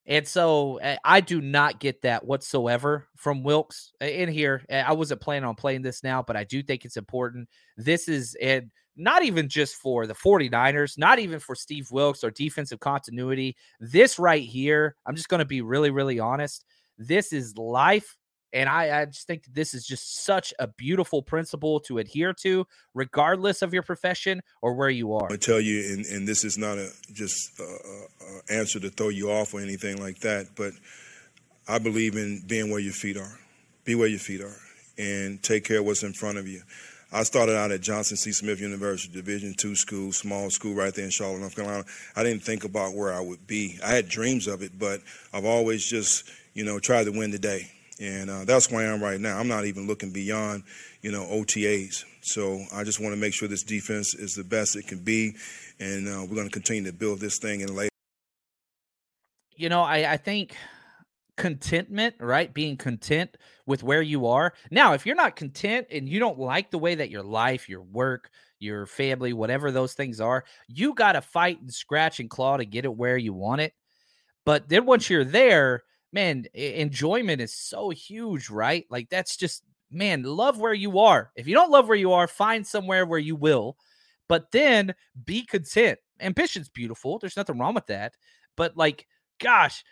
And 0.09 0.27
so 0.27 0.79
eh, 0.79 0.97
I 1.05 1.21
do 1.21 1.43
not 1.43 1.81
get 1.81 2.01
that 2.03 2.25
whatsoever 2.25 3.07
from 3.15 3.43
Wilks 3.43 3.93
eh, 4.01 4.07
in 4.07 4.31
here. 4.31 4.65
Eh, 4.71 4.83
I 4.85 4.93
wasn't 4.93 5.21
planning 5.21 5.47
on 5.47 5.55
playing 5.55 5.83
this 5.83 6.03
now, 6.03 6.23
but 6.23 6.35
I 6.35 6.45
do 6.45 6.63
think 6.63 6.87
it's 6.87 6.97
important. 6.97 7.47
This 7.77 8.09
is 8.09 8.35
and 8.41 8.71
not 8.97 9.23
even 9.23 9.49
just 9.49 9.77
for 9.77 10.07
the 10.07 10.15
49ers, 10.15 10.99
not 10.99 11.19
even 11.19 11.39
for 11.39 11.55
Steve 11.55 11.91
Wilks 11.93 12.25
or 12.25 12.31
defensive 12.31 12.81
continuity. 12.81 13.55
This 13.81 14.19
right 14.19 14.43
here, 14.43 14.97
I'm 15.07 15.15
just 15.15 15.29
going 15.29 15.39
to 15.39 15.45
be 15.45 15.61
really, 15.61 15.91
really 15.91 16.19
honest. 16.19 16.65
This 16.97 17.33
is 17.33 17.57
life. 17.57 18.17
And 18.53 18.69
I, 18.69 19.03
I 19.03 19.05
just 19.05 19.27
think 19.27 19.45
this 19.53 19.75
is 19.75 19.87
just 19.87 20.25
such 20.25 20.55
a 20.59 20.67
beautiful 20.67 21.23
principle 21.23 21.81
to 21.81 21.99
adhere 21.99 22.33
to, 22.43 22.67
regardless 22.95 23.61
of 23.61 23.75
your 23.75 23.83
profession 23.83 24.41
or 24.63 24.75
where 24.75 24.89
you 24.89 25.13
are. 25.13 25.31
I 25.31 25.37
tell 25.37 25.61
you, 25.61 25.81
and, 25.93 26.07
and 26.07 26.27
this 26.27 26.45
is 26.45 26.57
not 26.57 26.79
a 26.79 26.91
just 27.13 27.61
a, 27.61 27.65
a 27.65 28.59
answer 28.59 28.81
to 28.81 28.89
throw 28.89 29.11
you 29.11 29.31
off 29.31 29.53
or 29.53 29.61
anything 29.61 30.01
like 30.01 30.21
that, 30.21 30.47
but 30.57 30.73
I 31.69 31.79
believe 31.79 32.17
in 32.17 32.43
being 32.47 32.71
where 32.71 32.81
your 32.81 32.95
feet 32.95 33.19
are. 33.19 33.39
Be 33.85 33.95
where 33.95 34.09
your 34.09 34.19
feet 34.19 34.41
are, 34.41 34.57
and 34.99 35.43
take 35.43 35.65
care 35.65 35.81
of 35.81 35.87
what's 35.87 36.03
in 36.03 36.13
front 36.13 36.39
of 36.39 36.47
you. 36.47 36.63
I 37.11 37.23
started 37.23 37.57
out 37.57 37.71
at 37.71 37.81
Johnson 37.81 38.19
C. 38.19 38.33
Smith 38.33 38.61
University, 38.61 39.15
Division 39.15 39.55
two 39.57 39.75
school, 39.75 40.13
small 40.13 40.51
school 40.51 40.75
right 40.75 40.95
there 40.95 41.07
in 41.07 41.11
Charlotte, 41.11 41.41
North 41.41 41.57
Carolina. 41.57 41.85
I 42.15 42.23
didn't 42.23 42.43
think 42.43 42.65
about 42.65 42.95
where 42.95 43.15
I 43.15 43.21
would 43.21 43.47
be. 43.47 43.79
I 43.83 43.95
had 43.95 44.09
dreams 44.09 44.47
of 44.47 44.61
it, 44.61 44.79
but 44.79 45.01
I've 45.33 45.47
always 45.47 45.87
just, 45.87 46.31
you 46.53 46.65
know, 46.67 46.79
tried 46.79 47.05
to 47.05 47.13
win 47.13 47.31
the 47.31 47.39
day. 47.39 47.71
And 48.01 48.31
uh, 48.31 48.45
that's 48.45 48.71
where 48.71 48.89
I 48.89 48.95
am 48.95 49.03
right 49.03 49.21
now. 49.21 49.39
I'm 49.39 49.49
not 49.49 49.65
even 49.65 49.87
looking 49.87 50.13
beyond, 50.13 50.63
you 51.03 51.11
know, 51.11 51.25
OTAs. 51.25 52.05
So 52.23 52.63
I 52.73 52.85
just 52.85 53.01
want 53.01 53.13
to 53.13 53.21
make 53.21 53.35
sure 53.35 53.49
this 53.49 53.65
defense 53.65 54.15
is 54.15 54.35
the 54.35 54.45
best 54.45 54.77
it 54.77 54.87
can 54.87 55.03
be, 55.03 55.35
and 55.81 56.07
uh, 56.07 56.25
we're 56.29 56.37
going 56.37 56.47
to 56.47 56.53
continue 56.53 56.91
to 56.91 56.97
build 56.97 57.21
this 57.21 57.39
thing 57.39 57.61
in 57.61 57.75
late. 57.75 57.91
You 59.57 59.69
know, 59.69 59.83
I, 59.83 60.13
I 60.13 60.17
think 60.17 60.55
contentment, 61.37 62.17
right? 62.21 62.53
Being 62.53 62.77
content 62.77 63.37
with 63.67 63.83
where 63.83 64.03
you 64.03 64.27
are. 64.27 64.53
Now, 64.71 64.93
if 64.93 65.07
you're 65.07 65.17
not 65.17 65.37
content 65.37 65.87
and 65.91 66.09
you 66.09 66.19
don't 66.19 66.39
like 66.39 66.71
the 66.71 66.79
way 66.79 66.97
that 66.97 67.11
your 67.11 67.23
life, 67.23 67.69
your 67.69 67.83
work, 67.83 68.31
your 68.59 68.87
family, 68.87 69.33
whatever 69.33 69.71
those 69.71 69.95
things 69.95 70.21
are, 70.21 70.45
you 70.67 70.95
got 70.95 71.13
to 71.13 71.23
fight 71.23 71.61
and 71.61 71.73
scratch 71.73 72.21
and 72.21 72.29
claw 72.29 72.57
to 72.57 72.65
get 72.65 72.85
it 72.85 72.95
where 72.95 73.17
you 73.17 73.33
want 73.33 73.61
it. 73.61 73.73
But 74.45 74.69
then 74.69 74.85
once 74.85 75.09
you're 75.09 75.25
there, 75.25 75.83
man, 76.13 76.47
enjoyment 76.55 77.41
is 77.41 77.55
so 77.55 77.91
huge, 77.91 78.51
right? 78.51 78.85
Like 78.91 79.09
that's 79.11 79.37
just, 79.37 79.63
man, 79.91 80.23
love 80.23 80.59
where 80.59 80.75
you 80.75 80.99
are. 80.99 81.31
If 81.37 81.47
you 81.47 81.55
don't 81.55 81.71
love 81.71 81.89
where 81.89 81.97
you 81.97 82.13
are, 82.13 82.27
find 82.27 82.67
somewhere 82.67 83.07
where 83.07 83.19
you 83.19 83.37
will, 83.37 83.77
but 84.29 84.51
then 84.53 84.95
be 85.25 85.45
content. 85.45 85.99
Ambition's 86.21 86.69
beautiful. 86.69 87.19
There's 87.19 87.37
nothing 87.37 87.59
wrong 87.59 87.75
with 87.75 87.87
that. 87.87 88.15
But 88.57 88.77
like, 88.77 89.07
gosh, 89.41 89.85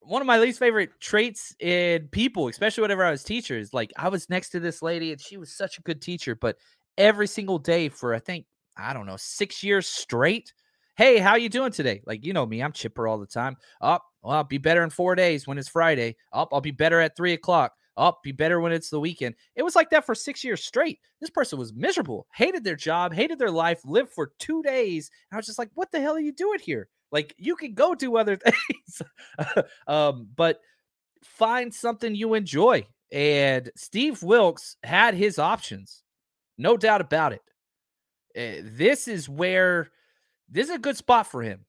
one 0.00 0.22
of 0.22 0.26
my 0.26 0.38
least 0.38 0.58
favorite 0.58 0.90
traits 1.00 1.54
in 1.60 2.08
people, 2.08 2.48
especially 2.48 2.82
whenever 2.82 3.04
I 3.04 3.10
was 3.10 3.22
teachers, 3.22 3.74
like 3.74 3.92
I 3.96 4.08
was 4.08 4.30
next 4.30 4.50
to 4.50 4.60
this 4.60 4.82
lady 4.82 5.12
and 5.12 5.20
she 5.20 5.36
was 5.36 5.52
such 5.52 5.78
a 5.78 5.82
good 5.82 6.00
teacher, 6.00 6.34
but 6.34 6.56
every 6.98 7.26
single 7.26 7.58
day 7.58 7.88
for 7.88 8.14
I 8.14 8.18
think 8.18 8.46
I 8.76 8.92
don't 8.92 9.06
know 9.06 9.16
six 9.18 9.62
years 9.62 9.86
straight. 9.86 10.52
Hey, 10.96 11.18
how 11.18 11.36
you 11.36 11.48
doing 11.48 11.72
today? 11.72 12.02
Like 12.06 12.24
you 12.24 12.32
know 12.32 12.46
me, 12.46 12.62
I'm 12.62 12.72
chipper 12.72 13.06
all 13.06 13.18
the 13.18 13.26
time. 13.26 13.56
Up, 13.80 14.04
well, 14.22 14.36
I'll 14.36 14.44
be 14.44 14.58
better 14.58 14.82
in 14.82 14.90
four 14.90 15.14
days 15.14 15.46
when 15.46 15.58
it's 15.58 15.68
Friday. 15.68 16.16
Up, 16.32 16.50
I'll 16.52 16.60
be 16.60 16.70
better 16.70 17.00
at 17.00 17.16
three 17.16 17.32
o'clock. 17.32 17.72
Up, 17.96 18.22
be 18.22 18.32
better 18.32 18.60
when 18.60 18.72
it's 18.72 18.88
the 18.88 19.00
weekend. 19.00 19.34
It 19.56 19.62
was 19.62 19.76
like 19.76 19.90
that 19.90 20.06
for 20.06 20.14
six 20.14 20.42
years 20.42 20.64
straight. 20.64 21.00
This 21.20 21.30
person 21.30 21.58
was 21.58 21.74
miserable, 21.74 22.26
hated 22.34 22.64
their 22.64 22.76
job, 22.76 23.12
hated 23.12 23.38
their 23.38 23.50
life, 23.50 23.80
lived 23.84 24.10
for 24.10 24.32
two 24.38 24.62
days. 24.62 25.10
And 25.30 25.36
I 25.36 25.38
was 25.38 25.46
just 25.46 25.58
like, 25.58 25.70
what 25.74 25.90
the 25.92 26.00
hell 26.00 26.14
are 26.14 26.20
you 26.20 26.32
doing 26.32 26.60
here? 26.60 26.88
Like 27.12 27.34
you 27.38 27.56
can 27.56 27.74
go 27.74 27.94
do 27.94 28.16
other 28.16 28.36
things, 28.36 29.02
um, 29.86 30.28
but 30.34 30.60
find 31.22 31.74
something 31.74 32.14
you 32.14 32.34
enjoy. 32.34 32.86
And 33.12 33.70
Steve 33.76 34.22
Wilks 34.22 34.76
had 34.82 35.14
his 35.14 35.38
options, 35.38 36.02
no 36.56 36.76
doubt 36.76 37.00
about 37.00 37.32
it. 37.32 37.42
Uh, 38.36 38.62
this 38.64 39.08
is 39.08 39.28
where 39.28 39.90
this 40.48 40.68
is 40.68 40.74
a 40.74 40.78
good 40.78 40.96
spot 40.96 41.26
for 41.26 41.42
him. 41.42 41.66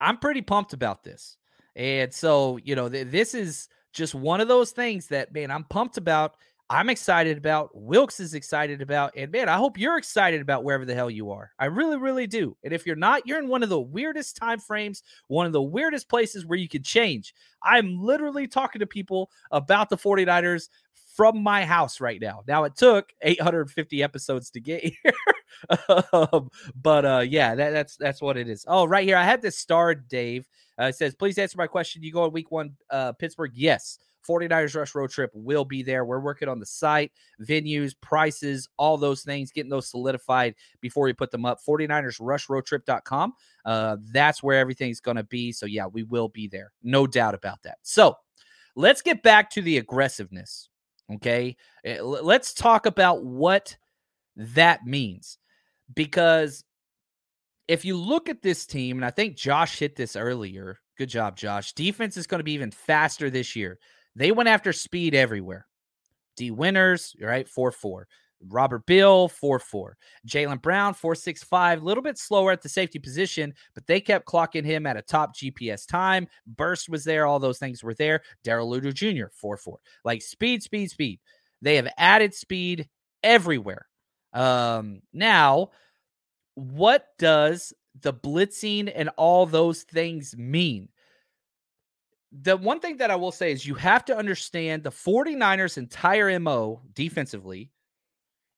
I'm 0.00 0.18
pretty 0.18 0.42
pumped 0.42 0.72
about 0.72 1.04
this. 1.04 1.37
And 1.78 2.12
so, 2.12 2.58
you 2.64 2.74
know, 2.74 2.88
th- 2.88 3.06
this 3.06 3.34
is 3.34 3.68
just 3.94 4.14
one 4.14 4.40
of 4.40 4.48
those 4.48 4.72
things 4.72 5.06
that, 5.06 5.32
man, 5.32 5.50
I'm 5.50 5.64
pumped 5.64 5.96
about. 5.96 6.34
I'm 6.68 6.90
excited 6.90 7.38
about. 7.38 7.70
Wilks 7.72 8.20
is 8.20 8.34
excited 8.34 8.82
about. 8.82 9.12
And 9.16 9.32
man, 9.32 9.48
I 9.48 9.56
hope 9.56 9.78
you're 9.78 9.96
excited 9.96 10.42
about 10.42 10.64
wherever 10.64 10.84
the 10.84 10.94
hell 10.94 11.08
you 11.08 11.30
are. 11.30 11.52
I 11.58 11.66
really, 11.66 11.96
really 11.96 12.26
do. 12.26 12.56
And 12.62 12.74
if 12.74 12.84
you're 12.84 12.96
not, 12.96 13.26
you're 13.26 13.38
in 13.38 13.48
one 13.48 13.62
of 13.62 13.70
the 13.70 13.80
weirdest 13.80 14.36
time 14.36 14.58
frames, 14.58 15.02
one 15.28 15.46
of 15.46 15.52
the 15.52 15.62
weirdest 15.62 16.10
places 16.10 16.44
where 16.44 16.58
you 16.58 16.68
can 16.68 16.82
change. 16.82 17.32
I'm 17.62 18.02
literally 18.02 18.48
talking 18.48 18.80
to 18.80 18.86
people 18.86 19.30
about 19.50 19.88
the 19.88 19.96
49ers 19.96 20.68
from 21.16 21.42
my 21.42 21.64
house 21.64 22.00
right 22.00 22.20
now. 22.20 22.42
Now 22.46 22.64
it 22.64 22.76
took 22.76 23.12
850 23.22 24.02
episodes 24.02 24.50
to 24.50 24.60
get 24.60 24.82
here. 25.02 25.12
um, 26.12 26.50
but 26.80 27.04
uh 27.04 27.24
yeah, 27.26 27.54
that, 27.54 27.70
that's 27.70 27.96
that's 27.96 28.20
what 28.20 28.36
it 28.36 28.48
is. 28.48 28.64
Oh, 28.68 28.84
right 28.84 29.06
here. 29.06 29.16
I 29.16 29.24
had 29.24 29.42
this 29.42 29.56
star, 29.58 29.94
Dave. 29.94 30.46
Uh, 30.80 30.84
it 30.84 30.94
says, 30.94 31.14
please 31.14 31.38
answer 31.38 31.58
my 31.58 31.66
question. 31.66 32.02
You 32.02 32.12
go 32.12 32.22
on 32.22 32.32
week 32.32 32.50
one, 32.50 32.76
uh, 32.90 33.12
Pittsburgh? 33.12 33.52
Yes. 33.54 33.98
49ers 34.28 34.76
Rush 34.76 34.94
Road 34.94 35.10
Trip 35.10 35.30
will 35.32 35.64
be 35.64 35.82
there. 35.82 36.04
We're 36.04 36.20
working 36.20 36.48
on 36.48 36.60
the 36.60 36.66
site, 36.66 37.12
venues, 37.40 37.94
prices, 38.00 38.68
all 38.76 38.98
those 38.98 39.22
things, 39.22 39.52
getting 39.52 39.70
those 39.70 39.88
solidified 39.88 40.54
before 40.80 41.04
we 41.04 41.12
put 41.12 41.30
them 41.30 41.44
up. 41.44 41.58
49ers 41.66 42.18
Rush 42.20 42.48
Road 42.48 42.66
Trip.com. 42.66 43.32
Uh, 43.64 43.96
that's 44.12 44.42
where 44.42 44.58
everything's 44.58 45.00
going 45.00 45.16
to 45.16 45.24
be. 45.24 45.52
So, 45.52 45.66
yeah, 45.66 45.86
we 45.86 46.02
will 46.02 46.28
be 46.28 46.46
there. 46.46 46.72
No 46.82 47.06
doubt 47.06 47.34
about 47.34 47.62
that. 47.62 47.78
So, 47.82 48.16
let's 48.76 49.02
get 49.02 49.22
back 49.22 49.50
to 49.50 49.62
the 49.62 49.78
aggressiveness. 49.78 50.68
Okay. 51.14 51.56
Eh, 51.84 52.00
let's 52.00 52.52
talk 52.52 52.86
about 52.86 53.24
what 53.24 53.76
that 54.36 54.84
means. 54.84 55.38
Because 55.94 56.64
if 57.68 57.84
you 57.84 57.96
look 57.96 58.28
at 58.28 58.42
this 58.42 58.66
team, 58.66 58.96
and 58.96 59.04
I 59.04 59.10
think 59.10 59.36
Josh 59.36 59.78
hit 59.78 59.94
this 59.94 60.16
earlier. 60.16 60.78
Good 60.96 61.10
job, 61.10 61.36
Josh. 61.36 61.74
Defense 61.74 62.16
is 62.16 62.26
going 62.26 62.40
to 62.40 62.44
be 62.44 62.54
even 62.54 62.70
faster 62.70 63.30
this 63.30 63.54
year. 63.54 63.78
They 64.16 64.32
went 64.32 64.48
after 64.48 64.72
speed 64.72 65.14
everywhere. 65.14 65.66
Dee 66.36 66.50
Winters, 66.50 67.14
right? 67.20 67.48
4 67.48 67.70
4. 67.70 68.08
Robert 68.48 68.86
Beal, 68.86 69.28
4 69.28 69.58
4. 69.58 69.96
Jalen 70.26 70.62
Brown, 70.62 70.94
4 70.94 71.14
6 71.14 71.44
5. 71.44 71.82
A 71.82 71.84
little 71.84 72.02
bit 72.02 72.18
slower 72.18 72.52
at 72.52 72.62
the 72.62 72.68
safety 72.68 72.98
position, 72.98 73.52
but 73.74 73.86
they 73.86 74.00
kept 74.00 74.26
clocking 74.26 74.64
him 74.64 74.86
at 74.86 74.96
a 74.96 75.02
top 75.02 75.36
GPS 75.36 75.86
time. 75.86 76.26
Burst 76.46 76.88
was 76.88 77.04
there. 77.04 77.26
All 77.26 77.38
those 77.38 77.58
things 77.58 77.82
were 77.82 77.94
there. 77.94 78.22
Darrell 78.44 78.70
Luter 78.70 78.94
Jr., 78.94 79.26
4 79.34 79.56
4. 79.56 79.78
Like 80.04 80.22
speed, 80.22 80.62
speed, 80.62 80.90
speed. 80.90 81.20
They 81.60 81.76
have 81.76 81.88
added 81.98 82.34
speed 82.34 82.88
everywhere. 83.22 83.86
Um, 84.32 85.00
now, 85.12 85.70
what 86.58 87.06
does 87.18 87.72
the 88.00 88.12
blitzing 88.12 88.92
and 88.94 89.10
all 89.16 89.46
those 89.46 89.82
things 89.82 90.36
mean? 90.36 90.88
the 92.32 92.56
one 92.56 92.80
thing 92.80 92.98
that 92.98 93.10
I 93.10 93.16
will 93.16 93.32
say 93.32 93.52
is 93.52 93.66
you 93.66 93.74
have 93.76 94.04
to 94.06 94.16
understand 94.16 94.82
the 94.82 94.90
49ers' 94.90 95.78
entire 95.78 96.38
MO 96.38 96.82
defensively, 96.92 97.70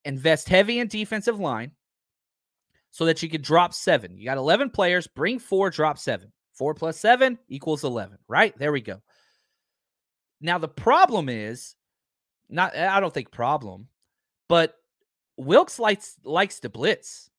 invest 0.05 0.49
heavy 0.49 0.81
in 0.81 0.89
defensive 0.89 1.39
line 1.39 1.73
so 2.91 3.05
that 3.05 3.23
you 3.23 3.29
can 3.29 3.43
drop 3.43 3.73
seven. 3.73 4.17
You 4.17 4.25
got 4.25 4.39
11 4.39 4.71
players, 4.71 5.07
bring 5.07 5.39
four, 5.39 5.71
drop 5.71 5.99
seven. 5.99 6.33
Four 6.55 6.75
plus 6.75 6.99
seven 6.99 7.39
equals 7.49 7.85
11, 7.85 8.19
right? 8.29 8.57
There 8.59 8.73
we 8.73 8.81
go. 8.81 9.01
Now, 10.41 10.59
the 10.59 10.69
problem 10.69 11.29
is 11.29 11.75
not, 12.49 12.77
I 12.77 13.01
don't 13.01 13.15
think 13.15 13.31
problem, 13.31 13.89
but 14.49 14.75
Wilks 15.37 15.79
likes, 15.79 16.17
likes 16.25 16.61
to 16.61 16.69
blitz. 16.69 17.30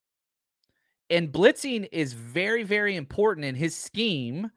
And 1.11 1.29
blitzing 1.29 1.89
is 1.91 2.13
very, 2.13 2.63
very 2.63 2.95
important 2.95 3.45
in 3.45 3.55
his 3.55 3.75
scheme. 3.75 4.49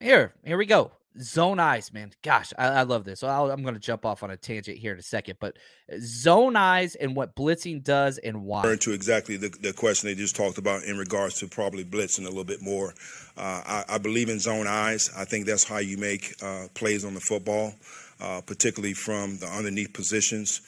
Here, 0.00 0.32
here 0.42 0.56
we 0.56 0.64
go. 0.64 0.92
Zone 1.20 1.60
eyes, 1.60 1.92
man. 1.92 2.12
Gosh, 2.22 2.54
I, 2.58 2.68
I 2.68 2.82
love 2.82 3.04
this. 3.04 3.22
I 3.22 3.42
am 3.52 3.62
going 3.62 3.74
to 3.74 3.80
jump 3.80 4.06
off 4.06 4.22
on 4.22 4.30
a 4.30 4.38
tangent 4.38 4.78
here 4.78 4.94
in 4.94 4.98
a 4.98 5.02
second, 5.02 5.36
but 5.38 5.58
uh, 5.90 5.96
zone 6.00 6.56
eyes 6.56 6.94
and 6.94 7.14
what 7.14 7.36
blitzing 7.36 7.84
does 7.84 8.16
and 8.18 8.44
why. 8.44 8.74
To 8.74 8.92
exactly 8.92 9.36
the, 9.36 9.48
the 9.48 9.74
question 9.74 10.08
they 10.08 10.14
just 10.14 10.34
talked 10.34 10.56
about 10.56 10.84
in 10.84 10.96
regards 10.96 11.38
to 11.40 11.46
probably 11.46 11.84
blitzing 11.84 12.24
a 12.24 12.28
little 12.28 12.44
bit 12.44 12.62
more. 12.62 12.94
Uh, 13.36 13.62
I, 13.66 13.84
I, 13.90 13.98
believe 13.98 14.30
in 14.30 14.40
zone 14.40 14.66
eyes. 14.66 15.10
I 15.16 15.26
think 15.26 15.46
that's 15.46 15.64
how 15.64 15.78
you 15.78 15.98
make 15.98 16.34
uh, 16.42 16.68
plays 16.74 17.04
on 17.04 17.12
the 17.12 17.20
football, 17.20 17.74
uh, 18.20 18.40
particularly 18.42 18.94
from 18.94 19.38
the 19.38 19.46
underneath 19.46 19.92
positions. 19.92 20.62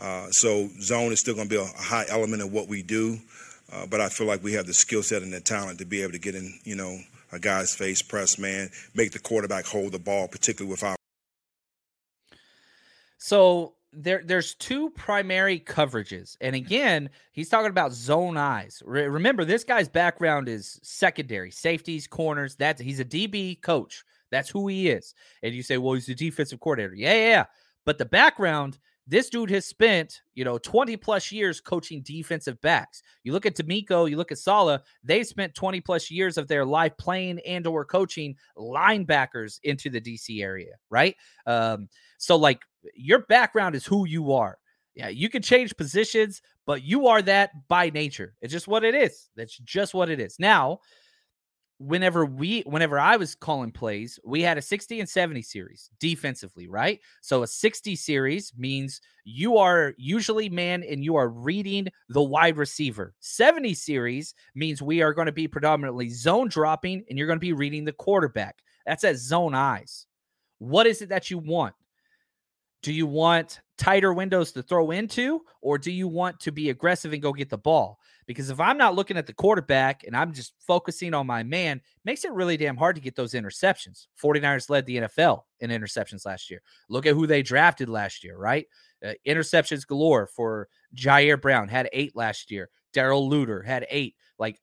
Uh, 0.00 0.28
so 0.30 0.68
zone 0.80 1.12
is 1.12 1.20
still 1.20 1.34
going 1.34 1.48
to 1.48 1.54
be 1.54 1.60
a 1.60 1.82
high 1.82 2.04
element 2.08 2.42
of 2.42 2.52
what 2.52 2.68
we 2.68 2.82
do, 2.82 3.18
uh, 3.74 3.86
but 3.86 4.00
I 4.00 4.08
feel 4.08 4.26
like 4.26 4.42
we 4.42 4.52
have 4.52 4.66
the 4.66 4.74
skill 4.74 5.02
set 5.02 5.22
and 5.22 5.32
the 5.32 5.40
talent 5.40 5.78
to 5.80 5.84
be 5.84 6.02
able 6.02 6.12
to 6.12 6.18
get 6.18 6.34
in, 6.34 6.58
you 6.64 6.76
know, 6.76 6.98
a 7.32 7.38
guy's 7.38 7.74
face, 7.74 8.02
press 8.02 8.38
man, 8.38 8.70
make 8.94 9.10
the 9.10 9.18
quarterback 9.18 9.66
hold 9.66 9.92
the 9.92 9.98
ball, 9.98 10.28
particularly 10.28 10.70
with 10.70 10.84
our. 10.84 10.96
So 13.18 13.74
there, 13.92 14.22
there's 14.24 14.54
two 14.54 14.90
primary 14.90 15.58
coverages, 15.58 16.36
and 16.40 16.54
again, 16.54 17.10
he's 17.32 17.48
talking 17.48 17.70
about 17.70 17.92
zone 17.92 18.36
eyes. 18.36 18.82
Re- 18.84 19.08
remember, 19.08 19.44
this 19.44 19.64
guy's 19.64 19.88
background 19.88 20.48
is 20.48 20.78
secondary, 20.82 21.50
safeties, 21.50 22.06
corners. 22.06 22.54
That's 22.54 22.80
he's 22.80 23.00
a 23.00 23.04
DB 23.04 23.60
coach. 23.60 24.04
That's 24.30 24.50
who 24.50 24.68
he 24.68 24.88
is. 24.88 25.14
And 25.42 25.54
you 25.54 25.62
say, 25.62 25.78
well, 25.78 25.94
he's 25.94 26.08
a 26.08 26.14
defensive 26.14 26.60
coordinator. 26.60 26.94
Yeah, 26.94 27.14
yeah, 27.14 27.28
yeah. 27.28 27.44
But 27.84 27.98
the 27.98 28.04
background 28.04 28.78
this 29.06 29.28
dude 29.28 29.50
has 29.50 29.66
spent, 29.66 30.22
you 30.34 30.44
know, 30.44 30.56
20 30.58 30.96
plus 30.96 31.30
years 31.30 31.60
coaching 31.60 32.02
defensive 32.02 32.60
backs. 32.62 33.02
You 33.22 33.32
look 33.32 33.44
at 33.44 33.56
DeMeco, 33.56 34.08
you 34.08 34.16
look 34.16 34.32
at 34.32 34.38
Saleh, 34.38 34.80
they 35.02 35.22
spent 35.24 35.54
20 35.54 35.80
plus 35.80 36.10
years 36.10 36.38
of 36.38 36.48
their 36.48 36.64
life 36.64 36.96
playing 36.98 37.40
and 37.40 37.66
or 37.66 37.84
coaching 37.84 38.34
linebackers 38.56 39.58
into 39.62 39.90
the 39.90 40.00
DC 40.00 40.42
area, 40.42 40.74
right? 40.90 41.14
Um, 41.46 41.88
so 42.18 42.36
like 42.36 42.60
your 42.94 43.20
background 43.20 43.74
is 43.74 43.84
who 43.84 44.06
you 44.06 44.32
are. 44.32 44.58
Yeah, 44.94 45.08
you 45.08 45.28
can 45.28 45.42
change 45.42 45.76
positions, 45.76 46.40
but 46.66 46.82
you 46.82 47.08
are 47.08 47.20
that 47.22 47.50
by 47.68 47.90
nature. 47.90 48.34
It's 48.40 48.52
just 48.52 48.68
what 48.68 48.84
it 48.84 48.94
is. 48.94 49.28
That's 49.36 49.58
just 49.58 49.92
what 49.92 50.08
it 50.08 50.20
is. 50.20 50.38
Now, 50.38 50.78
whenever 51.84 52.24
we 52.24 52.62
whenever 52.62 52.98
I 52.98 53.16
was 53.16 53.34
calling 53.34 53.70
plays, 53.70 54.18
we 54.24 54.40
had 54.40 54.56
a 54.56 54.62
60 54.62 55.00
and 55.00 55.08
70 55.08 55.42
series 55.42 55.90
defensively, 56.00 56.66
right? 56.66 57.00
So 57.20 57.42
a 57.42 57.46
60 57.46 57.94
series 57.96 58.52
means 58.56 59.00
you 59.24 59.58
are 59.58 59.94
usually 59.98 60.48
man 60.48 60.82
and 60.82 61.04
you 61.04 61.16
are 61.16 61.28
reading 61.28 61.88
the 62.08 62.22
wide 62.22 62.56
receiver. 62.56 63.14
70 63.20 63.74
series 63.74 64.34
means 64.54 64.80
we 64.80 65.02
are 65.02 65.12
going 65.12 65.26
to 65.26 65.32
be 65.32 65.46
predominantly 65.46 66.08
zone 66.08 66.48
dropping 66.48 67.04
and 67.08 67.18
you're 67.18 67.26
going 67.26 67.38
to 67.38 67.40
be 67.40 67.52
reading 67.52 67.84
the 67.84 67.92
quarterback. 67.92 68.58
That's 68.86 69.04
at 69.04 69.16
zone 69.16 69.54
eyes. 69.54 70.06
What 70.58 70.86
is 70.86 71.02
it 71.02 71.10
that 71.10 71.30
you 71.30 71.38
want? 71.38 71.74
Do 72.82 72.92
you 72.92 73.06
want 73.06 73.60
tighter 73.76 74.12
windows 74.12 74.52
to 74.52 74.62
throw 74.62 74.90
into, 74.90 75.42
or 75.60 75.78
do 75.78 75.90
you 75.90 76.08
want 76.08 76.40
to 76.40 76.52
be 76.52 76.70
aggressive 76.70 77.12
and 77.12 77.22
go 77.22 77.32
get 77.32 77.50
the 77.50 77.58
ball? 77.58 77.98
Because 78.26 78.48
if 78.48 78.60
I'm 78.60 78.78
not 78.78 78.94
looking 78.94 79.16
at 79.16 79.26
the 79.26 79.32
quarterback 79.32 80.04
and 80.04 80.16
I'm 80.16 80.32
just 80.32 80.54
focusing 80.60 81.12
on 81.12 81.26
my 81.26 81.42
man, 81.42 81.80
makes 82.04 82.24
it 82.24 82.32
really 82.32 82.56
damn 82.56 82.76
hard 82.76 82.96
to 82.96 83.02
get 83.02 83.16
those 83.16 83.34
interceptions. 83.34 84.06
49ers 84.22 84.70
led 84.70 84.86
the 84.86 84.96
NFL 84.98 85.42
in 85.60 85.70
interceptions 85.70 86.24
last 86.24 86.50
year. 86.50 86.62
Look 86.88 87.06
at 87.06 87.14
who 87.14 87.26
they 87.26 87.42
drafted 87.42 87.88
last 87.88 88.24
year, 88.24 88.36
right? 88.36 88.66
Uh, 89.04 89.12
interceptions 89.26 89.86
galore 89.86 90.26
for 90.26 90.68
Ji'Ayir 90.96 91.40
Brown, 91.40 91.68
had 91.68 91.88
eight 91.92 92.16
last 92.16 92.50
year. 92.50 92.70
Darrell 92.92 93.28
Luter 93.28 93.64
had 93.64 93.86
eight. 93.90 94.14
Like 94.38 94.58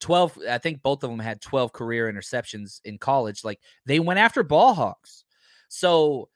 12, 0.00 0.38
I 0.48 0.58
think 0.58 0.82
both 0.82 1.02
of 1.02 1.10
them 1.10 1.18
had 1.18 1.40
12 1.42 1.72
career 1.72 2.10
interceptions 2.10 2.80
in 2.84 2.98
college. 2.98 3.44
Like 3.44 3.60
they 3.84 4.00
went 4.00 4.20
after 4.20 4.42
ball 4.42 4.74
hawks. 4.74 5.24
So 5.68 6.28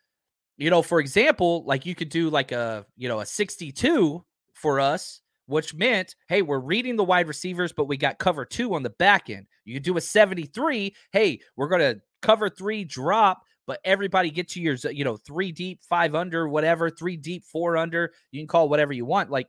you 0.59 0.71
know, 0.71 0.83
for 0.83 1.01
example, 1.01 1.65
like 1.65 1.87
you 1.87 1.95
could 1.95 2.09
do 2.09 2.29
like 2.29 2.53
a, 2.53 2.85
you 2.97 3.09
know, 3.09 3.21
a 3.21 3.27
62 3.27 4.25
for 4.55 4.81
us, 4.81 5.21
which 5.47 5.73
meant, 5.73 6.17
hey, 6.29 6.43
we're 6.43 6.59
reading 6.59 6.97
the 6.97 7.05
wide 7.05 7.29
receivers, 7.29 7.73
but 7.73 7.87
we 7.87 7.97
got 7.97 8.19
cover 8.19 8.45
two 8.45 8.75
on 8.75 8.83
the 8.83 8.91
back 8.91 9.31
end. 9.31 9.47
You 9.65 9.79
do 9.79 9.97
a 9.97 10.01
73. 10.01 10.95
Hey, 11.13 11.41
we're 11.57 11.69
going 11.69 11.81
to 11.81 12.01
cover 12.23 12.51
three 12.51 12.85
drop, 12.85 13.43
but 13.67 13.79
everybody 13.85 14.31
get 14.31 14.49
to 14.51 14.61
your, 14.61 14.75
you 14.91 15.05
know, 15.05 15.17
three 15.17 15.53
deep, 15.53 15.81
five 15.89 16.17
under, 16.17 16.49
whatever, 16.49 16.91
three 16.91 17.17
deep, 17.17 17.45
four 17.45 17.77
under. 17.77 18.13
You 18.33 18.41
can 18.41 18.49
call 18.49 18.69
whatever 18.69 18.93
you 18.93 19.07
want. 19.07 19.31
Like, 19.31 19.47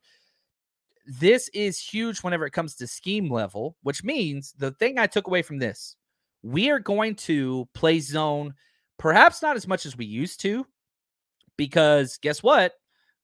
this 1.08 1.50
is 1.56 1.80
huge 1.80 2.20
whenever 2.20 2.46
it 2.46 2.52
comes 2.52 2.76
to 2.76 2.86
scheme 2.86 3.32
level, 3.32 3.76
which 3.82 4.04
means 4.04 4.54
the 4.60 4.72
thing 4.72 5.00
I 5.00 5.08
took 5.08 5.26
away 5.26 5.42
from 5.42 5.58
this, 5.58 5.96
we 6.44 6.70
are 6.70 6.80
going 6.80 7.16
to 7.16 7.68
play 7.74 8.00
zone, 8.00 8.54
perhaps 9.00 9.42
not 9.42 9.56
as 9.56 9.68
much 9.68 9.88
as 9.88 9.98
we 9.98 10.06
used 10.06 10.40
to, 10.42 10.68
because 11.60 12.18
guess 12.20 12.42
what? 12.42 12.72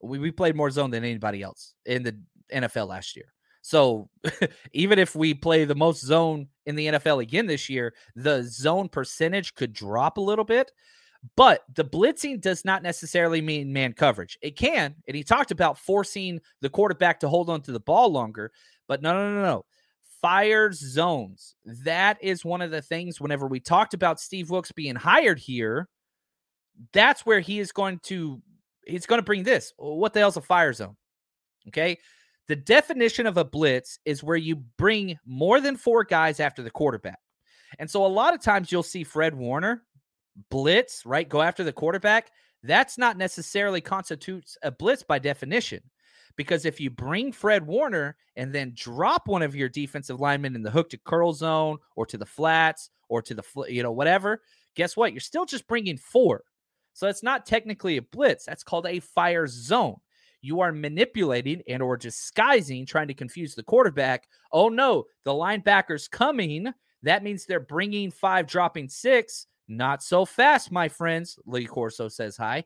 We, 0.03 0.19
we 0.19 0.29
played 0.29 0.57
more 0.57 0.69
zone 0.69 0.91
than 0.91 1.05
anybody 1.05 1.41
else 1.41 1.73
in 1.85 2.03
the 2.03 2.17
NFL 2.53 2.89
last 2.89 3.15
year. 3.15 3.33
So 3.61 4.09
even 4.73 4.99
if 4.99 5.15
we 5.15 5.33
play 5.33 5.63
the 5.63 5.73
most 5.73 6.03
zone 6.03 6.49
in 6.65 6.75
the 6.75 6.87
NFL 6.87 7.23
again 7.23 7.47
this 7.47 7.69
year, 7.69 7.93
the 8.13 8.43
zone 8.43 8.89
percentage 8.89 9.55
could 9.55 9.71
drop 9.71 10.17
a 10.17 10.21
little 10.21 10.43
bit. 10.43 10.73
But 11.37 11.61
the 11.73 11.85
blitzing 11.85 12.41
does 12.41 12.65
not 12.65 12.83
necessarily 12.83 13.41
mean 13.41 13.71
man 13.71 13.93
coverage. 13.93 14.37
It 14.41 14.57
can. 14.57 14.95
And 15.07 15.15
he 15.15 15.23
talked 15.23 15.51
about 15.51 15.79
forcing 15.79 16.41
the 16.59 16.69
quarterback 16.69 17.21
to 17.21 17.29
hold 17.29 17.49
on 17.49 17.61
to 17.61 17.71
the 17.71 17.79
ball 17.79 18.11
longer. 18.11 18.51
But 18.89 19.01
no, 19.01 19.13
no, 19.13 19.33
no, 19.33 19.41
no. 19.41 19.65
Fires 20.21 20.77
zones. 20.77 21.55
That 21.63 22.17
is 22.21 22.43
one 22.43 22.61
of 22.61 22.69
the 22.69 22.81
things 22.81 23.21
whenever 23.21 23.47
we 23.47 23.61
talked 23.61 23.93
about 23.93 24.19
Steve 24.19 24.49
Wilks 24.49 24.73
being 24.73 24.95
hired 24.95 25.39
here, 25.39 25.87
that's 26.93 27.25
where 27.25 27.39
he 27.39 27.59
is 27.59 27.71
going 27.71 27.99
to 28.03 28.41
he's 28.85 29.05
going 29.05 29.19
to 29.19 29.25
bring 29.25 29.43
this. 29.43 29.73
Oh, 29.79 29.95
what 29.95 30.13
the 30.13 30.19
hell's 30.19 30.38
a 30.38 30.41
fire 30.41 30.73
zone? 30.73 30.95
Okay. 31.67 31.97
The 32.47 32.55
definition 32.55 33.25
of 33.25 33.38
a 33.38 33.45
blitz 33.45 33.97
is 34.05 34.23
where 34.23 34.38
you 34.38 34.57
bring 34.77 35.17
more 35.25 35.59
than 35.59 35.77
four 35.77 36.03
guys 36.03 36.39
after 36.39 36.61
the 36.61 36.69
quarterback. 36.69 37.19
And 37.79 37.89
so 37.89 38.05
a 38.05 38.07
lot 38.07 38.35
of 38.35 38.41
times 38.41 38.71
you'll 38.71 38.83
see 38.83 39.03
Fred 39.03 39.35
Warner 39.35 39.83
blitz, 40.49 41.05
right? 41.05 41.27
Go 41.27 41.41
after 41.41 41.63
the 41.63 41.73
quarterback. 41.73 42.29
That's 42.61 42.97
not 42.97 43.17
necessarily 43.17 43.81
constitutes 43.81 44.57
a 44.61 44.71
blitz 44.71 45.03
by 45.03 45.19
definition. 45.19 45.81
Because 46.35 46.65
if 46.65 46.81
you 46.81 46.89
bring 46.89 47.31
Fred 47.31 47.65
Warner 47.65 48.17
and 48.35 48.53
then 48.53 48.73
drop 48.75 49.27
one 49.27 49.41
of 49.41 49.55
your 49.55 49.69
defensive 49.69 50.19
linemen 50.19 50.55
in 50.55 50.63
the 50.63 50.71
hook 50.71 50.89
to 50.89 50.97
curl 50.97 51.33
zone 51.33 51.77
or 51.95 52.05
to 52.07 52.17
the 52.17 52.25
flats 52.25 52.89
or 53.07 53.21
to 53.21 53.33
the, 53.33 53.43
you 53.69 53.81
know, 53.81 53.93
whatever, 53.93 54.41
guess 54.75 54.97
what? 54.97 55.13
You're 55.13 55.21
still 55.21 55.45
just 55.45 55.67
bringing 55.67 55.97
four. 55.97 56.43
So 56.95 57.08
it's 57.08 57.23
not 57.23 57.45
technically 57.45 57.97
a 57.97 58.01
blitz. 58.01 58.45
That's 58.45 58.63
called 58.63 58.88
a 58.88 59.01
fire 59.01 59.47
zone. 59.47 59.97
You 60.41 60.62
are 60.62 60.71
manipulating 60.71 61.62
and 61.67 61.84
or 61.84 61.97
disguising, 61.97 62.86
trying 62.86 63.10
to 63.10 63.13
confuse 63.13 63.53
the 63.53 63.63
quarterback. 63.63 64.27
Oh 64.51 64.69
no, 64.69 65.03
the 65.25 65.31
linebacker's 65.31 66.08
coming. 66.08 66.73
That 67.03 67.21
means 67.21 67.45
they're 67.45 67.60
bringing 67.60 68.12
five, 68.12 68.47
dropping 68.47 68.88
six. 68.88 69.47
Not 69.67 70.03
so 70.03 70.23
fast, 70.25 70.71
my 70.71 70.88
friends. 70.88 71.38
Lee 71.45 71.65
Corso 71.65 72.08
says 72.08 72.38
hi. 72.38 72.63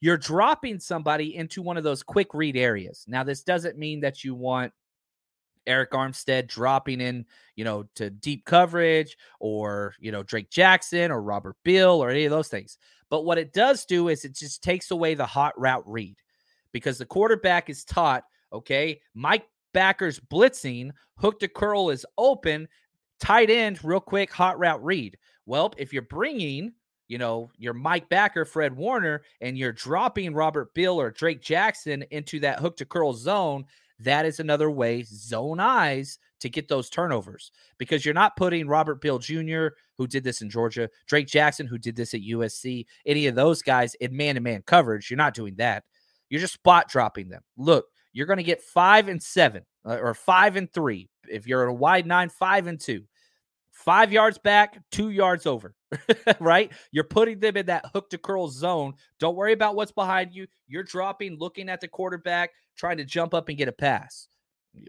You're 0.00 0.18
dropping 0.18 0.78
somebody 0.78 1.36
into 1.36 1.62
one 1.62 1.76
of 1.76 1.84
those 1.84 2.02
quick 2.02 2.34
read 2.34 2.56
areas. 2.56 3.04
Now, 3.08 3.24
this 3.24 3.42
doesn't 3.42 3.78
mean 3.78 4.00
that 4.00 4.24
you 4.24 4.34
want 4.34 4.72
Arik 5.66 5.90
Armstead 5.90 6.48
dropping 6.48 7.00
in, 7.00 7.24
you 7.56 7.64
know, 7.64 7.84
to 7.94 8.10
deep 8.10 8.44
coverage 8.44 9.16
or, 9.38 9.94
you 9.98 10.12
know, 10.12 10.22
Drake 10.22 10.50
Jackson 10.50 11.10
or 11.10 11.22
Robert 11.22 11.56
Beal 11.64 12.02
or 12.02 12.10
any 12.10 12.24
of 12.24 12.30
those 12.30 12.48
things. 12.48 12.78
But 13.08 13.24
what 13.24 13.38
it 13.38 13.52
does 13.52 13.84
do 13.84 14.08
is 14.08 14.24
it 14.24 14.34
just 14.34 14.62
takes 14.62 14.90
away 14.90 15.14
the 15.14 15.26
hot 15.26 15.58
route 15.58 15.84
read 15.86 16.16
because 16.72 16.98
the 16.98 17.06
quarterback 17.06 17.68
is 17.68 17.84
taught, 17.84 18.24
okay, 18.52 19.00
Mike 19.14 19.46
Backer's 19.72 20.20
blitzing, 20.20 20.90
hook 21.16 21.40
to 21.40 21.48
curl 21.48 21.90
is 21.90 22.06
open, 22.18 22.68
tight 23.18 23.50
end, 23.50 23.84
real 23.84 24.00
quick, 24.00 24.32
hot 24.32 24.58
route 24.58 24.82
read. 24.82 25.16
Well, 25.46 25.72
if 25.76 25.92
you're 25.92 26.02
bringing, 26.02 26.72
you 27.08 27.18
know, 27.18 27.50
your 27.58 27.74
Mike 27.74 28.08
Backer, 28.08 28.44
Fred 28.44 28.76
Warner, 28.76 29.22
and 29.40 29.58
you're 29.58 29.72
dropping 29.72 30.32
Robert 30.32 30.72
Beal 30.74 31.00
or 31.00 31.10
Drake 31.10 31.42
Jackson 31.42 32.04
into 32.10 32.38
that 32.40 32.60
hook 32.60 32.76
to 32.76 32.84
curl 32.84 33.12
zone, 33.12 33.64
that 34.00 34.26
is 34.26 34.40
another 34.40 34.70
way, 34.70 35.02
zone 35.02 35.60
eyes, 35.60 36.18
to 36.40 36.48
get 36.48 36.68
those 36.68 36.88
turnovers 36.88 37.52
because 37.78 38.04
you're 38.04 38.14
not 38.14 38.36
putting 38.36 38.66
Robert 38.66 39.00
Beal 39.00 39.18
Jr., 39.18 39.68
who 39.96 40.06
did 40.06 40.24
this 40.24 40.40
in 40.40 40.50
Georgia, 40.50 40.88
Drake 41.06 41.26
Jackson, 41.26 41.66
who 41.66 41.78
did 41.78 41.96
this 41.96 42.14
at 42.14 42.20
USC, 42.20 42.86
any 43.06 43.26
of 43.26 43.34
those 43.34 43.62
guys 43.62 43.94
in 43.96 44.16
man 44.16 44.36
to 44.36 44.40
man 44.40 44.62
coverage. 44.66 45.10
You're 45.10 45.18
not 45.18 45.34
doing 45.34 45.54
that. 45.56 45.84
You're 46.28 46.40
just 46.40 46.54
spot 46.54 46.88
dropping 46.88 47.28
them. 47.28 47.42
Look, 47.56 47.86
you're 48.12 48.26
going 48.26 48.38
to 48.38 48.42
get 48.42 48.62
five 48.62 49.08
and 49.08 49.22
seven 49.22 49.64
uh, 49.84 49.98
or 49.98 50.14
five 50.14 50.56
and 50.56 50.72
three. 50.72 51.08
If 51.28 51.46
you're 51.46 51.62
in 51.64 51.70
a 51.70 51.74
wide 51.74 52.06
nine, 52.06 52.28
five 52.28 52.66
and 52.66 52.80
two, 52.80 53.04
five 53.84 54.12
yards 54.12 54.36
back, 54.36 54.78
two 54.90 55.10
yards 55.10 55.46
over, 55.46 55.74
right? 56.40 56.70
You're 56.92 57.04
putting 57.04 57.40
them 57.40 57.56
in 57.56 57.66
that 57.66 57.86
hook 57.94 58.10
to 58.10 58.18
curl 58.18 58.48
zone. 58.48 58.94
Don't 59.18 59.36
worry 59.36 59.52
about 59.52 59.74
what's 59.74 59.92
behind 59.92 60.34
you. 60.34 60.46
You're 60.68 60.82
dropping, 60.82 61.38
looking 61.38 61.68
at 61.68 61.80
the 61.80 61.88
quarterback, 61.88 62.50
trying 62.76 62.98
to 62.98 63.04
jump 63.04 63.32
up 63.32 63.48
and 63.48 63.56
get 63.56 63.68
a 63.68 63.72
pass. 63.72 64.28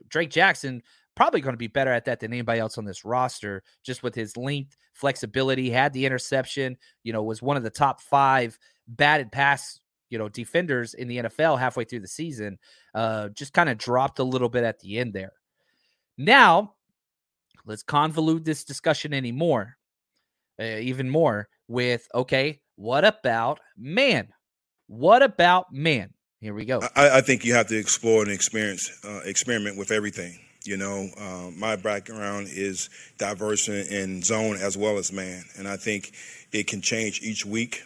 Drake 0.10 0.30
Jackson 0.30 0.84
probably 1.15 1.39
going 1.39 1.54
to 1.54 1.58
be 1.58 1.67
better 1.67 1.91
at 1.91 2.06
that 2.06 2.19
than 2.19 2.34
anybody 2.34 2.60
else 2.60 2.77
on 2.77 2.86
this 2.86 3.06
roster, 3.06 3.63
just 3.84 4.04
with 4.04 4.13
his 4.13 4.36
length, 4.36 4.75
flexibility, 4.93 5.69
had 5.69 5.93
the 5.93 6.06
interception, 6.06 6.77
you 7.04 7.13
know, 7.13 7.23
was 7.23 7.41
one 7.41 7.58
of 7.58 7.63
the 7.63 7.69
top 7.69 8.01
five 8.01 8.60
batted 8.88 9.32
pass, 9.32 9.80
you 10.10 10.17
know, 10.17 10.27
defenders 10.27 10.93
in 10.93 11.08
the 11.08 11.17
NFL 11.17 11.58
halfway 11.58 11.86
through 11.86 12.01
the 12.01 12.08
season. 12.08 12.60
Uh, 12.93 13.30
just 13.30 13.54
kind 13.54 13.69
of 13.69 13.77
dropped 13.77 14.19
a 14.19 14.23
little 14.23 14.49
bit 14.49 14.65
at 14.65 14.80
the 14.80 14.99
end 14.99 15.13
there. 15.13 15.34
Now, 16.17 16.75
let's 17.65 17.84
convolute 17.84 18.45
this 18.45 18.63
discussion 18.63 19.13
anymore, 19.13 19.78
uh, 20.60 20.63
even 20.63 21.10
more 21.10 21.47
with 21.67 22.08
okay, 22.13 22.60
what 22.76 23.06
about 23.06 23.60
man? 23.78 24.30
What 24.88 25.21
about 25.21 25.67
man? 25.71 26.13
Here 26.39 26.54
we 26.54 26.65
go. 26.65 26.82
I, 26.95 27.17
I 27.17 27.21
think 27.21 27.45
you 27.45 27.54
have 27.54 27.67
to 27.67 27.78
explore 27.78 28.24
and 28.24 28.32
experience, 28.32 28.91
uh, 29.06 29.21
experiment 29.26 29.78
with 29.78 29.91
everything. 29.91 30.39
You 30.63 30.78
know, 30.78 31.10
uh, 31.17 31.50
my 31.56 31.76
background 31.76 32.47
is 32.52 32.89
diverse 33.17 33.67
in, 33.67 33.88
in 33.88 34.21
zone 34.21 34.58
as 34.58 34.78
well 34.78 34.97
as 34.97 35.12
man, 35.12 35.43
and 35.58 35.67
I 35.67 35.78
think 35.78 36.13
it 36.52 36.67
can 36.67 36.82
change 36.82 37.21
each 37.21 37.45
week 37.45 37.84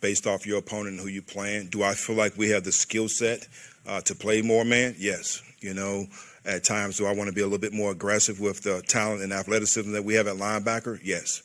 based 0.00 0.26
off 0.26 0.46
your 0.46 0.58
opponent 0.58 0.96
and 0.96 1.00
who 1.00 1.08
you 1.08 1.22
playing. 1.22 1.68
Do 1.68 1.82
I 1.82 1.94
feel 1.94 2.16
like 2.16 2.36
we 2.36 2.50
have 2.50 2.64
the 2.64 2.72
skill 2.72 3.08
set 3.08 3.46
uh, 3.86 4.00
to 4.02 4.14
play 4.14 4.42
more 4.42 4.64
man? 4.64 4.94
Yes. 4.98 5.42
You 5.60 5.74
know, 5.74 6.06
at 6.44 6.64
times, 6.64 6.96
do 6.96 7.06
I 7.06 7.14
want 7.14 7.28
to 7.28 7.34
be 7.34 7.40
a 7.40 7.44
little 7.44 7.58
bit 7.58 7.72
more 7.72 7.92
aggressive 7.92 8.40
with 8.40 8.62
the 8.62 8.82
talent 8.82 9.22
and 9.22 9.32
athleticism 9.32 9.92
that 9.92 10.04
we 10.04 10.14
have 10.14 10.26
at 10.26 10.36
linebacker? 10.36 10.98
Yes. 11.02 11.42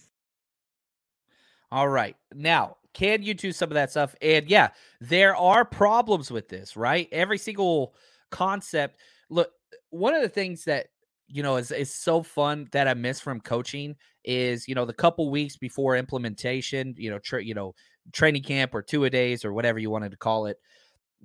All 1.71 1.87
right. 1.87 2.15
Now, 2.33 2.77
can 2.93 3.23
you 3.23 3.33
do 3.33 3.51
some 3.51 3.69
of 3.69 3.73
that 3.73 3.91
stuff? 3.91 4.15
And 4.21 4.47
yeah, 4.47 4.69
there 5.01 5.35
are 5.35 5.65
problems 5.65 6.31
with 6.31 6.47
this, 6.47 6.77
right? 6.77 7.09
Every 7.11 7.37
single 7.37 7.95
concept. 8.29 8.99
Look, 9.29 9.51
one 9.89 10.13
of 10.13 10.21
the 10.21 10.29
things 10.29 10.65
that 10.65 10.87
you 11.27 11.41
know 11.41 11.57
is 11.57 11.71
is 11.71 11.93
so 11.93 12.21
fun 12.21 12.67
that 12.71 12.87
I 12.87 12.93
miss 12.93 13.19
from 13.19 13.41
coaching 13.41 13.95
is 14.23 14.67
you 14.67 14.75
know 14.75 14.85
the 14.85 14.93
couple 14.93 15.31
weeks 15.31 15.57
before 15.57 15.95
implementation, 15.95 16.93
you 16.97 17.09
know, 17.09 17.19
tra- 17.19 17.43
you 17.43 17.55
know, 17.55 17.73
training 18.11 18.43
camp 18.43 18.75
or 18.75 18.81
two 18.81 19.05
a 19.05 19.09
days 19.09 19.43
or 19.43 19.53
whatever 19.53 19.79
you 19.79 19.89
wanted 19.89 20.11
to 20.11 20.17
call 20.17 20.45
it. 20.45 20.57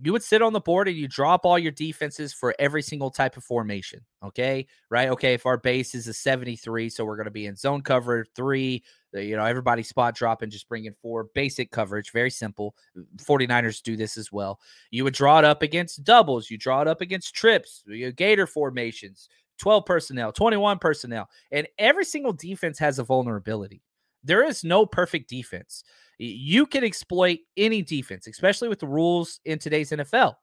You 0.02 0.12
would 0.12 0.22
sit 0.22 0.42
on 0.42 0.52
the 0.52 0.60
board 0.60 0.88
and 0.88 0.96
you 0.96 1.08
drop 1.08 1.44
all 1.44 1.58
your 1.58 1.72
defenses 1.72 2.32
for 2.32 2.54
every 2.58 2.82
single 2.82 3.10
type 3.10 3.36
of 3.36 3.44
formation. 3.44 4.00
Okay. 4.22 4.66
Right. 4.90 5.08
Okay. 5.08 5.34
If 5.34 5.46
our 5.46 5.56
base 5.56 5.94
is 5.94 6.06
a 6.08 6.14
73, 6.14 6.88
so 6.88 7.04
we're 7.04 7.16
going 7.16 7.24
to 7.24 7.30
be 7.30 7.46
in 7.46 7.56
zone 7.56 7.82
cover 7.82 8.24
three, 8.36 8.82
uh, 9.14 9.20
you 9.20 9.36
know, 9.36 9.44
everybody 9.44 9.82
spot 9.82 10.14
drop 10.14 10.42
and 10.42 10.52
just 10.52 10.68
bring 10.68 10.84
in 10.84 10.94
four 11.00 11.28
basic 11.34 11.70
coverage. 11.70 12.12
Very 12.12 12.30
simple. 12.30 12.74
Uh, 12.96 13.02
49ers 13.16 13.82
do 13.82 13.96
this 13.96 14.16
as 14.16 14.30
well. 14.30 14.60
You 14.90 15.04
would 15.04 15.14
draw 15.14 15.38
it 15.38 15.44
up 15.44 15.62
against 15.62 16.04
doubles, 16.04 16.50
you 16.50 16.58
draw 16.58 16.82
it 16.82 16.88
up 16.88 17.00
against 17.00 17.34
trips, 17.34 17.82
uh, 17.88 17.94
you 17.94 18.12
gator 18.12 18.46
formations, 18.46 19.28
12 19.58 19.86
personnel, 19.86 20.32
21 20.32 20.78
personnel, 20.78 21.28
and 21.50 21.66
every 21.78 22.04
single 22.04 22.32
defense 22.32 22.78
has 22.78 22.98
a 22.98 23.04
vulnerability. 23.04 23.82
There 24.24 24.44
is 24.44 24.64
no 24.64 24.84
perfect 24.84 25.30
defense. 25.30 25.84
You 26.18 26.66
can 26.66 26.84
exploit 26.84 27.40
any 27.56 27.82
defense, 27.82 28.26
especially 28.26 28.68
with 28.68 28.80
the 28.80 28.86
rules 28.86 29.40
in 29.44 29.58
today's 29.58 29.90
NFL. 29.90 30.34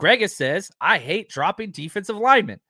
Gregus 0.00 0.30
says, 0.30 0.70
I 0.80 0.98
hate 0.98 1.28
dropping 1.28 1.72
defensive 1.72 2.16
linemen. 2.16 2.60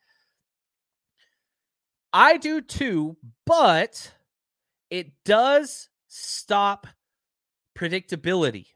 I 2.12 2.36
do 2.36 2.60
too, 2.60 3.16
but 3.46 4.12
it 4.90 5.12
does 5.24 5.88
stop 6.08 6.86
predictability. 7.78 8.66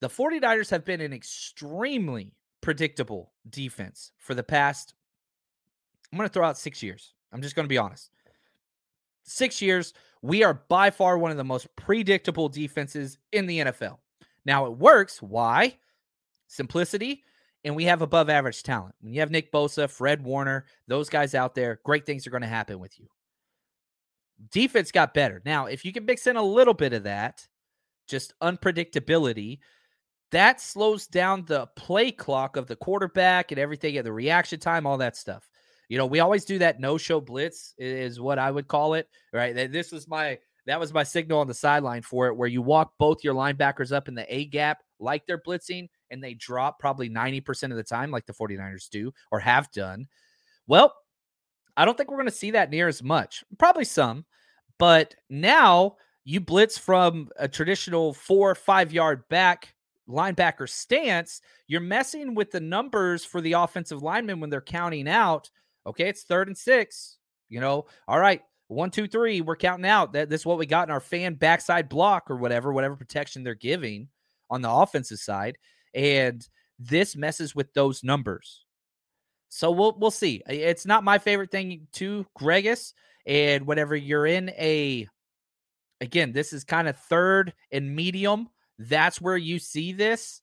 The 0.00 0.08
49ers 0.08 0.70
have 0.70 0.84
been 0.84 1.00
an 1.00 1.12
extremely 1.12 2.34
predictable 2.60 3.32
defense 3.48 4.12
for 4.18 4.34
the 4.34 4.42
past, 4.42 4.94
I'm 6.12 6.18
going 6.18 6.28
to 6.28 6.32
throw 6.32 6.46
out 6.46 6.58
six 6.58 6.82
years. 6.82 7.14
I'm 7.32 7.42
just 7.42 7.54
going 7.54 7.64
to 7.64 7.68
be 7.68 7.78
honest. 7.78 8.10
Six 9.24 9.60
years, 9.60 9.92
we 10.26 10.42
are 10.42 10.54
by 10.68 10.90
far 10.90 11.18
one 11.18 11.30
of 11.30 11.36
the 11.36 11.44
most 11.44 11.74
predictable 11.76 12.48
defenses 12.48 13.18
in 13.32 13.46
the 13.46 13.60
NFL. 13.60 13.98
Now 14.44 14.66
it 14.66 14.76
works. 14.76 15.22
Why? 15.22 15.76
Simplicity, 16.48 17.22
and 17.64 17.74
we 17.74 17.84
have 17.84 18.02
above 18.02 18.30
average 18.30 18.62
talent. 18.62 18.94
When 19.00 19.12
you 19.12 19.20
have 19.20 19.30
Nick 19.30 19.50
Bosa, 19.52 19.90
Fred 19.90 20.22
Warner, 20.22 20.66
those 20.86 21.08
guys 21.08 21.34
out 21.34 21.54
there, 21.54 21.80
great 21.84 22.06
things 22.06 22.26
are 22.26 22.30
going 22.30 22.42
to 22.42 22.48
happen 22.48 22.78
with 22.78 22.98
you. 22.98 23.08
Defense 24.52 24.92
got 24.92 25.14
better. 25.14 25.42
Now, 25.44 25.66
if 25.66 25.84
you 25.84 25.92
can 25.92 26.04
mix 26.04 26.26
in 26.26 26.36
a 26.36 26.42
little 26.42 26.74
bit 26.74 26.92
of 26.92 27.04
that, 27.04 27.46
just 28.06 28.38
unpredictability, 28.40 29.58
that 30.30 30.60
slows 30.60 31.06
down 31.06 31.44
the 31.44 31.66
play 31.76 32.12
clock 32.12 32.56
of 32.56 32.66
the 32.66 32.76
quarterback 32.76 33.50
and 33.50 33.58
everything 33.58 33.96
and 33.96 34.06
the 34.06 34.12
reaction 34.12 34.60
time, 34.60 34.86
all 34.86 34.98
that 34.98 35.16
stuff. 35.16 35.48
You 35.88 35.98
know, 35.98 36.06
we 36.06 36.20
always 36.20 36.44
do 36.44 36.58
that 36.58 36.80
no-show 36.80 37.20
blitz 37.20 37.74
is 37.78 38.20
what 38.20 38.38
I 38.38 38.50
would 38.50 38.68
call 38.68 38.94
it, 38.94 39.08
right? 39.32 39.54
This 39.54 39.92
was 39.92 40.08
my 40.08 40.38
that 40.66 40.80
was 40.80 40.92
my 40.92 41.04
signal 41.04 41.38
on 41.38 41.46
the 41.46 41.54
sideline 41.54 42.02
for 42.02 42.26
it, 42.26 42.36
where 42.36 42.48
you 42.48 42.60
walk 42.60 42.92
both 42.98 43.22
your 43.22 43.34
linebackers 43.34 43.92
up 43.92 44.08
in 44.08 44.14
the 44.14 44.34
A 44.34 44.46
gap 44.46 44.82
like 44.98 45.24
they're 45.26 45.40
blitzing, 45.40 45.88
and 46.10 46.22
they 46.22 46.34
drop 46.34 46.80
probably 46.80 47.08
90% 47.08 47.70
of 47.70 47.76
the 47.76 47.84
time, 47.84 48.10
like 48.10 48.26
the 48.26 48.32
49ers 48.32 48.88
do 48.90 49.12
or 49.30 49.38
have 49.38 49.70
done. 49.70 50.06
Well, 50.66 50.92
I 51.76 51.84
don't 51.84 51.96
think 51.96 52.10
we're 52.10 52.16
going 52.16 52.26
to 52.26 52.34
see 52.34 52.50
that 52.52 52.70
near 52.70 52.88
as 52.88 53.02
much. 53.02 53.44
Probably 53.58 53.84
some, 53.84 54.24
but 54.78 55.14
now 55.30 55.96
you 56.24 56.40
blitz 56.40 56.76
from 56.78 57.28
a 57.38 57.46
traditional 57.46 58.12
four 58.12 58.50
or 58.50 58.56
five 58.56 58.92
yard 58.92 59.28
back 59.28 59.74
linebacker 60.08 60.68
stance. 60.68 61.40
You're 61.68 61.80
messing 61.80 62.34
with 62.34 62.50
the 62.50 62.60
numbers 62.60 63.24
for 63.24 63.40
the 63.40 63.52
offensive 63.52 64.02
linemen 64.02 64.40
when 64.40 64.50
they're 64.50 64.60
counting 64.60 65.08
out. 65.08 65.50
Okay, 65.86 66.08
it's 66.08 66.24
third 66.24 66.48
and 66.48 66.56
six. 66.56 67.18
You 67.48 67.60
know, 67.60 67.86
all 68.08 68.18
right, 68.18 68.42
one, 68.68 68.90
two, 68.90 69.06
three. 69.06 69.40
We're 69.40 69.56
counting 69.56 69.86
out. 69.86 70.12
That 70.12 70.28
this 70.28 70.42
is 70.42 70.46
what 70.46 70.58
we 70.58 70.66
got 70.66 70.88
in 70.88 70.92
our 70.92 71.00
fan 71.00 71.34
backside 71.34 71.88
block 71.88 72.30
or 72.30 72.36
whatever, 72.36 72.72
whatever 72.72 72.96
protection 72.96 73.44
they're 73.44 73.54
giving 73.54 74.08
on 74.50 74.62
the 74.62 74.70
offensive 74.70 75.18
side, 75.18 75.58
and 75.94 76.46
this 76.78 77.16
messes 77.16 77.54
with 77.54 77.72
those 77.74 78.04
numbers. 78.04 78.64
So 79.48 79.70
we'll 79.70 79.96
we'll 79.98 80.10
see. 80.10 80.42
It's 80.48 80.86
not 80.86 81.04
my 81.04 81.18
favorite 81.18 81.50
thing 81.50 81.86
to 81.94 82.26
Gregus. 82.38 82.92
And 83.26 83.66
whenever 83.66 83.96
you're 83.96 84.26
in 84.26 84.50
a 84.50 85.08
again, 86.00 86.32
this 86.32 86.52
is 86.52 86.64
kind 86.64 86.88
of 86.88 86.96
third 86.96 87.54
and 87.72 87.94
medium, 87.94 88.48
that's 88.78 89.20
where 89.20 89.36
you 89.36 89.58
see 89.58 89.92
this. 89.92 90.42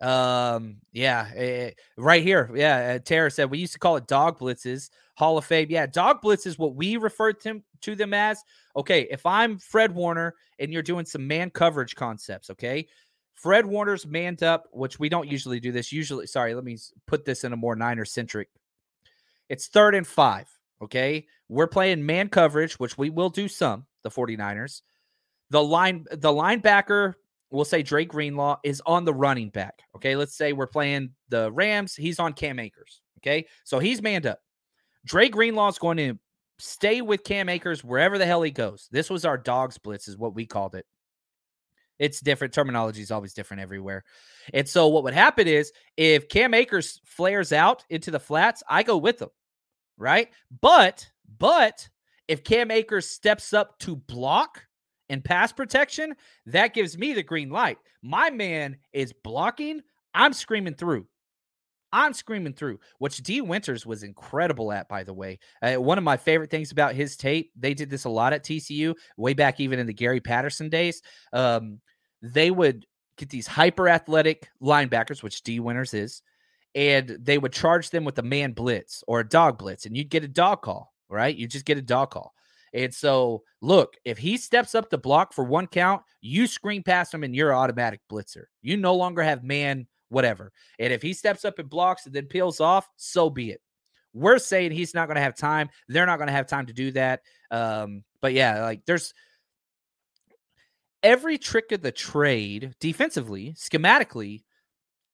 Um, 0.00 0.76
yeah, 0.92 1.30
eh, 1.34 1.70
right 1.96 2.22
here. 2.22 2.50
Yeah, 2.54 2.94
uh, 2.94 2.98
Tara 3.00 3.30
said 3.30 3.50
we 3.50 3.58
used 3.58 3.74
to 3.74 3.78
call 3.78 3.96
it 3.96 4.06
dog 4.06 4.38
blitzes, 4.38 4.90
Hall 5.16 5.36
of 5.36 5.44
Fame. 5.44 5.68
Yeah, 5.70 5.86
dog 5.86 6.20
blitz 6.22 6.46
is 6.46 6.58
what 6.58 6.74
we 6.74 6.96
refer 6.96 7.32
to, 7.32 7.62
to 7.82 7.94
them 7.94 8.14
as. 8.14 8.42
Okay, 8.76 9.06
if 9.10 9.26
I'm 9.26 9.58
Fred 9.58 9.94
Warner 9.94 10.34
and 10.58 10.72
you're 10.72 10.82
doing 10.82 11.04
some 11.04 11.26
man 11.26 11.50
coverage 11.50 11.94
concepts, 11.94 12.50
okay, 12.50 12.86
Fred 13.34 13.66
Warner's 13.66 14.06
manned 14.06 14.42
up, 14.42 14.68
which 14.72 14.98
we 14.98 15.08
don't 15.08 15.28
usually 15.28 15.60
do 15.60 15.72
this. 15.72 15.92
Usually, 15.92 16.26
sorry, 16.26 16.54
let 16.54 16.64
me 16.64 16.78
put 17.06 17.24
this 17.24 17.44
in 17.44 17.52
a 17.52 17.56
more 17.56 17.74
Niner 17.76 18.04
centric. 18.04 18.48
It's 19.48 19.66
third 19.66 19.94
and 19.94 20.06
five. 20.06 20.46
Okay. 20.82 21.26
We're 21.48 21.66
playing 21.66 22.04
man 22.04 22.28
coverage, 22.28 22.78
which 22.78 22.96
we 22.96 23.10
will 23.10 23.30
do 23.30 23.48
some, 23.48 23.86
the 24.02 24.10
49ers. 24.10 24.82
The 25.50 25.62
line, 25.62 26.06
the 26.10 26.32
linebacker, 26.32 27.14
we'll 27.50 27.64
say 27.64 27.82
Dre 27.82 28.04
Greenlaw 28.04 28.58
is 28.64 28.82
on 28.86 29.04
the 29.04 29.14
running 29.14 29.50
back. 29.50 29.82
Okay. 29.96 30.16
Let's 30.16 30.36
say 30.36 30.52
we're 30.52 30.66
playing 30.66 31.10
the 31.28 31.50
Rams. 31.52 31.94
He's 31.94 32.18
on 32.18 32.32
Cam 32.32 32.58
Akers. 32.58 33.00
Okay. 33.18 33.46
So 33.64 33.78
he's 33.78 34.02
manned 34.02 34.26
up. 34.26 34.40
Dre 35.04 35.28
Greenlaw 35.28 35.68
is 35.68 35.78
going 35.78 35.96
to 35.98 36.18
stay 36.58 37.00
with 37.00 37.24
Cam 37.24 37.48
Akers 37.48 37.82
wherever 37.82 38.18
the 38.18 38.26
hell 38.26 38.42
he 38.42 38.50
goes. 38.50 38.88
This 38.90 39.10
was 39.10 39.24
our 39.24 39.38
dogs 39.38 39.78
blitz, 39.78 40.08
is 40.08 40.18
what 40.18 40.34
we 40.34 40.46
called 40.46 40.74
it. 40.74 40.86
It's 41.98 42.20
different. 42.20 42.54
Terminology 42.54 43.02
is 43.02 43.10
always 43.10 43.34
different 43.34 43.62
everywhere. 43.62 44.04
And 44.54 44.66
so 44.66 44.88
what 44.88 45.04
would 45.04 45.14
happen 45.14 45.46
is 45.46 45.72
if 45.96 46.28
Cam 46.28 46.54
Akers 46.54 47.00
flares 47.04 47.52
out 47.52 47.84
into 47.90 48.10
the 48.10 48.20
flats, 48.20 48.62
I 48.68 48.82
go 48.82 48.96
with 48.96 49.20
him. 49.20 49.28
Right. 49.98 50.30
But, 50.62 51.10
but 51.38 51.88
if 52.26 52.42
Cam 52.42 52.70
Akers 52.70 53.06
steps 53.06 53.52
up 53.52 53.78
to 53.80 53.96
block 53.96 54.64
and 55.10 55.22
pass 55.22 55.52
protection, 55.52 56.14
that 56.46 56.72
gives 56.72 56.96
me 56.96 57.12
the 57.12 57.22
green 57.22 57.50
light. 57.50 57.78
My 58.02 58.30
man 58.30 58.78
is 58.92 59.12
blocking. 59.12 59.82
I'm 60.14 60.32
screaming 60.32 60.74
through. 60.74 61.06
I'm 61.92 62.14
screaming 62.14 62.52
through, 62.52 62.78
which 62.98 63.18
Dee 63.18 63.40
Winters 63.40 63.84
was 63.84 64.04
incredible 64.04 64.70
at, 64.72 64.88
by 64.88 65.02
the 65.02 65.12
way. 65.12 65.40
Uh, 65.60 65.74
one 65.74 65.98
of 65.98 66.04
my 66.04 66.16
favorite 66.16 66.50
things 66.50 66.70
about 66.70 66.94
his 66.94 67.16
tape, 67.16 67.50
they 67.56 67.74
did 67.74 67.90
this 67.90 68.04
a 68.04 68.08
lot 68.08 68.32
at 68.32 68.44
TCU, 68.44 68.94
way 69.16 69.34
back 69.34 69.58
even 69.58 69.78
in 69.80 69.88
the 69.88 69.92
Gary 69.92 70.20
Patterson 70.20 70.68
days. 70.68 71.02
Um, 71.32 71.80
they 72.22 72.52
would 72.52 72.86
get 73.16 73.28
these 73.28 73.48
hyper 73.48 73.88
athletic 73.88 74.48
linebackers, 74.62 75.22
which 75.22 75.42
Dee 75.42 75.58
Winters 75.58 75.92
is, 75.92 76.22
and 76.76 77.16
they 77.20 77.38
would 77.38 77.52
charge 77.52 77.90
them 77.90 78.04
with 78.04 78.18
a 78.18 78.22
man 78.22 78.52
blitz 78.52 79.02
or 79.08 79.20
a 79.20 79.28
dog 79.28 79.58
blitz, 79.58 79.84
and 79.84 79.96
you'd 79.96 80.10
get 80.10 80.22
a 80.22 80.28
dog 80.28 80.62
call, 80.62 80.94
right? 81.08 81.34
You 81.34 81.48
just 81.48 81.64
get 81.64 81.78
a 81.78 81.82
dog 81.82 82.10
call. 82.10 82.34
And 82.72 82.94
so, 82.94 83.42
look, 83.60 83.96
if 84.04 84.18
he 84.18 84.36
steps 84.36 84.74
up 84.74 84.90
the 84.90 84.98
block 84.98 85.32
for 85.32 85.44
one 85.44 85.66
count, 85.66 86.02
you 86.20 86.46
screen 86.46 86.82
past 86.82 87.12
him 87.12 87.24
and 87.24 87.34
you're 87.34 87.54
automatic 87.54 88.00
blitzer. 88.10 88.44
You 88.62 88.76
no 88.76 88.94
longer 88.94 89.22
have 89.22 89.42
man, 89.42 89.86
whatever. 90.08 90.52
And 90.78 90.92
if 90.92 91.02
he 91.02 91.12
steps 91.12 91.44
up 91.44 91.58
and 91.58 91.68
blocks 91.68 92.06
and 92.06 92.14
then 92.14 92.26
peels 92.26 92.60
off, 92.60 92.88
so 92.96 93.28
be 93.28 93.50
it. 93.50 93.60
We're 94.12 94.38
saying 94.38 94.72
he's 94.72 94.94
not 94.94 95.06
going 95.06 95.16
to 95.16 95.22
have 95.22 95.36
time. 95.36 95.68
They're 95.88 96.06
not 96.06 96.18
going 96.18 96.28
to 96.28 96.32
have 96.32 96.46
time 96.46 96.66
to 96.66 96.72
do 96.72 96.90
that. 96.92 97.20
Um, 97.50 98.04
but 98.20 98.32
yeah, 98.32 98.62
like 98.62 98.84
there's 98.86 99.14
every 101.02 101.38
trick 101.38 101.72
of 101.72 101.82
the 101.82 101.92
trade 101.92 102.74
defensively, 102.80 103.54
schematically, 103.54 104.42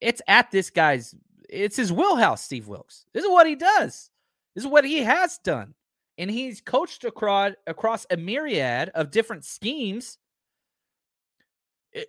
it's 0.01 0.21
at 0.27 0.51
this 0.51 0.69
guy's, 0.69 1.15
it's 1.49 1.77
his 1.77 1.91
wheelhouse, 1.93 2.43
Steve 2.43 2.67
Wilks. 2.67 3.05
This 3.13 3.23
is 3.23 3.29
what 3.29 3.47
he 3.47 3.55
does. 3.55 4.09
This 4.55 4.63
is 4.63 4.69
what 4.69 4.85
he 4.85 4.99
has 4.99 5.39
done. 5.43 5.73
And 6.17 6.31
he's 6.31 6.61
coached 6.61 7.03
across 7.03 7.53
across 7.67 8.05
a 8.09 8.17
myriad 8.17 8.89
of 8.95 9.11
different 9.11 9.45
schemes. 9.45 10.17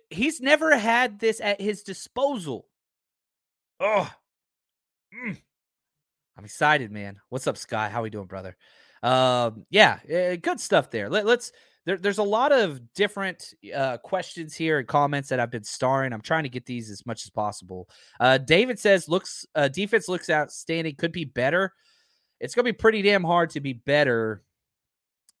He's 0.09 0.41
never 0.41 0.77
had 0.77 1.19
this 1.19 1.39
at 1.41 1.61
his 1.61 1.83
disposal. 1.83 2.67
Oh, 3.79 4.11
mm. 5.13 5.37
I'm 6.37 6.45
excited, 6.45 6.91
man. 6.91 7.17
What's 7.29 7.47
up, 7.47 7.57
Sky? 7.57 7.89
How 7.89 8.01
we 8.01 8.09
doing, 8.09 8.27
brother? 8.27 8.55
Um, 9.03 9.65
yeah, 9.69 9.99
uh, 10.05 10.35
good 10.35 10.59
stuff 10.59 10.89
there. 10.89 11.09
Let, 11.09 11.25
us 11.25 11.51
there, 11.85 11.97
there's 11.97 12.17
a 12.17 12.23
lot 12.23 12.51
of 12.51 12.93
different 12.93 13.53
uh, 13.73 13.97
questions 13.97 14.55
here 14.55 14.79
and 14.79 14.87
comments 14.87 15.29
that 15.29 15.39
I've 15.39 15.51
been 15.51 15.63
starring. 15.63 16.13
I'm 16.13 16.21
trying 16.21 16.43
to 16.43 16.49
get 16.49 16.65
these 16.65 16.89
as 16.89 17.05
much 17.05 17.25
as 17.25 17.29
possible. 17.29 17.89
Uh, 18.19 18.37
David 18.37 18.79
says, 18.79 19.09
looks 19.09 19.45
uh, 19.55 19.69
defense 19.69 20.07
looks 20.07 20.29
outstanding. 20.29 20.95
Could 20.95 21.11
be 21.11 21.25
better. 21.25 21.73
It's 22.39 22.55
gonna 22.55 22.63
be 22.63 22.73
pretty 22.73 23.01
damn 23.01 23.23
hard 23.23 23.49
to 23.51 23.59
be 23.59 23.73
better 23.73 24.43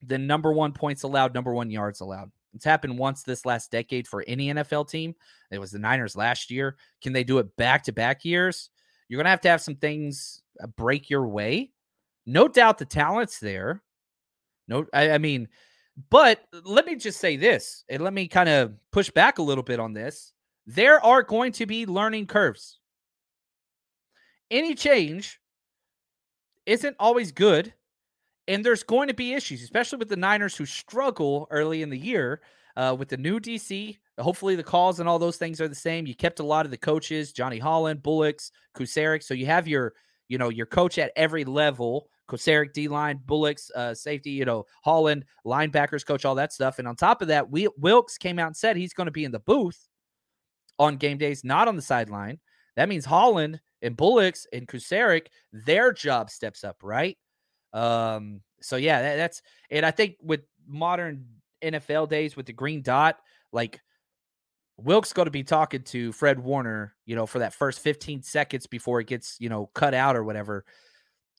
than 0.01 0.27
number 0.27 0.51
one 0.51 0.71
points 0.73 1.03
allowed, 1.03 1.33
number 1.33 1.53
one 1.53 1.69
yards 1.69 2.01
allowed. 2.01 2.31
It's 2.53 2.65
happened 2.65 2.97
once 2.97 3.23
this 3.23 3.45
last 3.45 3.71
decade 3.71 4.07
for 4.07 4.23
any 4.27 4.47
NFL 4.47 4.89
team. 4.89 5.15
It 5.51 5.59
was 5.59 5.71
the 5.71 5.79
Niners 5.79 6.15
last 6.15 6.49
year. 6.49 6.77
Can 7.01 7.13
they 7.13 7.23
do 7.23 7.37
it 7.37 7.55
back 7.57 7.83
to 7.83 7.91
back 7.91 8.25
years? 8.25 8.69
You're 9.07 9.17
gonna 9.17 9.29
have 9.29 9.41
to 9.41 9.49
have 9.49 9.61
some 9.61 9.75
things 9.75 10.41
uh, 10.61 10.67
break 10.67 11.09
your 11.09 11.27
way. 11.27 11.71
No 12.25 12.47
doubt 12.47 12.77
the 12.77 12.85
talent's 12.85 13.39
there. 13.39 13.81
No, 14.67 14.85
I, 14.93 15.11
I 15.11 15.17
mean, 15.17 15.47
but 16.09 16.45
let 16.63 16.85
me 16.85 16.95
just 16.95 17.19
say 17.19 17.35
this, 17.35 17.83
and 17.89 18.03
let 18.03 18.13
me 18.13 18.27
kind 18.27 18.49
of 18.49 18.73
push 18.91 19.09
back 19.09 19.39
a 19.39 19.43
little 19.43 19.63
bit 19.63 19.79
on 19.79 19.93
this. 19.93 20.33
There 20.65 21.03
are 21.03 21.23
going 21.23 21.51
to 21.53 21.65
be 21.65 21.85
learning 21.85 22.27
curves. 22.27 22.77
Any 24.51 24.75
change 24.75 25.39
isn't 26.69 26.95
always 26.99 27.31
good. 27.31 27.73
And 28.47 28.65
there's 28.65 28.83
going 28.83 29.09
to 29.09 29.13
be 29.13 29.33
issues, 29.33 29.61
especially 29.61 29.97
with 29.99 30.09
the 30.09 30.15
Niners 30.15 30.55
who 30.55 30.65
struggle 30.65 31.47
early 31.51 31.83
in 31.83 31.89
the 31.89 31.97
year 31.97 32.41
uh, 32.77 32.95
with 32.97 33.09
the 33.09 33.17
new 33.17 33.39
DC. 33.39 33.97
Hopefully, 34.17 34.55
the 34.55 34.63
calls 34.63 34.99
and 34.99 35.07
all 35.07 35.19
those 35.19 35.37
things 35.37 35.61
are 35.61 35.67
the 35.67 35.75
same. 35.75 36.07
You 36.07 36.15
kept 36.15 36.39
a 36.39 36.43
lot 36.43 36.65
of 36.65 36.71
the 36.71 36.77
coaches, 36.77 37.31
Johnny 37.31 37.59
Holland, 37.59 38.01
Bullocks, 38.01 38.51
Kocurek. 38.75 39.21
So 39.23 39.33
you 39.33 39.45
have 39.45 39.67
your, 39.67 39.93
you 40.29 40.37
know, 40.37 40.49
your 40.49 40.65
coach 40.65 40.97
at 40.97 41.11
every 41.15 41.45
level 41.45 42.09
Kocurek, 42.29 42.73
D 42.73 42.87
line, 42.87 43.19
Bullocks, 43.25 43.71
uh, 43.75 43.93
safety, 43.93 44.31
you 44.31 44.45
know, 44.45 44.65
Holland, 44.83 45.25
linebackers 45.45 46.05
coach, 46.05 46.25
all 46.25 46.35
that 46.35 46.53
stuff. 46.53 46.79
And 46.79 46.87
on 46.87 46.95
top 46.95 47.21
of 47.21 47.27
that, 47.27 47.49
we, 47.49 47.67
Wilks 47.77 48.17
came 48.17 48.39
out 48.39 48.47
and 48.47 48.57
said 48.57 48.77
he's 48.77 48.93
going 48.93 49.07
to 49.07 49.11
be 49.11 49.25
in 49.25 49.31
the 49.31 49.39
booth 49.39 49.87
on 50.77 50.97
game 50.97 51.17
days, 51.17 51.43
not 51.43 51.67
on 51.67 51.75
the 51.75 51.81
sideline. 51.81 52.39
That 52.75 52.89
means 52.89 53.05
Holland 53.05 53.59
and 53.81 53.95
Bullocks 53.95 54.47
and 54.51 54.67
Kocurek, 54.67 55.27
their 55.53 55.91
job 55.91 56.29
steps 56.29 56.63
up, 56.63 56.77
right? 56.83 57.17
Um, 57.73 58.41
so 58.61 58.75
yeah, 58.75 59.01
that, 59.01 59.15
that's 59.15 59.41
and 59.69 59.85
I 59.85 59.91
think 59.91 60.15
with 60.21 60.41
modern 60.67 61.25
NFL 61.63 62.09
days 62.09 62.35
with 62.35 62.45
the 62.45 62.53
green 62.53 62.81
dot, 62.81 63.17
like 63.51 63.81
Wilks 64.77 65.13
going 65.13 65.25
to 65.25 65.31
be 65.31 65.43
talking 65.43 65.83
to 65.83 66.11
Fred 66.11 66.39
Warner, 66.39 66.95
you 67.05 67.15
know, 67.15 67.25
for 67.25 67.39
that 67.39 67.53
first 67.53 67.79
15 67.81 68.23
seconds 68.23 68.67
before 68.67 68.99
it 68.99 69.07
gets, 69.07 69.37
you 69.39 69.49
know, 69.49 69.67
cut 69.73 69.93
out 69.93 70.15
or 70.15 70.23
whatever. 70.23 70.65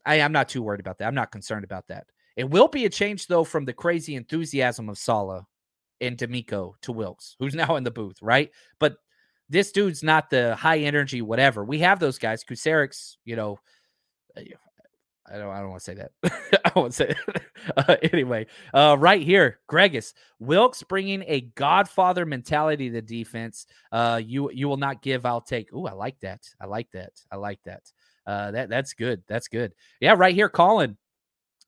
I, 0.05 0.16
am 0.16 0.32
not 0.32 0.49
too 0.49 0.62
worried 0.62 0.80
about 0.80 0.99
that. 0.99 1.07
I'm 1.07 1.14
not 1.14 1.32
concerned 1.32 1.64
about 1.64 1.88
that. 1.88 2.07
It 2.36 2.49
will 2.49 2.68
be 2.68 2.84
a 2.84 2.91
change 2.91 3.26
though 3.26 3.45
from 3.45 3.64
the 3.64 3.72
crazy 3.72 4.14
enthusiasm 4.14 4.88
of 4.88 4.99
Saleh 4.99 5.45
and 6.01 6.16
DeMeco 6.16 6.74
to 6.82 6.93
Wilks, 6.93 7.36
who's 7.38 7.55
now 7.57 7.76
in 7.76 7.84
the 7.84 7.91
booth, 7.91 8.20
right? 8.22 8.51
But 8.78 8.97
this 9.51 9.72
dude's 9.72 10.03
not 10.03 10.30
the 10.30 10.55
high 10.55 10.78
energy, 10.78 11.20
whatever. 11.20 11.64
We 11.64 11.80
have 11.80 11.98
those 11.98 12.18
guys. 12.18 12.44
Kocurek's, 12.44 13.18
you 13.24 13.36
know, 13.36 13.59
uh, 14.36 14.42
I 15.32 15.38
don't, 15.38 15.51
I 15.51 15.61
don't 15.61 15.70
want 15.70 15.82
to 15.82 15.84
say 15.84 15.94
that. 15.94 16.62
I 16.64 16.72
won't 16.74 16.94
say 16.94 17.09
it. 17.09 17.42
Uh, 17.76 17.96
anyway, 18.14 18.46
uh, 18.72 18.96
right 18.98 19.20
here, 19.20 19.61
Gregus 19.70 20.14
Wilks 20.38 20.82
bringing 20.82 21.22
a 21.26 21.42
Godfather 21.42 22.24
mentality 22.24 22.88
to 22.88 23.03
defense. 23.03 23.66
Uh, 23.92 24.18
you, 24.24 24.51
you 24.51 24.66
will 24.66 24.78
not 24.78 25.03
give, 25.03 25.26
I'll 25.26 25.42
take. 25.42 25.68
Oh, 25.70 25.84
I 25.84 25.92
like 25.92 26.18
that. 26.20 26.40
I 26.59 26.64
like 26.64 26.90
that. 26.92 27.12
I 27.30 27.36
like 27.36 27.61
that. 27.66 27.82
Uh, 28.26 28.51
that 28.53 28.70
that's 28.70 28.94
good. 28.94 29.22
That's 29.28 29.48
good. 29.48 29.74
Yeah, 30.01 30.14
right 30.16 30.34
here, 30.34 30.48
Colin. 30.48 30.96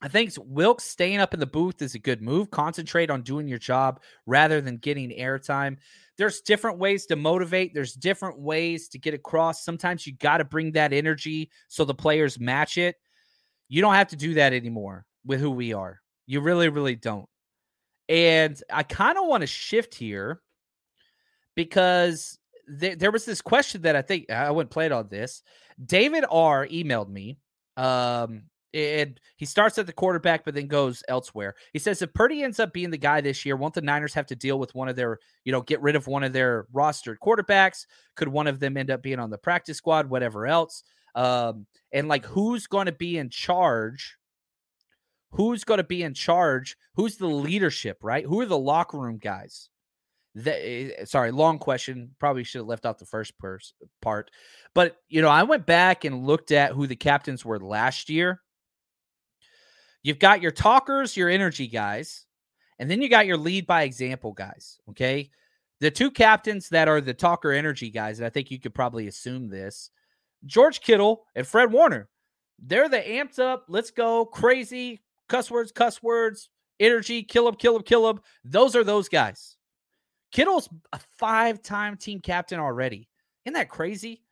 I 0.02 0.08
think 0.08 0.32
Wilks 0.36 0.82
staying 0.82 1.20
up 1.20 1.32
in 1.32 1.38
the 1.38 1.46
booth 1.46 1.80
is 1.80 1.94
a 1.94 1.98
good 2.00 2.20
move. 2.20 2.50
Concentrate 2.50 3.08
on 3.08 3.22
doing 3.22 3.46
your 3.46 3.60
job 3.60 4.02
rather 4.26 4.60
than 4.60 4.78
getting 4.78 5.10
airtime. 5.10 5.76
There's 6.18 6.40
different 6.40 6.78
ways 6.78 7.06
to 7.06 7.16
motivate. 7.16 7.72
There's 7.72 7.94
different 7.94 8.40
ways 8.40 8.88
to 8.88 8.98
get 8.98 9.14
across. 9.14 9.64
Sometimes 9.64 10.04
you 10.04 10.14
got 10.14 10.38
to 10.38 10.44
bring 10.44 10.72
that 10.72 10.92
energy 10.92 11.50
so 11.68 11.84
the 11.84 11.94
players 11.94 12.40
match 12.40 12.78
it. 12.78 12.96
You 13.68 13.80
don't 13.80 13.94
have 13.94 14.08
to 14.08 14.16
do 14.16 14.34
that 14.34 14.52
anymore 14.52 15.06
with 15.24 15.40
who 15.40 15.52
we 15.52 15.72
are. 15.72 16.00
You 16.26 16.40
really, 16.40 16.68
really 16.68 16.96
don't. 16.96 17.28
And 18.08 18.60
I 18.72 18.82
kind 18.82 19.16
of 19.16 19.26
want 19.28 19.42
to 19.42 19.46
shift 19.46 19.94
here 19.94 20.42
because 21.54 22.38
th- 22.80 22.98
there 22.98 23.12
was 23.12 23.24
this 23.24 23.40
question 23.40 23.82
that 23.82 23.94
I 23.94 24.02
think 24.02 24.30
I 24.30 24.50
wouldn't 24.50 24.72
play 24.72 24.86
it 24.86 24.92
on 24.92 25.08
this. 25.08 25.42
David 25.82 26.24
R 26.28 26.66
emailed 26.66 27.08
me 27.08 27.38
um, 27.76 28.42
and 28.74 29.20
he 29.36 29.44
starts 29.44 29.78
at 29.78 29.86
the 29.86 29.92
quarterback, 29.92 30.44
but 30.44 30.54
then 30.54 30.66
goes 30.66 31.02
elsewhere. 31.08 31.54
He 31.72 31.78
says 31.78 32.00
if 32.00 32.12
Purdy 32.14 32.42
ends 32.42 32.58
up 32.58 32.72
being 32.72 32.90
the 32.90 32.98
guy 32.98 33.20
this 33.20 33.44
year, 33.44 33.56
won't 33.56 33.74
the 33.74 33.82
Niners 33.82 34.14
have 34.14 34.26
to 34.26 34.36
deal 34.36 34.58
with 34.58 34.74
one 34.74 34.88
of 34.88 34.96
their, 34.96 35.18
you 35.44 35.52
know, 35.52 35.60
get 35.60 35.82
rid 35.82 35.96
of 35.96 36.06
one 36.06 36.24
of 36.24 36.32
their 36.32 36.66
rostered 36.74 37.16
quarterbacks? 37.22 37.86
Could 38.16 38.28
one 38.28 38.46
of 38.46 38.60
them 38.60 38.76
end 38.76 38.90
up 38.90 39.02
being 39.02 39.18
on 39.18 39.30
the 39.30 39.38
practice 39.38 39.78
squad, 39.78 40.08
whatever 40.08 40.46
else? 40.46 40.84
Um, 41.14 41.66
and 41.92 42.08
like 42.08 42.24
who's 42.24 42.66
going 42.66 42.86
to 42.86 42.92
be 42.92 43.18
in 43.18 43.28
charge? 43.28 44.16
Who's 45.32 45.64
going 45.64 45.78
to 45.78 45.84
be 45.84 46.02
in 46.02 46.14
charge? 46.14 46.76
Who's 46.94 47.16
the 47.16 47.26
leadership, 47.26 47.98
right? 48.02 48.24
Who 48.24 48.40
are 48.40 48.46
the 48.46 48.58
locker 48.58 48.98
room 48.98 49.18
guys? 49.18 49.68
Eh, 50.46 51.04
sorry, 51.04 51.30
long 51.30 51.58
question. 51.58 52.14
Probably 52.18 52.44
should 52.44 52.60
have 52.60 52.66
left 52.66 52.86
out 52.86 52.98
the 52.98 53.06
first 53.06 53.34
part. 54.00 54.30
But, 54.74 54.96
you 55.08 55.20
know, 55.20 55.28
I 55.28 55.42
went 55.42 55.66
back 55.66 56.04
and 56.04 56.26
looked 56.26 56.52
at 56.52 56.72
who 56.72 56.86
the 56.86 56.96
captains 56.96 57.44
were 57.44 57.58
last 57.58 58.08
year 58.08 58.40
You've 60.02 60.18
got 60.18 60.42
your 60.42 60.50
talkers, 60.50 61.16
your 61.16 61.28
energy 61.28 61.68
guys, 61.68 62.26
and 62.78 62.90
then 62.90 63.00
you 63.00 63.08
got 63.08 63.26
your 63.26 63.36
lead 63.36 63.66
by 63.66 63.82
example 63.82 64.32
guys. 64.32 64.78
Okay. 64.90 65.30
The 65.80 65.90
two 65.90 66.10
captains 66.10 66.68
that 66.68 66.88
are 66.88 67.00
the 67.00 67.14
talker 67.14 67.52
energy 67.52 67.90
guys, 67.90 68.18
and 68.18 68.26
I 68.26 68.30
think 68.30 68.50
you 68.50 68.60
could 68.60 68.74
probably 68.74 69.08
assume 69.08 69.48
this 69.48 69.90
George 70.46 70.80
Kittle 70.80 71.24
and 71.34 71.46
Fred 71.46 71.72
Warner. 71.72 72.08
They're 72.58 72.88
the 72.88 72.98
amped 72.98 73.40
up, 73.40 73.64
let's 73.68 73.90
go, 73.90 74.24
crazy, 74.24 75.02
cuss 75.28 75.50
words, 75.50 75.72
cuss 75.72 76.02
words, 76.02 76.50
energy, 76.78 77.22
kill 77.22 77.48
him, 77.48 77.54
kill 77.56 77.76
him, 77.76 77.82
kill 77.82 78.08
him. 78.08 78.20
Those 78.44 78.76
are 78.76 78.84
those 78.84 79.08
guys. 79.08 79.56
Kittle's 80.30 80.68
a 80.92 81.00
five 81.18 81.62
time 81.62 81.96
team 81.96 82.20
captain 82.20 82.60
already. 82.60 83.08
Isn't 83.44 83.54
that 83.54 83.68
crazy? 83.68 84.22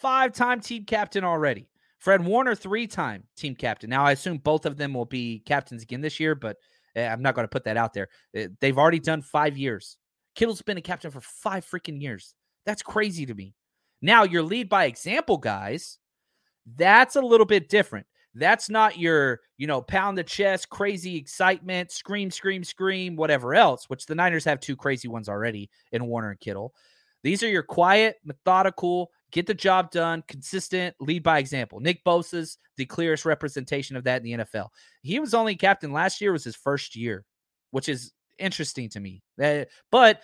Five 0.00 0.32
time 0.32 0.60
team 0.60 0.84
captain 0.84 1.24
already. 1.24 1.68
Fred 1.98 2.24
Warner, 2.24 2.54
three 2.54 2.86
time 2.86 3.24
team 3.36 3.54
captain. 3.54 3.90
Now, 3.90 4.04
I 4.04 4.12
assume 4.12 4.38
both 4.38 4.66
of 4.66 4.76
them 4.76 4.94
will 4.94 5.04
be 5.04 5.40
captains 5.46 5.82
again 5.82 6.00
this 6.00 6.20
year, 6.20 6.34
but 6.34 6.56
eh, 6.94 7.06
I'm 7.06 7.22
not 7.22 7.34
going 7.34 7.44
to 7.44 7.50
put 7.50 7.64
that 7.64 7.76
out 7.76 7.92
there. 7.92 8.08
Eh, 8.34 8.48
they've 8.60 8.78
already 8.78 9.00
done 9.00 9.22
five 9.22 9.58
years. 9.58 9.96
Kittle's 10.34 10.62
been 10.62 10.78
a 10.78 10.82
captain 10.82 11.10
for 11.10 11.20
five 11.20 11.66
freaking 11.66 12.00
years. 12.00 12.34
That's 12.64 12.82
crazy 12.82 13.26
to 13.26 13.34
me. 13.34 13.54
Now, 14.00 14.22
your 14.22 14.42
lead 14.42 14.68
by 14.68 14.84
example 14.84 15.38
guys, 15.38 15.98
that's 16.76 17.16
a 17.16 17.20
little 17.20 17.46
bit 17.46 17.68
different. 17.68 18.06
That's 18.34 18.70
not 18.70 18.98
your, 18.98 19.40
you 19.56 19.66
know, 19.66 19.82
pound 19.82 20.16
the 20.16 20.22
chest, 20.22 20.68
crazy 20.68 21.16
excitement, 21.16 21.90
scream, 21.90 22.30
scream, 22.30 22.62
scream, 22.62 23.16
whatever 23.16 23.54
else, 23.54 23.86
which 23.88 24.06
the 24.06 24.14
Niners 24.14 24.44
have 24.44 24.60
two 24.60 24.76
crazy 24.76 25.08
ones 25.08 25.28
already 25.28 25.70
in 25.90 26.06
Warner 26.06 26.30
and 26.30 26.40
Kittle. 26.40 26.72
These 27.24 27.42
are 27.42 27.48
your 27.48 27.64
quiet, 27.64 28.16
methodical, 28.24 29.10
get 29.32 29.46
the 29.46 29.54
job 29.54 29.90
done, 29.90 30.22
consistent, 30.28 30.94
lead 31.00 31.22
by 31.22 31.38
example. 31.38 31.80
Nick 31.80 32.04
Bosa's 32.04 32.58
the 32.76 32.86
clearest 32.86 33.24
representation 33.24 33.96
of 33.96 34.04
that 34.04 34.22
in 34.22 34.38
the 34.38 34.44
NFL. 34.44 34.68
He 35.02 35.20
was 35.20 35.34
only 35.34 35.56
captain 35.56 35.92
last 35.92 36.20
year, 36.20 36.32
was 36.32 36.44
his 36.44 36.56
first 36.56 36.96
year, 36.96 37.24
which 37.70 37.88
is 37.88 38.12
interesting 38.38 38.88
to 38.90 39.00
me. 39.00 39.22
Uh, 39.42 39.64
but 39.90 40.22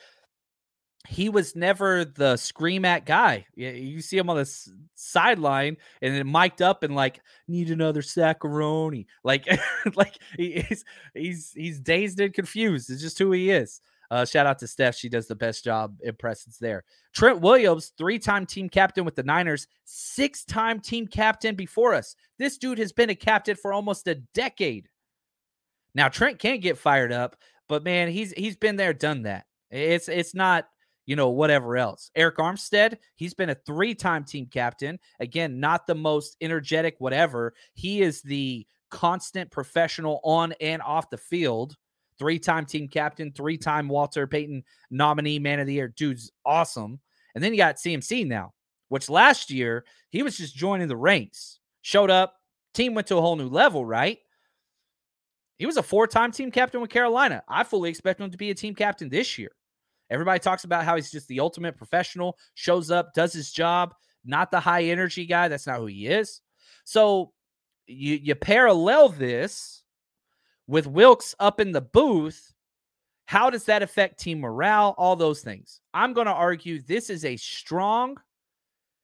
he 1.07 1.29
was 1.29 1.55
never 1.55 2.05
the 2.05 2.37
scream 2.37 2.85
at 2.85 3.05
guy. 3.05 3.45
You 3.55 4.01
see 4.01 4.17
him 4.17 4.31
on 4.31 4.37
the 4.37 4.43
s- 4.43 4.71
sideline 4.95 5.77
and 6.01 6.15
then 6.15 6.31
mic'd 6.31 6.63
up 6.63 6.83
and 6.83 6.95
like 6.95 7.21
need 7.47 7.71
another 7.71 8.01
saccaroni. 8.01 9.07
Like, 9.23 9.47
like 9.95 10.17
he's 10.37 10.85
he's 11.13 11.53
he's 11.55 11.81
dazed 11.81 12.21
and 12.21 12.33
confused. 12.33 12.91
It's 12.91 13.03
just 13.03 13.19
who 13.19 13.33
he 13.33 13.51
is. 13.51 13.81
Uh, 14.11 14.25
shout 14.25 14.47
out 14.47 14.59
to 14.59 14.67
Steph. 14.67 14.95
She 14.95 15.09
does 15.09 15.27
the 15.27 15.35
best 15.35 15.65
job 15.65 15.97
in 16.03 16.15
presence 16.17 16.59
there. 16.59 16.85
Trent 17.15 17.41
Williams, 17.41 17.93
three 17.97 18.19
time 18.19 18.47
team 18.47 18.69
captain 18.69 19.05
with 19.05 19.15
the 19.15 19.23
Niners, 19.23 19.67
six 19.85 20.45
time 20.45 20.81
team 20.81 21.07
captain 21.07 21.55
before 21.55 21.95
us. 21.95 22.15
This 22.39 22.59
dude 22.59 22.79
has 22.79 22.93
been 22.93 23.11
a 23.11 23.15
captain 23.15 23.57
for 23.57 23.73
almost 23.73 24.07
a 24.09 24.17
decade. 24.35 24.89
Now, 25.95 26.09
Trent 26.09 26.39
can't 26.39 26.63
get 26.63 26.79
fired 26.79 27.13
up, 27.13 27.37
but 27.69 27.85
man, 27.85 28.09
he's 28.09 28.33
he's 28.33 28.57
been 28.57 28.77
there, 28.77 28.93
done 28.93 29.23
that. 29.23 29.47
It's 29.71 30.09
it's 30.09 30.35
not 30.35 30.67
you 31.07 31.17
know, 31.17 31.31
whatever 31.31 31.77
else. 31.77 32.11
Arik 32.17 32.37
Armstead, 32.37 32.99
he's 33.17 33.35
been 33.35 33.51
a 33.51 33.55
three 33.55 33.95
time 33.95 34.25
team 34.25 34.47
captain. 34.47 34.99
Again, 35.21 35.61
not 35.61 35.87
the 35.87 35.95
most 35.95 36.37
energetic, 36.41 36.97
whatever. 36.99 37.55
He 37.75 38.03
is 38.03 38.23
the 38.23 38.67
constant 38.91 39.51
professional 39.51 40.21
on 40.25 40.55
and 40.61 40.81
off 40.83 41.11
the 41.11 41.19
field. 41.19 41.77
Three 42.19 42.39
time 42.39 42.67
team 42.67 42.89
captain, 42.89 43.33
three 43.33 43.57
time 43.57 43.89
Walter 43.89 44.27
Payton 44.27 44.63
nominee, 44.91 45.39
man 45.39 45.61
of 45.61 45.67
the 45.67 45.75
year. 45.75 45.89
Dude's 45.89 46.31
awesome. 46.45 47.01
And 47.35 47.43
then 47.43 47.53
you 47.53 47.59
got 47.59 47.77
CMC 47.77 48.27
now, 48.27 48.53
which 48.89 49.11
last 49.11 49.51
year 49.51 49.85
he 50.11 50.23
was 50.23 50.37
just 50.37 50.55
joining 50.55 50.89
the 50.89 50.97
ranks. 50.97 51.59
Showed 51.83 52.11
up, 52.11 52.37
team 52.73 52.95
went 52.95 53.09
to 53.09 53.17
a 53.17 53.21
whole 53.21 53.37
new 53.37 53.49
level, 53.49 53.85
right? 53.85 54.19
He 55.59 55.67
was 55.67 55.77
a 55.77 55.83
four 55.83 56.07
time 56.07 56.33
team 56.33 56.51
captain 56.51 56.81
with 56.81 56.91
Carolina. 56.91 57.43
I 57.49 57.65
fully 57.65 57.91
expect 57.91 58.21
him 58.21 58.31
to 58.31 58.39
be 58.39 58.51
a 58.51 58.55
team 58.55 58.75
captain 58.75 59.09
this 59.09 59.39
year. 59.39 59.53
Everybody 60.11 60.39
talks 60.39 60.65
about 60.65 60.85
how 60.85 60.97
he's 60.97 61.11
just 61.11 61.29
the 61.29 61.41
ultimate 61.41 61.77
professional, 61.77 62.37
shows 62.55 62.91
up, 62.91 63.15
does 63.15 63.33
his 63.33 63.51
job, 63.53 63.95
not 64.25 64.51
the 64.51 64.61
high 64.61 64.85
energy 64.85 65.27
guy. 65.27 65.49
That's 65.49 65.67
not 65.67 65.79
who 65.79 65.87
he 65.87 66.07
is. 66.07 66.41
So 66.85 67.33
you 67.87 68.17
you 68.17 68.35
parallel 68.35 69.09
this 69.11 69.84
with 70.67 70.87
Wilks 70.87 71.35
up 71.39 71.61
in 71.61 71.73
the 71.73 71.81
booth. 71.81 72.53
How 73.27 73.51
does 73.51 73.65
that 73.65 73.83
affect 73.83 74.21
team 74.21 74.41
morale? 74.41 74.95
All 74.99 75.17
those 75.17 75.41
things. 75.41 75.81
I'm 75.93 76.13
going 76.13 76.27
to 76.27 76.33
argue 76.33 76.81
this 76.81 77.09
is 77.11 77.25
a 77.25 77.37
strong, 77.37 78.17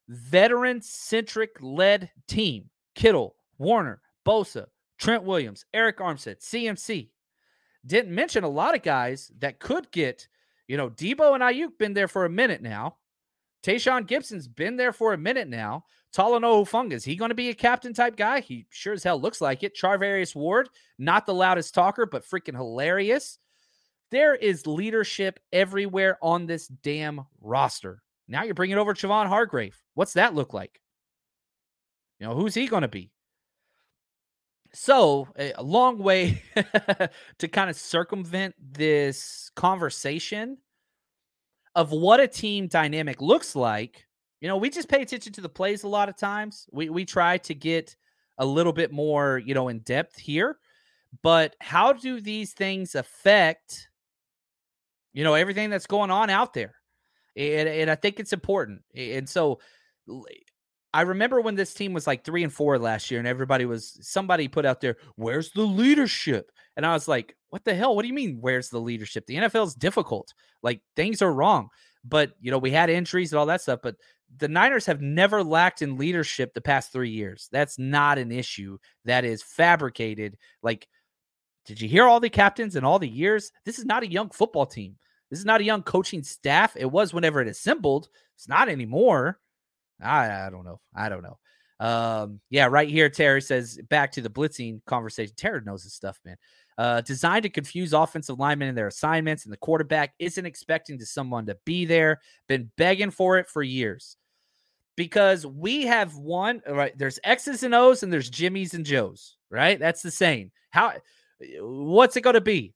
veteran 0.07 0.81
centric 0.81 1.57
led 1.61 2.11
team. 2.27 2.69
Kittle, 2.93 3.35
Warner, 3.57 4.01
Bosa, 4.25 4.65
Trent 4.99 5.23
Williams, 5.23 5.65
Arik 5.73 5.95
Armstead, 5.95 6.39
CMC. 6.39 7.09
Didn't 7.85 8.13
mention 8.13 8.43
a 8.43 8.49
lot 8.49 8.75
of 8.75 8.83
guys 8.83 9.31
that 9.39 9.59
could 9.59 9.89
get 9.91 10.27
you 10.71 10.77
know, 10.77 10.89
Deebo 10.89 11.33
and 11.33 11.43
Aiyuk 11.43 11.77
been 11.77 11.93
there 11.93 12.07
for 12.07 12.23
a 12.23 12.29
minute 12.29 12.61
now. 12.61 12.95
Tashaun 13.63 14.07
Gipson's 14.07 14.47
been 14.47 14.75
there 14.75 14.93
for 14.93 15.13
a 15.13 15.17
minute 15.17 15.47
now. 15.47 15.85
Talanoa 16.13 16.65
Hufanga, 16.65 16.93
is 16.93 17.05
he 17.05 17.15
going 17.15 17.29
to 17.29 17.35
be 17.35 17.49
a 17.49 17.53
captain 17.53 17.93
type 17.93 18.17
guy? 18.17 18.41
He 18.41 18.65
sure 18.69 18.93
as 18.93 19.03
hell 19.03 19.19
looks 19.19 19.39
like 19.39 19.63
it. 19.63 19.77
Charvarius 19.77 20.35
Ward, 20.35 20.67
not 20.97 21.25
the 21.25 21.33
loudest 21.33 21.73
talker, 21.73 22.05
but 22.05 22.25
freaking 22.25 22.55
hilarious. 22.55 23.39
There 24.09 24.35
is 24.35 24.67
leadership 24.67 25.39
everywhere 25.53 26.17
on 26.21 26.45
this 26.45 26.67
damn 26.67 27.21
roster. 27.39 28.01
Now 28.27 28.43
you're 28.43 28.53
bringing 28.53 28.77
over 28.77 28.93
Javon 28.93 29.27
Hargrave. 29.27 29.81
What's 29.93 30.13
that 30.13 30.35
look 30.35 30.53
like? 30.53 30.81
You 32.19 32.27
know, 32.27 32.35
who's 32.35 32.53
he 32.53 32.67
going 32.67 32.81
to 32.81 32.89
be? 32.89 33.11
So, 34.73 35.27
a 35.37 35.63
long 35.63 35.97
way 35.97 36.41
to 37.39 37.47
kind 37.47 37.69
of 37.69 37.75
circumvent 37.75 38.55
this 38.59 39.51
conversation 39.55 40.57
of 41.75 41.91
what 41.91 42.19
a 42.19 42.27
team 42.27 42.67
dynamic 42.67 43.21
looks 43.21 43.55
like. 43.55 44.05
You 44.39 44.47
know, 44.47 44.57
we 44.57 44.69
just 44.69 44.89
pay 44.89 45.01
attention 45.01 45.33
to 45.33 45.41
the 45.41 45.49
plays 45.49 45.83
a 45.83 45.87
lot 45.87 46.09
of 46.09 46.17
times. 46.17 46.67
We 46.71 46.89
we 46.89 47.05
try 47.05 47.37
to 47.39 47.53
get 47.53 47.95
a 48.37 48.45
little 48.45 48.73
bit 48.73 48.91
more, 48.91 49.37
you 49.37 49.53
know, 49.53 49.67
in 49.67 49.79
depth 49.79 50.17
here. 50.17 50.57
But 51.21 51.55
how 51.59 51.93
do 51.93 52.21
these 52.21 52.53
things 52.53 52.95
affect 52.95 53.89
you 55.13 55.23
know 55.23 55.33
everything 55.33 55.69
that's 55.69 55.87
going 55.87 56.11
on 56.11 56.29
out 56.29 56.53
there? 56.53 56.75
And, 57.35 57.69
and 57.69 57.89
I 57.89 57.95
think 57.95 58.19
it's 58.19 58.33
important. 58.33 58.81
And 58.95 59.27
so 59.29 59.59
I 60.93 61.01
remember 61.01 61.39
when 61.39 61.55
this 61.55 61.73
team 61.73 61.93
was 61.93 62.07
like 62.07 62.25
three 62.25 62.43
and 62.43 62.51
four 62.51 62.77
last 62.77 63.11
year, 63.11 63.19
and 63.19 63.27
everybody 63.27 63.65
was 63.65 63.97
somebody 64.01 64.47
put 64.47 64.65
out 64.65 64.81
there, 64.81 64.97
"Where's 65.15 65.51
the 65.51 65.61
leadership?" 65.61 66.51
And 66.77 66.85
I 66.85 66.93
was 66.93 67.07
like, 67.07 67.35
"What 67.49 67.63
the 67.65 67.73
hell? 67.73 67.95
What 67.95 68.03
do 68.03 68.07
you 68.07 68.13
mean? 68.13 68.37
Where's 68.39 68.69
the 68.69 68.79
leadership? 68.79 69.25
The 69.25 69.35
NFL 69.35 69.67
is 69.67 69.75
difficult. 69.75 70.33
Like 70.63 70.81
things 70.95 71.21
are 71.21 71.33
wrong." 71.33 71.69
But 72.03 72.31
you 72.41 72.51
know, 72.51 72.57
we 72.57 72.71
had 72.71 72.89
injuries 72.89 73.31
and 73.31 73.39
all 73.39 73.45
that 73.47 73.61
stuff. 73.61 73.79
But 73.83 73.95
the 74.37 74.47
Niners 74.47 74.85
have 74.85 75.01
never 75.01 75.43
lacked 75.43 75.81
in 75.81 75.97
leadership 75.97 76.53
the 76.53 76.61
past 76.61 76.91
three 76.91 77.09
years. 77.09 77.49
That's 77.51 77.77
not 77.77 78.17
an 78.17 78.31
issue. 78.31 78.77
That 79.05 79.25
is 79.25 79.43
fabricated. 79.43 80.37
Like, 80.63 80.87
did 81.65 81.81
you 81.81 81.89
hear 81.89 82.05
all 82.05 82.19
the 82.19 82.29
captains 82.29 82.75
and 82.75 82.85
all 82.85 82.99
the 82.99 83.09
years? 83.09 83.51
This 83.65 83.77
is 83.77 83.85
not 83.85 84.03
a 84.03 84.11
young 84.11 84.29
football 84.29 84.65
team. 84.65 84.97
This 85.29 85.39
is 85.39 85.45
not 85.45 85.61
a 85.61 85.65
young 85.65 85.83
coaching 85.83 86.23
staff. 86.23 86.75
It 86.75 86.91
was 86.91 87.13
whenever 87.13 87.41
it 87.41 87.47
assembled. 87.47 88.09
It's 88.35 88.47
not 88.47 88.67
anymore. 88.69 89.39
I, 90.01 90.47
I 90.47 90.49
don't 90.49 90.65
know. 90.65 90.79
I 90.95 91.09
don't 91.09 91.23
know. 91.23 91.37
Um, 91.79 92.41
yeah, 92.49 92.65
right 92.65 92.89
here, 92.89 93.09
Terry 93.09 93.41
says 93.41 93.79
back 93.89 94.11
to 94.13 94.21
the 94.21 94.29
blitzing 94.29 94.83
conversation. 94.85 95.33
Terry 95.35 95.61
knows 95.65 95.83
his 95.83 95.93
stuff, 95.93 96.19
man. 96.25 96.37
Uh, 96.81 96.99
designed 97.01 97.43
to 97.43 97.49
confuse 97.49 97.93
offensive 97.93 98.39
linemen 98.39 98.67
in 98.67 98.73
their 98.73 98.87
assignments, 98.87 99.43
and 99.43 99.53
the 99.53 99.57
quarterback 99.57 100.15
isn't 100.17 100.47
expecting 100.47 100.97
to 100.97 101.05
someone 101.05 101.45
to 101.45 101.55
be 101.63 101.85
there. 101.85 102.19
Been 102.47 102.71
begging 102.75 103.11
for 103.11 103.37
it 103.37 103.47
for 103.47 103.61
years 103.61 104.17
because 104.95 105.45
we 105.45 105.85
have 105.85 106.15
one 106.15 106.59
right. 106.67 106.97
There's 106.97 107.19
X's 107.23 107.61
and 107.61 107.75
O's, 107.75 108.01
and 108.01 108.11
there's 108.11 108.31
Jimmys 108.31 108.73
and 108.73 108.83
Joes. 108.83 109.37
Right? 109.51 109.77
That's 109.77 110.01
the 110.01 110.09
same. 110.09 110.51
How? 110.71 110.93
What's 111.59 112.17
it 112.17 112.21
going 112.21 112.33
to 112.33 112.41
be? 112.41 112.73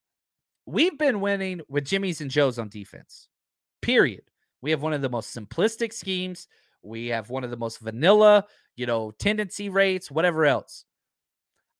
We've 0.67 0.99
been 0.99 1.19
winning 1.19 1.61
with 1.67 1.85
Jimmys 1.85 2.21
and 2.21 2.29
Joes 2.29 2.59
on 2.59 2.69
defense. 2.69 3.27
Period. 3.81 4.21
We 4.61 4.69
have 4.69 4.83
one 4.83 4.93
of 4.93 5.01
the 5.01 5.09
most 5.09 5.35
simplistic 5.35 5.91
schemes. 5.91 6.47
We 6.83 7.07
have 7.07 7.31
one 7.31 7.43
of 7.43 7.49
the 7.49 7.57
most 7.57 7.79
vanilla, 7.79 8.45
you 8.75 8.85
know, 8.85 9.09
tendency 9.17 9.69
rates, 9.69 10.11
whatever 10.11 10.45
else. 10.45 10.85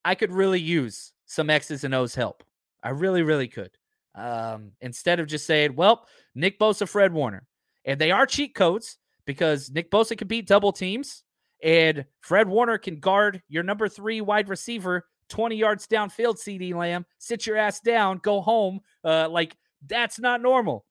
I 0.03 0.15
could 0.15 0.31
really 0.31 0.59
use 0.59 1.11
some 1.25 1.49
X's 1.49 1.83
and 1.83 1.93
O's 1.93 2.15
help. 2.15 2.43
I 2.83 2.89
really, 2.89 3.23
really 3.23 3.47
could. 3.47 3.71
Um, 4.13 4.71
instead 4.81 5.19
of 5.19 5.27
just 5.27 5.45
saying, 5.45 5.75
well, 5.75 6.07
Nick 6.35 6.59
Bosa, 6.59 6.87
Fred 6.87 7.13
Warner. 7.13 7.47
And 7.83 7.99
they 7.99 8.11
are 8.11 8.25
cheat 8.25 8.55
codes 8.55 8.97
because 9.25 9.71
Nick 9.71 9.91
Bosa 9.91 10.17
can 10.17 10.27
beat 10.27 10.47
double 10.47 10.71
teams 10.71 11.23
and 11.63 12.05
Fred 12.21 12.47
Warner 12.47 12.77
can 12.77 12.99
guard 12.99 13.41
your 13.47 13.63
number 13.63 13.87
three 13.87 14.21
wide 14.21 14.49
receiver 14.49 15.05
20 15.29 15.55
yards 15.55 15.87
downfield, 15.87 16.37
CeeDee 16.37 16.75
Lamb. 16.75 17.05
Sit 17.17 17.47
your 17.47 17.57
ass 17.57 17.79
down, 17.79 18.19
go 18.19 18.41
home. 18.41 18.79
Uh, 19.03 19.27
like, 19.29 19.57
that's 19.87 20.19
not 20.19 20.41
normal. 20.41 20.85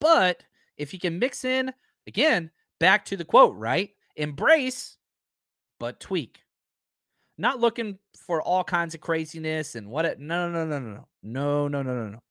But 0.00 0.42
if 0.76 0.92
you 0.92 0.98
can 0.98 1.18
mix 1.18 1.44
in, 1.44 1.72
again, 2.06 2.50
back 2.80 3.04
to 3.06 3.16
the 3.16 3.24
quote, 3.24 3.56
right? 3.56 3.90
Embrace, 4.16 4.96
but 5.78 6.00
tweak. 6.00 6.43
Not 7.36 7.60
looking 7.60 7.98
for 8.26 8.40
all 8.42 8.62
kinds 8.62 8.94
of 8.94 9.00
craziness 9.00 9.74
and 9.74 9.88
what 9.88 10.04
it, 10.04 10.20
no, 10.20 10.48
no, 10.48 10.64
no, 10.64 10.78
no, 10.78 10.90
no, 10.90 11.04
no, 11.22 11.68
no, 11.68 11.82
no, 11.82 11.94
no, 11.94 12.08
no. 12.08 12.22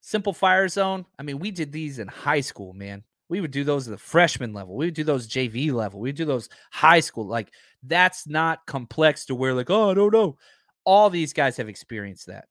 Simple 0.00 0.34
fire 0.34 0.68
zone. 0.68 1.06
I 1.18 1.22
mean, 1.22 1.38
we 1.38 1.50
did 1.50 1.72
these 1.72 1.98
in 1.98 2.08
high 2.08 2.42
school, 2.42 2.74
man. 2.74 3.02
We 3.30 3.40
would 3.40 3.52
do 3.52 3.64
those 3.64 3.88
at 3.88 3.92
the 3.92 3.98
freshman 3.98 4.52
level. 4.52 4.76
We 4.76 4.84
would 4.86 4.94
do 4.94 5.04
those 5.04 5.26
JV 5.26 5.72
level. 5.72 5.98
We 5.98 6.10
would 6.10 6.16
do 6.16 6.26
those 6.26 6.50
high 6.70 7.00
school. 7.00 7.26
Like, 7.26 7.52
that's 7.82 8.26
not 8.26 8.66
complex 8.66 9.24
to 9.26 9.34
where, 9.34 9.54
like, 9.54 9.70
oh, 9.70 9.94
don't 9.94 10.12
know. 10.12 10.36
All 10.84 11.08
these 11.08 11.32
guys 11.32 11.56
have 11.56 11.70
experienced 11.70 12.26
that. 12.26 12.44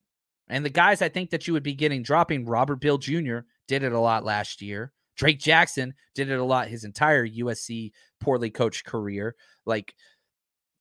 And 0.48 0.66
the 0.66 0.70
guys 0.70 1.04
I 1.04 1.10
think 1.10 1.30
that 1.30 1.48
you 1.48 1.54
would 1.54 1.64
be 1.64 1.76
getting 1.76 2.02
dropping, 2.02 2.46
Robert 2.46 2.78
Beal 2.78 2.98
Jr. 2.98 3.40
did 3.68 3.84
it 3.84 3.94
a 3.94 4.00
lot 4.00 4.26
last 4.26 4.62
year. 4.62 4.92
Drake 5.16 5.40
Jackson 5.40 5.94
did 6.16 6.32
it 6.32 6.40
a 6.40 6.44
lot 6.44 6.68
his 6.68 6.86
entire 6.86 7.28
USC 7.28 7.92
poorly 8.20 8.50
coached 8.50 8.86
career. 8.86 9.36
Like, 9.66 9.94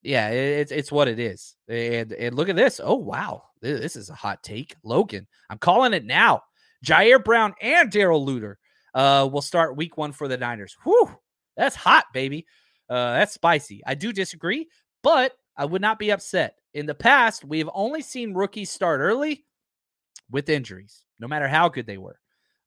yeah, 0.03 0.31
it's 0.31 0.73
it's 0.73 0.93
what 0.93 1.09
it 1.09 1.19
is. 1.19 1.55
And 1.69 2.13
and 2.13 2.35
look 2.35 2.49
at 2.49 2.57
this. 2.57 2.81
Oh 2.83 2.97
wow, 2.97 3.45
this 3.61 3.97
is 3.97 4.11
a 4.11 4.15
hot 4.15 4.43
take. 4.43 4.75
Logan, 4.83 5.27
I'm 5.49 5.59
calling 5.59 5.95
it 5.95 6.05
now. 6.05 6.43
Ji'Ayir 6.85 7.23
Brown 7.25 7.55
and 7.61 7.91
Darrell 7.91 8.27
Luter 8.27 8.55
uh, 8.95 9.29
will 9.31 9.43
start 9.43 9.77
week 9.77 9.97
one 9.97 10.13
for 10.13 10.27
the 10.27 10.37
Niners. 10.37 10.77
Whew, 10.85 11.11
that's 11.57 11.77
hot, 11.77 12.07
baby. 12.13 12.47
Uh, 12.91 13.19
that's 13.19 13.35
spicy. 13.35 13.83
I 13.87 13.95
do 13.95 14.13
disagree, 14.13 14.69
but 15.03 15.33
I 15.57 15.65
would 15.65 15.83
not 15.83 15.99
be 15.99 16.11
upset. 16.11 16.57
In 16.75 16.87
the 16.87 16.95
past, 16.95 17.45
we 17.45 17.59
have 17.59 17.71
only 17.73 18.03
seen 18.03 18.35
rookies 18.35 18.71
start 18.71 19.01
early 19.01 19.45
with 20.31 20.49
injuries, 20.49 21.05
no 21.21 21.29
matter 21.29 21.47
how 21.47 21.69
good 21.69 21.87
they 21.87 21.99
were. 21.99 22.19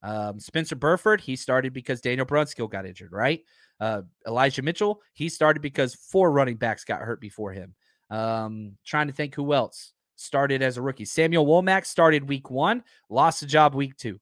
Um, 0.02 0.38
Spencer 0.40 0.76
Burford, 0.76 1.20
he 1.20 1.36
started 1.36 1.72
because 1.72 2.00
Daniel 2.00 2.26
Brunskill 2.26 2.70
got 2.70 2.86
injured, 2.86 3.12
right? 3.12 3.40
Uh, 3.80 4.02
Elijah 4.26 4.62
Mitchell, 4.62 5.02
he 5.12 5.28
started 5.28 5.60
because 5.60 5.94
four 5.94 6.30
running 6.30 6.56
backs 6.56 6.84
got 6.84 7.00
hurt 7.00 7.20
before 7.20 7.52
him. 7.52 7.74
Um, 8.08 8.76
trying 8.84 9.08
to 9.08 9.12
think 9.12 9.34
who 9.34 9.52
else 9.52 9.92
started 10.16 10.62
as 10.62 10.76
a 10.76 10.82
rookie. 10.82 11.04
Samuel 11.04 11.46
Womack 11.46 11.86
started 11.86 12.28
week 12.28 12.50
one, 12.50 12.82
lost 13.08 13.40
the 13.40 13.46
job 13.46 13.74
week 13.74 13.96
two. 13.96 14.18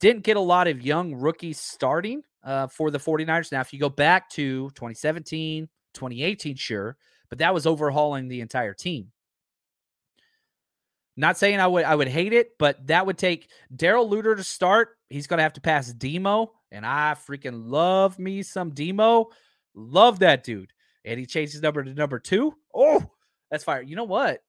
Didn't 0.00 0.24
get 0.24 0.36
a 0.36 0.40
lot 0.40 0.68
of 0.68 0.82
young 0.82 1.14
rookies 1.14 1.58
starting 1.58 2.22
uh, 2.42 2.66
for 2.66 2.90
the 2.90 2.98
49ers. 2.98 3.52
Now, 3.52 3.60
if 3.60 3.72
you 3.72 3.78
go 3.78 3.88
back 3.88 4.30
to 4.30 4.70
2017, 4.70 5.68
2018, 5.94 6.56
sure, 6.56 6.96
but 7.28 7.38
that 7.38 7.54
was 7.54 7.66
overhauling 7.66 8.28
the 8.28 8.40
entire 8.40 8.74
team. 8.74 9.12
Not 11.16 11.36
saying 11.36 11.58
I 11.58 11.66
would 11.66 11.84
I 11.84 11.96
would 11.96 12.06
hate 12.06 12.32
it, 12.32 12.52
but 12.58 12.86
that 12.86 13.04
would 13.04 13.18
take 13.18 13.50
Darrell 13.74 14.08
Luter 14.08 14.36
to 14.36 14.44
start. 14.44 14.90
He's 15.10 15.26
gonna 15.26 15.42
have 15.42 15.54
to 15.54 15.60
pass 15.60 15.92
Demo, 15.92 16.52
and 16.70 16.84
I 16.84 17.14
freaking 17.14 17.62
love 17.66 18.18
me 18.18 18.42
some 18.42 18.70
Demo. 18.70 19.28
Love 19.74 20.20
that 20.20 20.44
dude. 20.44 20.72
And 21.04 21.18
he 21.18 21.26
changed 21.26 21.52
his 21.52 21.62
number 21.62 21.82
to 21.82 21.94
number 21.94 22.18
two. 22.18 22.54
Oh, 22.74 23.02
that's 23.50 23.64
fire. 23.64 23.82
You 23.82 23.96
know 23.96 24.04
what? 24.04 24.42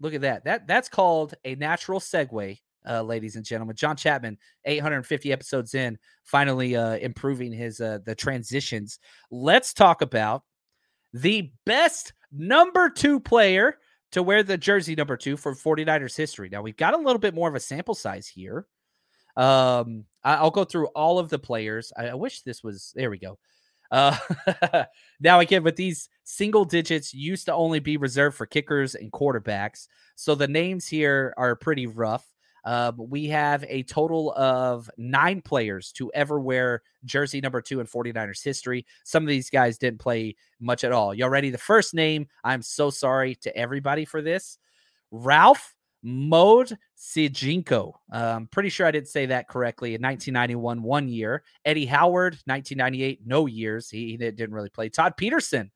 Look 0.00 0.14
at 0.14 0.22
that. 0.22 0.44
That 0.44 0.66
that's 0.66 0.88
called 0.88 1.34
a 1.44 1.54
natural 1.56 2.00
segue, 2.00 2.58
uh, 2.88 3.02
ladies 3.02 3.36
and 3.36 3.44
gentlemen. 3.44 3.76
John 3.76 3.96
Chapman, 3.96 4.38
850 4.64 5.32
episodes 5.32 5.74
in, 5.74 5.98
finally 6.24 6.76
uh, 6.76 6.96
improving 6.96 7.52
his 7.52 7.80
uh, 7.80 7.98
the 8.04 8.14
transitions. 8.14 8.98
Let's 9.30 9.74
talk 9.74 10.00
about 10.00 10.44
the 11.12 11.50
best 11.66 12.12
number 12.30 12.90
two 12.90 13.18
player 13.18 13.78
to 14.12 14.22
wear 14.22 14.42
the 14.42 14.56
jersey 14.56 14.94
number 14.94 15.16
two 15.16 15.36
for 15.36 15.54
49ers 15.54 16.16
history. 16.16 16.48
Now 16.48 16.62
we've 16.62 16.76
got 16.76 16.94
a 16.94 16.98
little 16.98 17.18
bit 17.18 17.34
more 17.34 17.48
of 17.48 17.54
a 17.54 17.60
sample 17.60 17.94
size 17.94 18.26
here. 18.26 18.66
Um, 19.38 20.04
I, 20.24 20.42
will 20.42 20.50
go 20.50 20.64
through 20.64 20.88
all 20.88 21.18
of 21.18 21.30
the 21.30 21.38
players. 21.38 21.92
I, 21.96 22.08
I 22.08 22.14
wish 22.14 22.42
this 22.42 22.62
was 22.62 22.92
there 22.96 23.08
we 23.08 23.18
go. 23.18 23.38
Uh, 23.90 24.16
now 25.20 25.40
again, 25.40 25.62
with 25.62 25.76
these 25.76 26.08
single 26.24 26.64
digits 26.64 27.14
used 27.14 27.46
to 27.46 27.54
only 27.54 27.78
be 27.78 27.96
reserved 27.96 28.36
for 28.36 28.44
kickers 28.44 28.94
and 28.94 29.12
quarterbacks. 29.12 29.86
So 30.16 30.34
the 30.34 30.48
names 30.48 30.86
here 30.86 31.32
are 31.36 31.54
pretty 31.54 31.86
rough. 31.86 32.26
Uh, 32.64 32.92
we 32.98 33.28
have 33.28 33.64
a 33.68 33.84
total 33.84 34.32
of 34.32 34.90
nine 34.98 35.40
players 35.40 35.92
to 35.92 36.10
ever 36.12 36.40
wear 36.40 36.82
jersey 37.04 37.40
number 37.40 37.62
two 37.62 37.80
in 37.80 37.86
49ers 37.86 38.42
history. 38.42 38.84
Some 39.04 39.22
of 39.22 39.28
these 39.28 39.48
guys 39.48 39.78
didn't 39.78 40.00
play 40.00 40.36
much 40.60 40.82
at 40.84 40.92
all. 40.92 41.14
Y'all 41.14 41.30
ready? 41.30 41.50
The 41.50 41.58
first 41.58 41.94
name, 41.94 42.26
I'm 42.42 42.60
so 42.60 42.90
sorry 42.90 43.36
to 43.36 43.56
everybody 43.56 44.04
for 44.04 44.20
this. 44.20 44.58
Ralph 45.10 45.74
Mode 46.02 46.76
Sijinko. 46.96 47.92
I'm 48.10 48.36
um, 48.36 48.46
pretty 48.46 48.68
sure 48.68 48.86
I 48.86 48.90
didn't 48.90 49.08
say 49.08 49.26
that 49.26 49.48
correctly. 49.48 49.94
In 49.94 50.02
1991, 50.02 50.82
one 50.82 51.08
year. 51.08 51.42
Eddie 51.64 51.86
Howard, 51.86 52.34
1998, 52.44 53.20
no 53.26 53.46
years. 53.46 53.90
He, 53.90 54.10
he 54.10 54.16
didn't 54.16 54.52
really 54.52 54.70
play. 54.70 54.88
Todd 54.88 55.16
Peterson, 55.16 55.70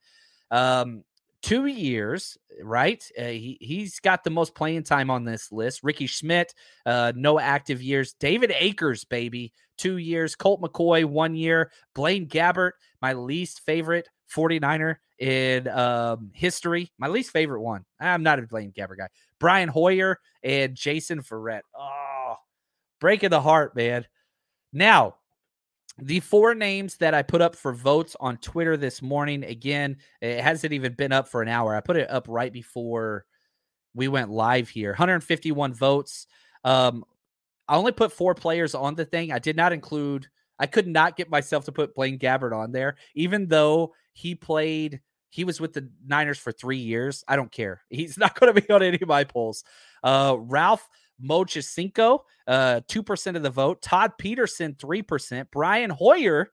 um, 0.50 1.04
two 1.42 1.66
years, 1.66 2.38
right? 2.62 3.04
Uh, 3.18 3.24
he, 3.24 3.58
he's 3.60 4.00
got 4.00 4.24
the 4.24 4.30
most 4.30 4.54
playing 4.54 4.84
time 4.84 5.10
on 5.10 5.24
this 5.24 5.50
list. 5.50 5.82
Ricky 5.82 6.06
Schmidt, 6.06 6.54
uh, 6.86 7.12
no 7.16 7.38
active 7.38 7.82
years. 7.82 8.14
David 8.14 8.52
Akers, 8.56 9.04
baby, 9.04 9.52
two 9.76 9.96
years. 9.96 10.36
Colt 10.36 10.62
McCoy, 10.62 11.04
one 11.04 11.34
year. 11.34 11.72
Blaine 11.94 12.28
Gabbert, 12.28 12.72
my 13.00 13.12
least 13.12 13.60
favorite 13.66 14.08
49er 14.32 14.96
in 15.18 15.68
um, 15.68 16.30
history. 16.34 16.90
My 16.98 17.08
least 17.08 17.30
favorite 17.30 17.60
one. 17.60 17.84
I'm 18.00 18.22
not 18.22 18.38
a 18.38 18.42
Blaine 18.42 18.72
Gabbert 18.72 18.98
guy. 18.98 19.08
Brian 19.42 19.68
Hoyer 19.68 20.20
and 20.44 20.76
Jason 20.76 21.20
Verrett. 21.20 21.62
Oh, 21.76 22.36
breaking 23.00 23.30
the 23.30 23.40
heart, 23.40 23.74
man. 23.74 24.06
Now, 24.72 25.16
the 25.98 26.20
four 26.20 26.54
names 26.54 26.96
that 26.98 27.12
I 27.12 27.22
put 27.22 27.42
up 27.42 27.56
for 27.56 27.72
votes 27.72 28.14
on 28.20 28.36
Twitter 28.36 28.76
this 28.76 29.02
morning, 29.02 29.42
again, 29.42 29.96
it 30.20 30.40
hasn't 30.40 30.72
even 30.72 30.94
been 30.94 31.10
up 31.10 31.26
for 31.26 31.42
an 31.42 31.48
hour. 31.48 31.74
I 31.74 31.80
put 31.80 31.96
it 31.96 32.08
up 32.08 32.26
right 32.28 32.52
before 32.52 33.26
we 33.94 34.06
went 34.06 34.30
live 34.30 34.68
here. 34.68 34.90
151 34.90 35.74
votes. 35.74 36.28
Um, 36.62 37.04
I 37.66 37.74
only 37.74 37.90
put 37.90 38.12
four 38.12 38.36
players 38.36 38.76
on 38.76 38.94
the 38.94 39.04
thing. 39.04 39.32
I 39.32 39.40
did 39.40 39.56
not 39.56 39.72
include, 39.72 40.28
I 40.60 40.66
could 40.66 40.86
not 40.86 41.16
get 41.16 41.30
myself 41.30 41.64
to 41.64 41.72
put 41.72 41.96
Blaine 41.96 42.16
Gabbert 42.16 42.56
on 42.56 42.70
there, 42.70 42.94
even 43.16 43.48
though 43.48 43.92
he 44.12 44.36
played, 44.36 45.00
he 45.32 45.44
was 45.44 45.62
with 45.62 45.72
the 45.72 45.88
Niners 46.06 46.38
for 46.38 46.52
three 46.52 46.76
years. 46.76 47.24
I 47.26 47.36
don't 47.36 47.50
care. 47.50 47.80
He's 47.90 48.18
not 48.18 48.38
going 48.38 48.54
to 48.54 48.60
be 48.60 48.70
on 48.70 48.82
any 48.82 48.98
of 49.00 49.08
my 49.08 49.24
polls. 49.24 49.64
Uh, 50.04 50.36
Ralph 50.38 50.86
Mochacinco, 51.24 52.20
uh, 52.46 52.80
2% 52.86 53.36
of 53.36 53.42
the 53.42 53.48
vote. 53.48 53.80
Todd 53.80 54.12
Peterson, 54.18 54.74
3%. 54.74 55.46
Brian 55.50 55.88
Hoyer, 55.88 56.50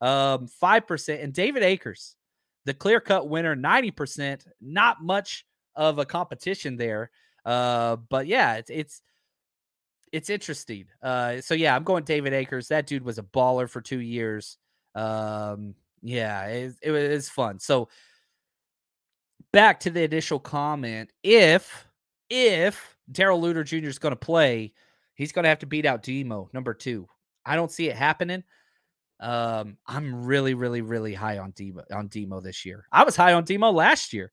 um, 0.00 0.48
5%. 0.62 1.22
And 1.22 1.34
David 1.34 1.62
Akers, 1.62 2.16
the 2.64 2.72
clear 2.72 2.98
cut 2.98 3.28
winner, 3.28 3.54
90%. 3.54 4.46
Not 4.62 5.02
much 5.02 5.44
of 5.76 5.98
a 5.98 6.06
competition 6.06 6.78
there. 6.78 7.10
Uh, 7.44 7.96
but 7.96 8.26
yeah, 8.26 8.54
it's, 8.54 8.70
it's, 8.70 9.02
it's 10.12 10.30
interesting. 10.30 10.86
Uh, 11.02 11.42
so 11.42 11.52
yeah, 11.52 11.76
I'm 11.76 11.84
going 11.84 12.04
David 12.04 12.32
Akers. 12.32 12.68
That 12.68 12.86
dude 12.86 13.04
was 13.04 13.18
a 13.18 13.22
baller 13.22 13.68
for 13.68 13.82
two 13.82 14.00
years. 14.00 14.56
Um, 14.94 15.74
yeah, 16.00 16.46
it, 16.46 16.74
it 16.80 16.90
was 16.90 17.28
fun. 17.28 17.58
So 17.58 17.88
back 19.54 19.80
to 19.80 19.90
the 19.90 20.02
initial 20.02 20.38
comment. 20.38 21.10
If, 21.22 21.86
if 22.28 22.96
Darrell 23.10 23.40
Luter 23.40 23.64
Jr. 23.64 23.88
is 23.88 23.98
going 23.98 24.12
to 24.12 24.16
play, 24.16 24.72
he's 25.14 25.32
going 25.32 25.44
to 25.44 25.48
have 25.48 25.60
to 25.60 25.66
beat 25.66 25.86
out 25.86 26.02
Demo, 26.02 26.50
number 26.52 26.74
two. 26.74 27.06
I 27.46 27.56
don't 27.56 27.70
see 27.70 27.88
it 27.88 27.96
happening. 27.96 28.42
Um, 29.20 29.78
I'm 29.86 30.24
really, 30.24 30.54
really, 30.54 30.82
really 30.82 31.14
high 31.14 31.38
on 31.38 31.52
Demo 31.52 31.84
on 31.92 32.08
Demo 32.08 32.40
this 32.40 32.64
year. 32.64 32.84
I 32.90 33.04
was 33.04 33.16
high 33.16 33.32
on 33.32 33.44
Demo 33.44 33.70
last 33.70 34.12
year. 34.12 34.32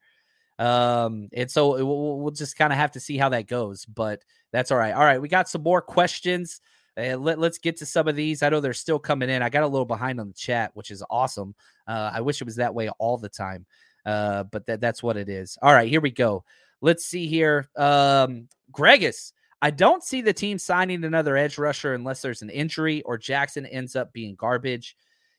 Um, 0.57 1.29
and 1.33 1.49
so 1.49 1.83
we'll, 1.85 2.19
we'll 2.19 2.31
just 2.31 2.57
kind 2.57 2.73
of 2.73 2.77
have 2.77 2.91
to 2.91 2.99
see 2.99 3.17
how 3.17 3.29
that 3.29 3.47
goes, 3.47 3.85
but 3.85 4.23
that's 4.51 4.71
all 4.71 4.77
right. 4.77 4.93
All 4.93 5.03
right, 5.03 5.21
we 5.21 5.27
got 5.27 5.49
some 5.49 5.63
more 5.63 5.81
questions. 5.81 6.61
Uh, 6.97 7.15
let, 7.15 7.39
us 7.39 7.57
get 7.57 7.77
to 7.77 7.85
some 7.85 8.07
of 8.07 8.15
these. 8.15 8.43
I 8.43 8.49
know 8.49 8.59
they're 8.59 8.73
still 8.73 8.99
coming 8.99 9.29
in. 9.29 9.41
I 9.41 9.49
got 9.49 9.63
a 9.63 9.67
little 9.67 9.85
behind 9.85 10.19
on 10.19 10.27
the 10.27 10.33
chat, 10.33 10.71
which 10.73 10.91
is 10.91 11.03
awesome. 11.09 11.55
Uh, 11.87 12.11
I 12.13 12.21
wish 12.21 12.41
it 12.41 12.45
was 12.45 12.57
that 12.57 12.75
way 12.75 12.89
all 12.99 13.17
the 13.17 13.29
time, 13.29 13.65
uh, 14.05 14.43
but 14.43 14.65
that, 14.65 14.81
that's 14.81 15.03
what 15.03 15.17
it 15.17 15.29
is. 15.29 15.57
All 15.61 15.73
right, 15.73 15.89
here 15.89 16.01
we 16.01 16.11
go. 16.11 16.43
Let's 16.81 17.05
see 17.05 17.27
here. 17.27 17.69
Um, 17.75 18.47
Gregus, 18.71 19.33
I 19.61 19.69
don't 19.69 20.03
see 20.03 20.21
the 20.21 20.33
team 20.33 20.57
signing 20.57 21.03
another 21.03 21.37
edge 21.37 21.57
rusher 21.57 21.93
unless 21.93 22.21
there's 22.21 22.41
an 22.41 22.49
injury 22.49 23.01
or 23.03 23.17
Jackson 23.17 23.65
ends 23.65 23.95
up 23.95 24.11
being 24.11 24.35
garbage. 24.35 24.95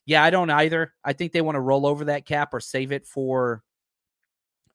Yeah, 0.06 0.22
I 0.22 0.30
don't 0.30 0.50
either. 0.50 0.94
I 1.04 1.12
think 1.12 1.32
they 1.32 1.40
want 1.40 1.56
to 1.56 1.60
roll 1.60 1.86
over 1.86 2.06
that 2.06 2.26
cap 2.26 2.54
or 2.54 2.60
save 2.60 2.92
it 2.92 3.06
for 3.06 3.62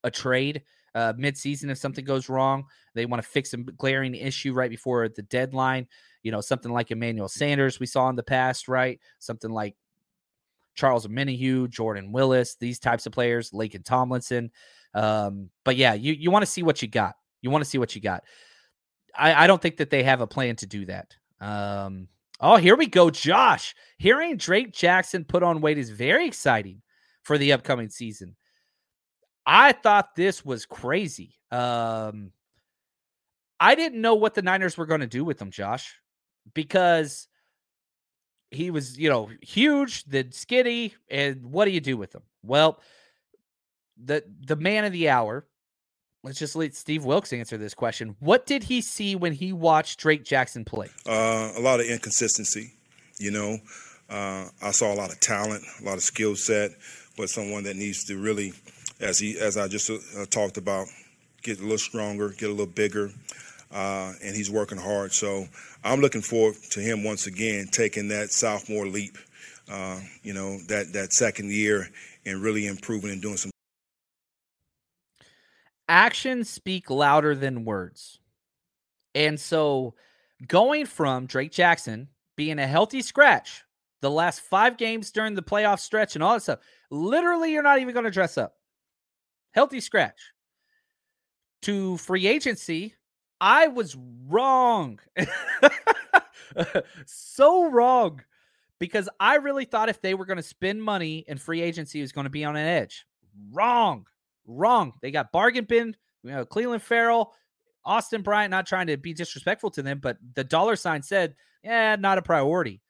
a 0.04 0.12
trade 0.12 0.64
uh, 0.96 1.14
midseason 1.14 1.70
if 1.70 1.78
something 1.78 2.06
goes 2.06 2.30
wrong. 2.30 2.66
They 2.94 3.06
want 3.06 3.22
to 3.22 3.28
fix 3.28 3.54
a 3.54 3.58
glaring 3.58 4.16
issue 4.16 4.54
right 4.54 4.70
before 4.70 5.08
the 5.08 5.22
deadline. 5.22 5.88
You 6.24 6.32
know, 6.32 6.42
something 6.42 6.72
like 6.72 6.92
Emmanuel 6.92 7.28
Sanders 7.30 7.80
we 7.80 7.86
saw 7.86 8.10
in 8.10 8.16
the 8.16 8.24
past, 8.24 8.68
right? 8.68 9.00
Something 9.20 9.52
like 9.52 9.76
Charles 10.78 11.06
Omenihu, 11.06 11.70
Jordan 11.70 12.12
Willis, 12.12 12.56
these 12.56 12.80
types 12.80 13.06
of 13.06 13.12
players, 13.12 13.52
Laken 13.52 13.84
Tomlinson. 13.84 14.52
Um, 14.94 15.50
but 15.66 15.76
yeah, 15.76 15.94
you 15.94 16.14
you 16.14 16.32
want 16.32 16.44
to 16.44 16.52
see 16.52 16.64
what 16.64 16.82
you 16.82 16.88
got. 16.88 17.16
You 17.42 17.50
want 17.50 17.64
to 17.64 17.70
see 17.70 17.78
what 17.78 17.96
you 17.96 18.02
got. 18.02 18.24
I, 19.16 19.44
I 19.44 19.48
don't 19.48 19.62
think 19.62 19.78
that 19.78 19.90
they 19.90 20.04
have 20.04 20.22
a 20.22 20.28
plan 20.28 20.56
to 20.58 20.66
do 20.68 20.86
that. 20.86 21.16
Um, 21.42 22.08
oh, 22.40 22.58
here 22.58 22.76
we 22.76 22.86
go, 22.88 23.10
Josh. 23.10 23.76
Hearing 23.98 24.38
Drake 24.38 24.72
Jackson 24.72 25.26
put 25.26 25.44
on 25.44 25.62
weight 25.62 25.78
is 25.78 25.90
very 25.90 26.28
exciting 26.28 26.82
for 27.24 27.38
the 27.38 27.54
upcoming 27.54 27.90
season. 27.90 28.36
I 29.46 29.72
thought 29.72 30.16
this 30.16 30.46
was 30.46 30.66
crazy. 30.66 31.40
Um, 31.52 32.32
I 33.60 33.76
didn't 33.76 34.02
know 34.02 34.16
what 34.16 34.36
the 34.36 34.42
Niners 34.42 34.78
were 34.78 34.86
going 34.86 35.02
to 35.02 35.08
do 35.08 35.24
with 35.24 35.42
him, 35.42 35.50
Josh, 35.50 35.96
because 36.54 37.28
he 38.52 38.72
was, 38.72 38.98
you 38.98 39.10
know, 39.10 39.30
huge, 39.42 40.06
then 40.06 40.32
skinny, 40.32 40.94
and 41.10 41.52
what 41.52 41.66
do 41.66 41.72
you 41.72 41.82
do 41.82 41.98
with 41.98 42.14
him? 42.14 42.24
Well, 42.44 42.80
the 44.02 44.24
the 44.46 44.56
man 44.56 44.86
of 44.86 44.92
the 44.92 45.10
hour. 45.10 45.46
Let's 46.24 46.40
just 46.40 46.56
let 46.56 46.76
Steve 46.76 47.06
Wilks 47.06 47.32
answer 47.32 47.58
this 47.58 47.74
question. 47.74 48.16
What 48.20 48.46
did 48.46 48.64
he 48.64 48.82
see 48.82 49.16
when 49.16 49.34
he 49.34 49.54
watched 49.54 50.00
Drake 50.00 50.26
Jackson 50.26 50.66
play? 50.66 50.90
Uh, 51.06 51.54
a 51.56 51.62
lot 51.62 51.80
of 51.80 51.86
inconsistency. 51.86 52.74
You 53.20 53.32
know, 53.32 53.58
uh, 54.10 54.48
I 54.62 54.72
saw 54.72 54.94
a 54.94 54.96
lot 54.96 55.12
of 55.12 55.20
talent, 55.20 55.64
a 55.82 55.86
lot 55.86 55.94
of 55.94 56.04
skill 56.04 56.36
set, 56.36 56.72
but 57.18 57.30
someone 57.30 57.64
that 57.64 57.76
needs 57.76 58.04
to 58.06 58.18
really, 58.18 58.54
as 59.00 59.20
he 59.20 59.40
as 59.40 59.58
I 59.58 59.68
just 59.68 59.90
uh, 59.90 60.26
talked 60.30 60.58
about, 60.58 60.88
get 61.44 61.60
a 61.60 61.62
little 61.62 61.78
stronger, 61.78 62.30
get 62.30 62.50
a 62.50 62.54
little 62.54 62.66
bigger, 62.66 63.12
uh, 63.72 64.14
and 64.24 64.36
he's 64.36 64.50
working 64.50 64.78
hard. 64.78 65.12
So 65.12 65.46
I'm 65.84 66.00
looking 66.02 66.22
forward 66.22 66.56
to 66.72 66.80
him 66.80 67.04
once 67.04 67.28
again 67.28 67.68
taking 67.72 68.08
that 68.10 68.32
sophomore 68.32 68.88
leap. 68.88 69.18
Uh, 69.70 70.00
you 70.24 70.34
know, 70.34 70.58
that 70.70 70.94
that 70.94 71.12
second 71.12 71.52
year 71.52 71.90
and 72.26 72.42
really 72.42 72.68
improving 72.68 73.12
and 73.12 73.22
doing 73.22 73.36
some 73.36 73.52
actions 75.90 76.50
speak 76.50 76.90
louder 76.90 77.36
than 77.36 77.66
words. 77.66 78.20
And 79.14 79.40
so 79.40 79.96
going 80.48 80.86
from 80.86 81.26
Drake 81.26 81.52
Jackson 81.52 82.10
being 82.36 82.60
a 82.60 82.68
healthy 82.68 83.02
scratch 83.02 83.64
the 84.02 84.12
last 84.12 84.42
five 84.42 84.78
games 84.78 85.12
during 85.12 85.34
the 85.34 85.42
playoff 85.42 85.80
stretch 85.80 86.16
and 86.16 86.24
all 86.24 86.34
that 86.34 86.44
stuff, 86.44 86.60
literally, 86.92 87.52
you're 87.52 87.64
not 87.64 87.80
even 87.80 87.94
going 87.94 88.06
to 88.06 88.12
dress 88.12 88.38
up. 88.38 88.56
Healthy 89.54 89.80
scratch 89.80 90.20
to 91.64 91.98
free 91.98 92.28
agency. 92.28 92.94
I 93.40 93.68
was 93.68 93.96
wrong. 94.28 95.00
so 97.06 97.70
wrong 97.70 98.22
because 98.80 99.10
I 99.20 99.36
really 99.36 99.66
thought 99.66 99.90
if 99.90 100.02
they 100.02 100.14
were 100.14 100.26
going 100.26 100.38
to 100.38 100.44
spend 100.44 100.82
money 100.82 101.26
and 101.28 101.42
free 101.42 101.62
agency 101.62 102.02
was 102.02 102.12
going 102.12 102.26
to 102.26 102.32
be 102.32 102.46
on 102.46 102.56
an 102.56 102.68
edge. 102.68 103.06
Wrong. 103.52 104.06
Wrong. 104.46 104.94
They 105.02 105.12
got 105.12 105.32
bargain 105.32 105.66
bin, 105.66 105.96
you 106.24 106.32
know, 106.32 106.46
Clelin 106.46 106.82
Ferrell, 106.82 107.34
Austin 107.86 108.22
Bryant, 108.22 108.52
not 108.52 108.68
trying 108.68 108.88
to 108.88 108.98
be 108.98 109.14
disrespectful 109.14 109.72
to 109.72 109.82
them, 109.82 110.00
but 110.00 110.18
the 110.36 110.44
dollar 110.44 110.76
sign 110.76 111.02
said, 111.02 111.36
yeah, 111.64 111.96
not 111.96 112.18
a 112.18 112.22
priority. 112.22 112.82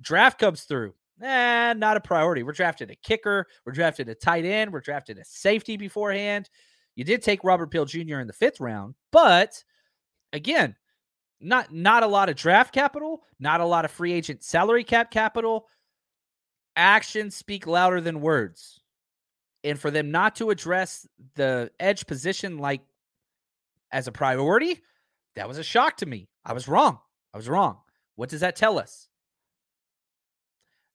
Draft 0.00 0.38
comes 0.38 0.62
through. 0.62 0.94
Eh, 1.22 1.72
not 1.74 1.96
a 1.96 2.00
priority. 2.00 2.42
We're 2.42 2.52
drafting 2.52 2.90
a 2.90 2.96
kicker. 2.96 3.46
We're 3.64 3.72
drafting 3.72 4.08
a 4.08 4.14
tight 4.14 4.44
end. 4.44 4.72
We're 4.72 4.80
drafting 4.80 5.18
a 5.18 5.24
safety 5.24 5.76
beforehand. 5.76 6.50
You 6.96 7.04
did 7.04 7.22
take 7.22 7.44
Robert 7.44 7.70
Beal 7.70 7.84
Jr. 7.84 8.20
in 8.20 8.26
the 8.26 8.32
fifth 8.32 8.60
round, 8.60 8.94
but 9.12 9.62
again, 10.34 10.76
not 11.40 11.72
not 11.72 12.02
a 12.02 12.08
lot 12.08 12.28
of 12.28 12.36
draft 12.36 12.74
capital, 12.74 13.22
not 13.38 13.60
a 13.60 13.66
lot 13.66 13.86
of 13.86 13.90
free 13.90 14.12
agent 14.12 14.42
salary 14.42 14.84
cap 14.84 15.10
capital. 15.10 15.66
Actions 16.76 17.36
speak 17.36 17.66
louder 17.66 18.00
than 18.00 18.20
words. 18.20 18.80
And 19.62 19.78
for 19.78 19.90
them 19.90 20.10
not 20.10 20.36
to 20.36 20.50
address 20.50 21.06
the 21.36 21.70
edge 21.80 22.06
position 22.06 22.58
like 22.58 22.82
as 23.90 24.08
a 24.08 24.12
priority, 24.12 24.82
that 25.36 25.48
was 25.48 25.56
a 25.56 25.62
shock 25.62 25.96
to 25.98 26.06
me. 26.06 26.28
I 26.44 26.52
was 26.52 26.68
wrong. 26.68 26.98
I 27.32 27.38
was 27.38 27.48
wrong. 27.48 27.78
What 28.16 28.28
does 28.28 28.40
that 28.40 28.56
tell 28.56 28.78
us? 28.78 29.08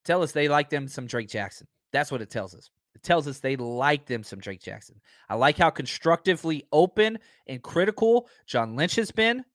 Tell 0.05 0.21
us 0.21 0.31
they 0.31 0.47
like 0.47 0.69
them 0.69 0.87
some 0.87 1.07
Drake 1.07 1.29
Jackson. 1.29 1.67
That's 1.91 2.11
what 2.11 2.21
it 2.21 2.29
tells 2.29 2.53
us. 2.53 2.69
Tells 3.03 3.27
us 3.27 3.39
they 3.39 3.55
like 3.55 4.05
them 4.05 4.23
some 4.23 4.39
Drake 4.39 4.61
Jackson. 4.61 4.99
I 5.29 5.35
like 5.35 5.57
how 5.57 5.69
constructively 5.69 6.65
open 6.71 7.19
and 7.47 7.61
critical 7.61 8.27
John 8.45 8.75
Lynch 8.75 8.95
has 8.95 9.11
been, 9.11 9.45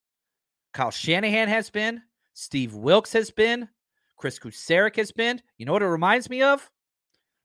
Kyle 0.73 0.91
Shanahan 0.91 1.49
has 1.49 1.71
been, 1.71 2.03
Steve 2.33 2.75
Wilks 2.75 3.13
has 3.13 3.31
been, 3.31 3.69
Kris 4.17 4.39
Kocurek 4.39 4.97
has 4.97 5.13
been. 5.13 5.41
You 5.59 5.67
know 5.67 5.73
what 5.73 5.83
it 5.83 5.87
reminds 5.87 6.31
me 6.31 6.43
of? 6.43 6.69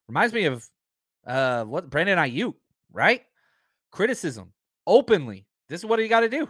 Reminds 0.07 0.33
me 0.33 0.45
of 0.45 0.67
uh 1.27 1.65
what 1.65 1.89
Brandon 1.89 2.17
Aiyuk, 2.17 2.53
right? 2.91 3.21
Criticism 3.91 4.53
openly. 4.87 5.45
This 5.67 5.81
is 5.81 5.85
what 5.85 5.99
he 5.99 6.07
got 6.07 6.21
to 6.21 6.29
do. 6.29 6.47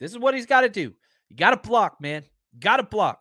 This 0.00 0.10
is 0.10 0.18
what 0.18 0.34
he's 0.34 0.46
got 0.46 0.62
to 0.62 0.68
do. 0.68 0.94
You 1.28 1.36
got 1.36 1.50
to 1.50 1.68
block, 1.68 2.00
man. 2.00 2.24
Got 2.58 2.78
to 2.78 2.82
block. 2.82 3.20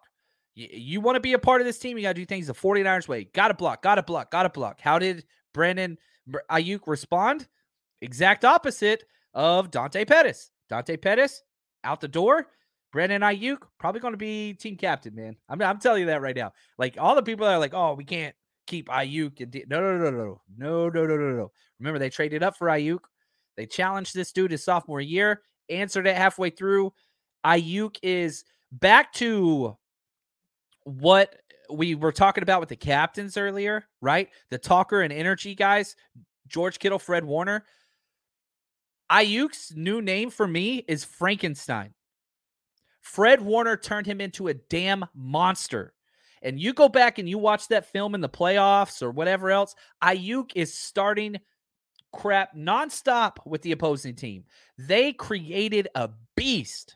You, 0.55 0.67
you 0.71 1.01
want 1.01 1.15
to 1.15 1.19
be 1.19 1.34
a 1.34 1.39
part 1.39 1.61
of 1.61 1.67
this 1.67 1.80
team, 1.80 1.97
you 1.97 2.03
got 2.03 2.15
to 2.15 2.21
do 2.21 2.26
things 2.26 2.47
the 2.47 2.53
49ers 2.53 3.07
way. 3.07 3.26
Got 3.26 3.49
to 3.49 3.53
block, 3.53 3.82
got 3.82 3.95
to 3.95 4.03
block, 4.03 4.32
got 4.32 4.43
to 4.43 4.49
block. 4.49 4.80
How 4.80 4.99
did 4.99 5.26
Brandon 5.54 5.97
Aiyuk 6.51 6.82
respond? 6.88 7.47
Exact 8.01 8.45
opposite 8.45 9.04
of 9.34 9.72
Dante 9.72 10.06
Pettis. 10.06 10.51
Dante 10.70 10.97
Pettis 10.97 11.43
out 11.84 12.01
the 12.01 12.08
door. 12.08 12.47
Brandon 12.91 13.22
Aiyuk 13.22 13.58
probably 13.80 14.01
going 14.01 14.14
to 14.14 14.18
be 14.18 14.54
team 14.54 14.76
captain, 14.76 15.16
man. 15.16 15.36
I'm, 15.49 15.62
I'm 15.62 15.80
telling 15.80 16.01
you 16.01 16.06
that 16.08 16.22
right 16.22 16.36
now. 16.36 16.54
Like 16.78 16.97
all 16.99 17.16
the 17.16 17.24
people 17.24 17.45
that 17.45 17.54
are 17.54 17.60
like, 17.60 17.74
oh, 17.74 17.93
we 17.93 18.04
can't 18.04 18.36
keep 18.68 18.88
Aiyuk. 18.88 19.41
And 19.41 19.64
no, 19.68 19.80
no, 19.82 19.97
no, 19.97 20.12
no, 20.12 20.41
no, 20.58 20.89
no, 20.89 20.89
no, 20.89 21.06
no, 21.06 21.18
no, 21.18 21.36
no. 21.38 21.51
Remember, 21.80 21.99
they 21.99 22.10
traded 22.10 22.43
up 22.43 22.56
for 22.56 22.68
Aiyuk. 22.68 22.99
They 23.58 23.66
challenged 23.66 24.14
this 24.16 24.32
dude 24.32 24.51
his 24.51 24.64
sophomore 24.64 25.01
year, 25.01 25.41
answered 25.70 26.08
it 26.08 26.16
halfway 26.16 26.49
through. 26.49 26.93
Aiyuk 27.45 27.97
is 28.01 28.43
back 28.72 29.14
to 29.14 29.78
what 30.84 31.36
we 31.74 31.95
were 31.95 32.11
talking 32.11 32.43
about 32.43 32.59
with 32.59 32.69
the 32.69 32.76
captains 32.76 33.38
earlier, 33.38 33.86
right? 34.01 34.30
The 34.49 34.57
talker 34.57 35.01
and 35.01 35.11
energy 35.11 35.55
guys, 35.55 35.95
George 36.47 36.80
Kittle, 36.80 36.99
Fred 36.99 37.26
Warner. 37.26 37.65
Aiyuk's 39.11 39.74
new 39.76 40.01
name 40.01 40.30
for 40.30 40.47
me 40.47 40.84
is 40.88 41.03
Frankenstein. 41.03 41.93
Fred 43.01 43.41
Warner 43.41 43.78
turned 43.78 44.07
him 44.07 44.21
into 44.21 44.47
a 44.47 44.53
damn 44.53 45.05
monster. 45.13 45.93
And 46.41 46.59
you 46.59 46.74
go 46.74 46.89
back 46.89 47.19
and 47.19 47.28
you 47.28 47.38
watch 47.38 47.67
that 47.69 47.91
film 47.91 48.15
in 48.15 48.21
the 48.21 48.30
playoffs 48.30 49.01
or 49.01 49.11
whatever 49.11 49.51
else, 49.51 49.76
Aiyuk 50.03 50.51
is 50.55 50.74
starting 50.74 51.39
crap 52.11 52.55
nonstop 52.55 53.38
with 53.45 53.61
the 53.61 53.71
opposing 53.71 54.15
team. 54.15 54.45
They 54.78 55.13
created 55.13 55.88
a 55.95 56.09
beast. 56.36 56.95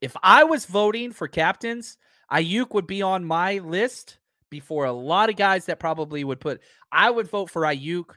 If 0.00 0.16
I 0.22 0.44
was 0.44 0.66
voting 0.66 1.12
for 1.12 1.28
captains, 1.28 1.96
Aiyuk 2.32 2.74
would 2.74 2.86
be 2.86 3.02
on 3.02 3.24
my 3.24 3.58
list 3.58 4.18
before 4.50 4.84
a 4.84 4.92
lot 4.92 5.30
of 5.30 5.36
guys 5.36 5.66
that 5.66 5.80
probably 5.80 6.24
would 6.24 6.40
put. 6.40 6.60
I 6.92 7.10
would 7.10 7.28
vote 7.28 7.50
for 7.50 7.62
Aiyuk. 7.62 8.14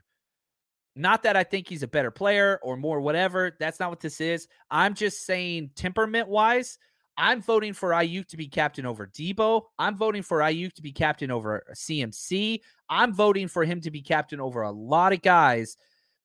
Not 0.96 1.24
that 1.24 1.36
I 1.36 1.44
think 1.44 1.68
he's 1.68 1.84
a 1.84 1.88
better 1.88 2.12
player 2.12 2.60
or 2.64 2.76
more 2.76 3.02
whatever. 3.02 3.56
That's 3.60 3.80
not 3.80 3.90
what 3.90 4.00
this 4.00 4.20
is. 4.20 4.48
I'm 4.72 4.96
just 4.96 5.26
saying 5.26 5.72
temperament 5.76 6.28
wise, 6.28 6.80
I'm 7.18 7.42
voting 7.42 7.74
for 7.74 7.90
Aiyuk 7.90 8.28
to 8.28 8.38
be 8.38 8.48
captain 8.48 8.86
over 8.86 9.08
Deebo. 9.08 9.64
I'm 9.80 9.96
voting 9.96 10.22
for 10.22 10.40
Aiyuk 10.40 10.74
to 10.74 10.82
be 10.82 10.92
captain 10.92 11.32
over 11.32 11.64
CMC. 11.74 12.62
I'm 12.90 13.14
voting 13.14 13.48
for 13.48 13.66
him 13.66 13.82
to 13.82 13.92
be 13.92 14.02
captain 14.02 14.40
over 14.40 14.62
a 14.62 14.72
lot 14.72 15.14
of 15.14 15.22
guys 15.22 15.78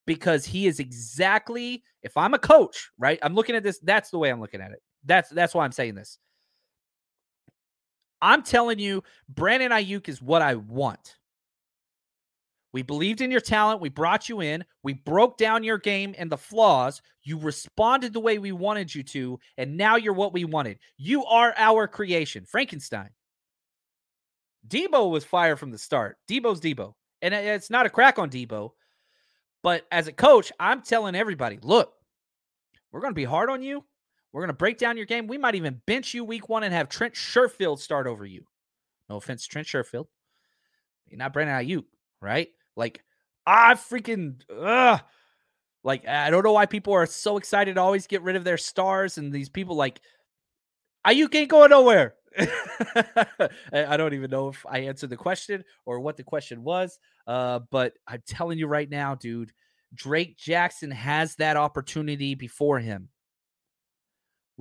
because 0.07 0.45
he 0.45 0.67
is 0.67 0.81
exactly 0.81 1.83
if 2.03 2.17
I'm 2.17 2.35
a 2.35 2.39
coach, 2.39 2.91
right? 2.99 3.19
I'm 3.23 3.35
looking 3.35 3.57
at 3.57 3.63
this 3.63 3.79
that's 3.79 4.11
the 4.11 4.19
way 4.19 4.31
I'm 4.31 4.41
looking 4.41 4.61
at 4.61 4.73
it. 4.73 4.83
That's 5.05 5.31
that's 5.31 5.55
why 5.55 5.65
I'm 5.65 5.73
saying 5.73 5.95
this. 5.95 6.19
I'm 8.23 8.43
telling 8.43 8.79
you, 8.79 9.03
Brandon 9.29 9.73
Aiyuk 9.73 10.09
is 10.09 10.23
what 10.23 10.41
I 10.41 10.55
want. 10.55 11.17
We 12.73 12.83
believed 12.83 13.21
in 13.21 13.31
your 13.31 13.41
talent. 13.41 13.81
We 13.83 13.91
brought 13.91 14.29
you 14.29 14.41
in. 14.41 14.65
We 14.83 14.95
broke 14.95 15.37
down 15.37 15.63
your 15.63 15.77
game 15.77 16.15
and 16.17 16.31
the 16.31 16.39
flaws. 16.39 17.03
You 17.23 17.39
responded 17.39 18.15
the 18.15 18.21
way 18.21 18.39
we 18.39 18.53
wanted 18.53 18.95
you 18.95 19.03
to. 19.03 19.39
And 19.59 19.77
now 19.77 19.97
you're 19.97 20.15
what 20.15 20.33
we 20.33 20.47
wanted. 20.47 20.79
You 20.97 21.25
are 21.27 21.53
our 21.59 21.87
creation, 21.87 22.47
Frankenstein. 22.47 23.11
Deebo 24.67 25.11
was 25.11 25.25
fired 25.25 25.59
from 25.59 25.71
the 25.71 25.77
start. 25.77 26.17
Deebo's 26.31 26.61
Deebo. 26.61 26.95
And 27.21 27.35
it's 27.35 27.71
not 27.71 27.85
a 27.85 27.91
crack 27.91 28.19
on 28.19 28.31
Deebo. 28.31 28.71
But 29.63 29.87
as 29.93 30.07
a 30.07 30.13
coach, 30.13 30.51
I'm 30.59 30.83
telling 30.83 31.15
everybody 31.15 31.59
look, 31.63 31.93
we're 32.91 33.01
going 33.01 33.13
to 33.13 33.15
be 33.15 33.25
hard 33.25 33.51
on 33.51 33.63
you. 33.63 33.85
We're 34.33 34.41
going 34.41 34.49
to 34.49 34.55
break 34.55 34.79
down 34.79 34.97
your 34.97 35.07
game. 35.07 35.27
We 35.27 35.39
might 35.39 35.55
even 35.55 35.83
bench 35.87 36.15
you 36.15 36.25
week 36.25 36.49
one 36.49 36.63
and 36.63 36.73
have 36.73 36.89
Trent 36.89 37.15
Sherfield 37.15 37.79
start 37.79 38.07
over 38.07 38.25
you. 38.25 38.45
No 39.09 39.17
offense, 39.17 39.47
Trent 39.47 39.67
Sherfield. 39.67 40.07
You're 41.07 41.19
not 41.19 41.35
Brandon 41.35 41.57
Aiyuk, 41.57 41.85
right? 42.21 42.49
Like, 42.77 43.03
I 43.47 43.75
freaking, 43.75 44.41
ugh. 44.51 45.01
Like, 45.85 46.07
I 46.07 46.31
don't 46.31 46.45
know 46.45 46.53
why 46.53 46.67
people 46.67 46.95
are 46.95 47.07
so 47.07 47.37
excited 47.37 47.75
to 47.75 47.81
always 47.81 48.07
get 48.07 48.23
rid 48.23 48.37
of 48.37 48.45
their 48.45 48.57
stars 48.57 49.19
and 49.19 49.33
these 49.33 49.49
people 49.49 49.77
like, 49.77 50.01
Aiyuk 51.07 51.35
ain't 51.35 51.51
going 51.51 51.71
nowhere. 51.71 52.15
I 52.39 53.97
don't 53.97 54.15
even 54.15 54.31
know 54.31 54.49
if 54.49 54.65
I 54.67 54.81
answered 54.81 55.11
the 55.11 55.17
question 55.17 55.65
or 55.85 56.01
what 56.01 56.17
the 56.17 56.23
question 56.23 56.63
was. 56.63 56.99
Uh, 57.27 57.61
but 57.71 57.95
I'm 58.07 58.23
telling 58.27 58.59
you 58.59 58.67
right 58.67 58.89
now, 58.89 59.15
dude, 59.15 59.53
Drake 59.95 60.39
Jackson 60.39 60.91
has 60.91 61.35
that 61.37 61.57
opportunity 61.57 62.35
before 62.35 62.79
him. 62.79 63.09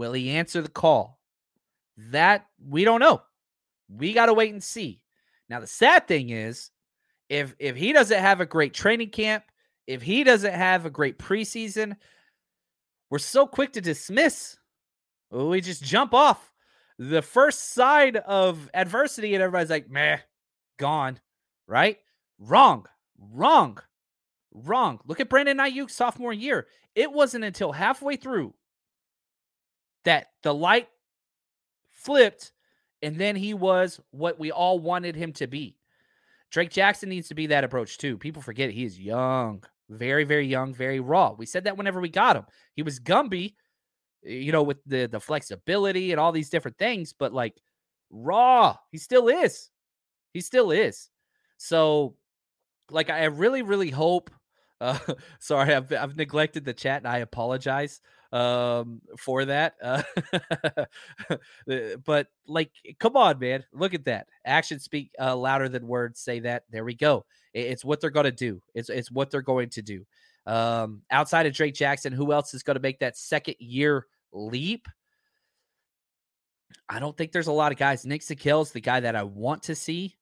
Will 0.02 0.14
he 0.14 0.32
answer 0.32 0.64
the 0.64 0.68
call? 0.68 1.20
That 1.96 2.48
we 2.60 2.84
don't 2.84 3.02
know. 3.02 3.22
We 3.88 4.14
got 4.14 4.26
to 4.26 4.34
wait 4.34 4.52
and 4.52 4.64
see. 4.64 5.00
Now 5.48 5.60
the 5.60 5.68
sad 5.68 6.08
thing 6.08 6.32
is 6.32 6.72
if 7.30 7.56
if 7.60 7.76
he 7.76 7.94
doesn't 7.94 8.20
have 8.20 8.42
a 8.42 8.48
great 8.48 8.74
training 8.74 9.12
camp, 9.12 9.44
if 9.86 10.02
he 10.02 10.24
doesn't 10.24 10.56
have 10.56 10.88
a 10.88 10.90
great 10.90 11.20
preseason, 11.20 11.98
we're 13.12 13.20
so 13.20 13.46
quick 13.46 13.74
to 13.74 13.82
dismiss. 13.82 14.58
We 15.30 15.62
just 15.62 15.84
jump 15.84 16.16
off 16.16 16.52
the 16.98 17.22
first 17.22 17.76
side 17.76 18.18
of 18.18 18.72
adversity 18.74 19.36
and 19.36 19.44
everybody's 19.44 19.70
like, 19.70 19.88
"Meh, 19.88 20.18
gone." 20.80 21.20
Right? 21.68 22.00
Wrong. 22.40 22.88
Wrong. 23.20 23.78
Wrong. 24.52 25.00
Look 25.06 25.20
at 25.20 25.30
Brandon 25.30 25.60
Aiyuk 25.60 25.92
sophomore 25.92 26.34
year. 26.34 26.66
It 26.96 27.12
wasn't 27.12 27.44
until 27.44 27.72
halfway 27.72 28.16
through 28.16 28.56
that 30.06 30.28
the 30.44 30.54
light 30.54 30.88
flipped 31.90 32.52
and 33.02 33.18
then 33.18 33.36
he 33.36 33.54
was 33.54 34.00
what 34.12 34.40
we 34.40 34.52
all 34.52 34.80
wanted 34.80 35.16
him 35.16 35.34
to 35.34 35.48
be. 35.48 35.78
Drake 36.52 36.70
Jackson 36.70 37.10
needs 37.10 37.30
to 37.30 37.36
be 37.36 37.48
that 37.48 37.64
approach 37.64 37.98
too. 37.98 38.18
People 38.18 38.42
forget 38.42 38.72
he 38.72 38.84
is 38.84 39.00
young, 39.00 39.64
very, 39.90 40.24
very 40.24 40.46
young, 40.46 40.74
very 40.74 41.00
raw. 41.00 41.34
We 41.34 41.46
said 41.46 41.64
that 41.64 41.78
whenever 41.78 42.02
we 42.02 42.10
got 42.10 42.36
him. 42.36 42.46
He 42.76 42.84
was 42.84 43.00
Gumby, 43.00 43.56
you 44.22 44.52
know, 44.52 44.64
with 44.64 44.78
the 44.86 45.08
the 45.08 45.20
flexibility 45.20 46.12
and 46.12 46.20
all 46.20 46.32
these 46.32 46.50
different 46.50 46.78
things, 46.78 47.14
but 47.14 47.34
like 47.34 47.56
raw, 48.10 48.78
he 48.92 48.98
still 48.98 49.30
is. 49.30 49.70
He 50.34 50.42
still 50.42 50.72
is. 50.72 51.10
So, 51.58 52.16
like, 52.90 53.10
I 53.10 53.26
really, 53.26 53.62
really 53.62 53.90
hope. 53.90 54.30
Uh, 54.80 54.98
sorry, 55.40 55.74
I've 55.74 55.92
I've 55.94 56.18
neglected 56.18 56.66
the 56.66 56.74
chat, 56.74 56.98
and 56.98 57.08
I 57.08 57.20
apologize 57.20 58.02
um, 58.32 59.02
for 59.18 59.46
that. 59.46 59.76
Uh, 59.82 60.04
but 62.06 62.28
like, 62.48 62.72
come 63.00 63.16
on, 63.16 63.40
man, 63.40 63.64
look 63.74 63.94
at 63.94 64.06
that. 64.06 64.28
Actions 64.46 64.84
speak 64.84 65.12
uh, 65.20 65.36
louder 65.36 65.70
than 65.70 65.88
words. 65.88 66.20
Say 66.20 66.40
that. 66.42 66.64
There 66.72 66.86
we 66.86 66.96
go. 66.96 67.26
It's 67.54 67.84
what 67.84 68.00
they're 68.00 68.10
to 68.10 68.32
do. 68.32 68.62
It's 68.74 68.90
it's 68.90 69.12
what 69.12 69.32
they're 69.32 69.42
going 69.42 69.70
to 69.72 69.82
do. 69.82 70.06
Um, 70.48 71.02
outside 71.12 71.46
of 71.46 71.54
Drake 71.54 71.76
Jackson, 71.76 72.14
who 72.14 72.32
else 72.32 72.54
is 72.54 72.64
going 72.64 72.76
to 72.76 72.82
make 72.82 73.00
that 73.00 73.18
second 73.18 73.56
year 73.60 74.08
leap? 74.32 74.88
I 76.90 77.00
don't 77.00 77.16
think 77.16 77.32
there's 77.32 77.48
a 77.48 77.52
lot 77.52 77.72
of 77.72 77.78
guys. 77.78 78.06
Nick 78.06 78.22
is 78.30 78.72
the 78.72 78.82
guy 78.82 79.00
that 79.02 79.16
I 79.16 79.24
want 79.24 79.64
to 79.64 79.76
see, 79.76 80.18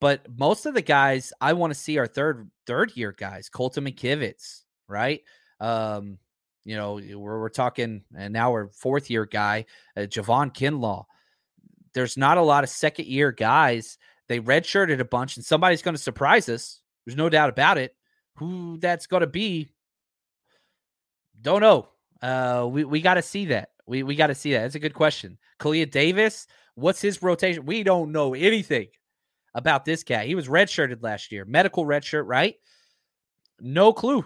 but 0.00 0.26
most 0.38 0.66
of 0.66 0.74
the 0.74 0.82
guys 0.82 1.32
I 1.40 1.52
want 1.52 1.72
to 1.72 1.78
see 1.78 1.98
are 1.98 2.06
third 2.06 2.50
third 2.66 2.96
year 2.96 3.12
guys. 3.12 3.48
Colton 3.48 3.84
McKivitz, 3.84 4.62
right? 4.88 5.22
Um, 5.60 6.18
you 6.64 6.76
know, 6.76 6.94
we're, 6.94 7.40
we're 7.40 7.48
talking, 7.48 8.02
and 8.16 8.32
now 8.32 8.52
we're 8.52 8.68
fourth 8.68 9.10
year 9.10 9.26
guy, 9.26 9.66
uh, 9.96 10.02
Javon 10.02 10.54
Kinlaw. 10.54 11.04
There's 11.94 12.16
not 12.16 12.38
a 12.38 12.42
lot 12.42 12.64
of 12.64 12.70
second 12.70 13.06
year 13.06 13.32
guys. 13.32 13.98
They 14.28 14.40
redshirted 14.40 15.00
a 15.00 15.04
bunch, 15.04 15.36
and 15.36 15.44
somebody's 15.44 15.82
going 15.82 15.96
to 15.96 16.02
surprise 16.02 16.48
us. 16.48 16.80
There's 17.04 17.16
no 17.16 17.28
doubt 17.28 17.50
about 17.50 17.78
it. 17.78 17.96
Who 18.36 18.78
that's 18.78 19.06
going 19.06 19.22
to 19.22 19.26
be, 19.26 19.70
don't 21.40 21.60
know. 21.60 21.88
Uh, 22.22 22.68
we 22.70 22.84
we 22.84 23.00
got 23.00 23.14
to 23.14 23.22
see 23.22 23.46
that. 23.46 23.70
We 23.86 24.02
we 24.02 24.14
got 24.14 24.28
to 24.28 24.34
see 24.34 24.52
that. 24.52 24.60
That's 24.60 24.76
a 24.76 24.80
good 24.80 24.94
question. 24.94 25.38
Kalia 25.58 25.90
Davis, 25.90 26.46
what's 26.74 27.02
his 27.02 27.22
rotation? 27.22 27.66
We 27.66 27.82
don't 27.82 28.12
know 28.12 28.34
anything 28.34 28.88
about 29.54 29.84
this 29.84 30.04
guy. 30.04 30.26
He 30.26 30.34
was 30.34 30.48
redshirted 30.48 31.02
last 31.02 31.32
year, 31.32 31.44
medical 31.44 31.84
redshirt, 31.84 32.26
right? 32.26 32.54
No 33.60 33.92
clue. 33.92 34.24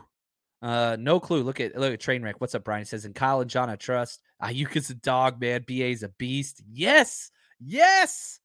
Uh, 0.64 0.96
no 0.98 1.20
clue. 1.20 1.42
Look 1.42 1.60
at 1.60 1.76
look 1.78 1.92
at 1.92 2.00
train 2.00 2.22
wreck. 2.22 2.40
What's 2.40 2.54
up, 2.54 2.64
Brian? 2.64 2.86
Says, 2.86 3.04
"In 3.04 3.12
Kyle 3.12 3.42
and 3.42 3.50
John, 3.50 3.68
I 3.68 3.76
trust. 3.76 4.22
Aiyuk's 4.42 4.88
a 4.88 4.94
dog, 4.94 5.38
man. 5.38 5.62
BA's 5.68 6.02
a 6.02 6.08
beast. 6.08 6.62
Yes, 6.72 7.30
yes." 7.60 8.40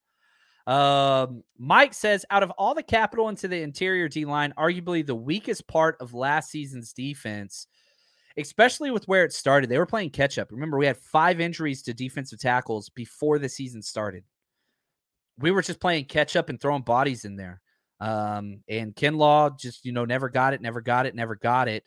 Um, 0.67 1.43
Mike 1.57 1.93
says, 1.93 2.25
out 2.29 2.43
of 2.43 2.51
all 2.51 2.75
the 2.75 2.83
capital 2.83 3.29
into 3.29 3.47
the 3.47 3.61
interior 3.61 4.09
D 4.09 4.25
line, 4.25 4.53
arguably 4.57 5.03
the 5.03 5.15
weakest 5.15 5.65
part 5.65 5.95
of 6.01 6.13
last 6.13 6.51
season's 6.51 6.91
defense, 6.91 7.67
especially 8.35 8.91
with 8.91 9.07
where 9.07 9.23
it 9.23 9.31
started. 9.31 9.69
They 9.69 9.77
were 9.77 9.85
playing 9.85 10.09
catch 10.09 10.37
up. 10.37 10.51
Remember, 10.51 10.77
we 10.77 10.85
had 10.87 10.97
five 10.97 11.39
injuries 11.39 11.83
to 11.83 11.93
defensive 11.93 12.39
tackles 12.39 12.89
before 12.89 13.39
the 13.39 13.47
season 13.47 13.81
started. 13.81 14.25
We 15.37 15.51
were 15.51 15.61
just 15.61 15.79
playing 15.79 16.05
catch 16.05 16.35
up 16.35 16.49
and 16.49 16.59
throwing 16.59 16.83
bodies 16.83 17.23
in 17.23 17.37
there. 17.37 17.61
Um, 18.01 18.59
and 18.67 18.93
Kinlaw 18.93 19.57
just, 19.57 19.85
you 19.85 19.93
know, 19.93 20.03
never 20.03 20.27
got 20.27 20.53
it, 20.53 20.61
never 20.61 20.81
got 20.81 21.05
it, 21.05 21.15
never 21.15 21.35
got 21.35 21.69
it. 21.69 21.85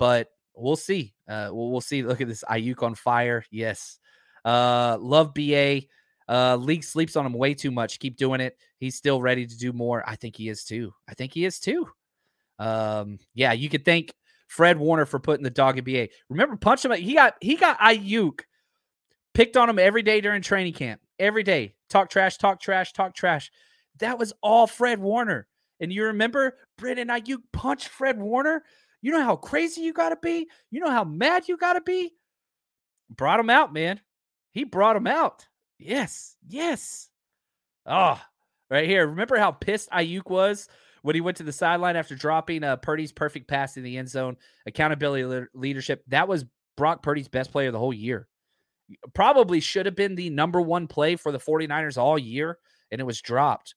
But 0.00 0.28
we'll 0.56 0.76
see. 0.76 1.12
Uh, 1.28 1.50
we'll, 1.52 1.70
we'll 1.70 1.82
see. 1.82 2.02
Look 2.02 2.22
at 2.22 2.26
this 2.26 2.42
Aiyuk 2.50 2.82
on 2.82 2.94
fire. 2.94 3.44
Yes. 3.50 3.98
Uh, 4.46 4.96
love 4.98 5.34
BA. 5.34 5.82
Uh, 6.26 6.56
League 6.56 6.84
sleeps 6.84 7.16
on 7.16 7.26
him 7.26 7.34
way 7.34 7.52
too 7.52 7.70
much. 7.70 7.98
Keep 7.98 8.16
doing 8.16 8.40
it. 8.40 8.56
He's 8.78 8.96
still 8.96 9.20
ready 9.20 9.46
to 9.46 9.58
do 9.58 9.74
more. 9.74 10.02
I 10.08 10.16
think 10.16 10.36
he 10.36 10.48
is 10.48 10.64
too. 10.64 10.94
I 11.06 11.12
think 11.12 11.34
he 11.34 11.44
is 11.44 11.60
too. 11.60 11.86
Um, 12.58 13.18
yeah, 13.34 13.52
you 13.52 13.68
could 13.68 13.84
thank 13.84 14.14
Fred 14.48 14.78
Warner 14.78 15.04
for 15.04 15.18
putting 15.18 15.44
the 15.44 15.50
dog 15.50 15.76
in 15.76 15.84
BA. 15.84 16.08
Remember, 16.30 16.56
punch 16.56 16.82
him. 16.82 16.92
He 16.92 17.12
got 17.12 17.34
he 17.42 17.56
got 17.56 17.78
Aiyuk 17.78 18.40
picked 19.34 19.58
on 19.58 19.68
him 19.68 19.78
every 19.78 20.02
day 20.02 20.22
during 20.22 20.40
training 20.40 20.72
camp. 20.72 21.02
Every 21.18 21.42
day, 21.42 21.74
talk 21.90 22.08
trash, 22.08 22.38
talk 22.38 22.58
trash, 22.58 22.94
talk 22.94 23.14
trash. 23.14 23.50
That 23.98 24.18
was 24.18 24.32
all 24.42 24.66
Fred 24.66 24.98
Warner. 24.98 25.46
And 25.78 25.92
you 25.92 26.04
remember 26.04 26.56
Brandon 26.78 27.08
Aiyuk 27.08 27.42
punched 27.52 27.88
Fred 27.88 28.18
Warner? 28.18 28.64
You 29.02 29.12
know 29.12 29.22
how 29.22 29.36
crazy 29.36 29.80
you 29.80 29.92
got 29.92 30.10
to 30.10 30.16
be? 30.16 30.48
You 30.70 30.80
know 30.80 30.90
how 30.90 31.04
mad 31.04 31.48
you 31.48 31.56
got 31.56 31.74
to 31.74 31.80
be? 31.80 32.12
Brought 33.08 33.40
him 33.40 33.50
out, 33.50 33.72
man. 33.72 34.00
He 34.52 34.64
brought 34.64 34.96
him 34.96 35.06
out. 35.06 35.46
Yes. 35.78 36.36
Yes. 36.46 37.08
Oh, 37.86 38.20
right 38.70 38.86
here. 38.88 39.06
Remember 39.06 39.38
how 39.38 39.52
pissed 39.52 39.90
Aiyuk 39.90 40.28
was 40.28 40.68
when 41.02 41.14
he 41.14 41.20
went 41.20 41.38
to 41.38 41.42
the 41.42 41.52
sideline 41.52 41.96
after 41.96 42.14
dropping 42.14 42.62
uh, 42.62 42.76
Purdy's 42.76 43.12
perfect 43.12 43.48
pass 43.48 43.76
in 43.76 43.82
the 43.82 43.96
end 43.96 44.08
zone? 44.08 44.36
Accountability 44.66 45.24
le- 45.24 45.46
leadership. 45.54 46.04
That 46.08 46.28
was 46.28 46.44
Brock 46.76 47.02
Purdy's 47.02 47.28
best 47.28 47.52
play 47.52 47.66
of 47.66 47.72
the 47.72 47.78
whole 47.78 47.94
year. 47.94 48.28
Probably 49.14 49.60
should 49.60 49.86
have 49.86 49.96
been 49.96 50.14
the 50.14 50.30
number 50.30 50.60
one 50.60 50.88
play 50.88 51.16
for 51.16 51.32
the 51.32 51.38
49ers 51.38 51.96
all 51.96 52.18
year, 52.18 52.58
and 52.90 53.00
it 53.00 53.04
was 53.04 53.20
dropped. 53.22 53.74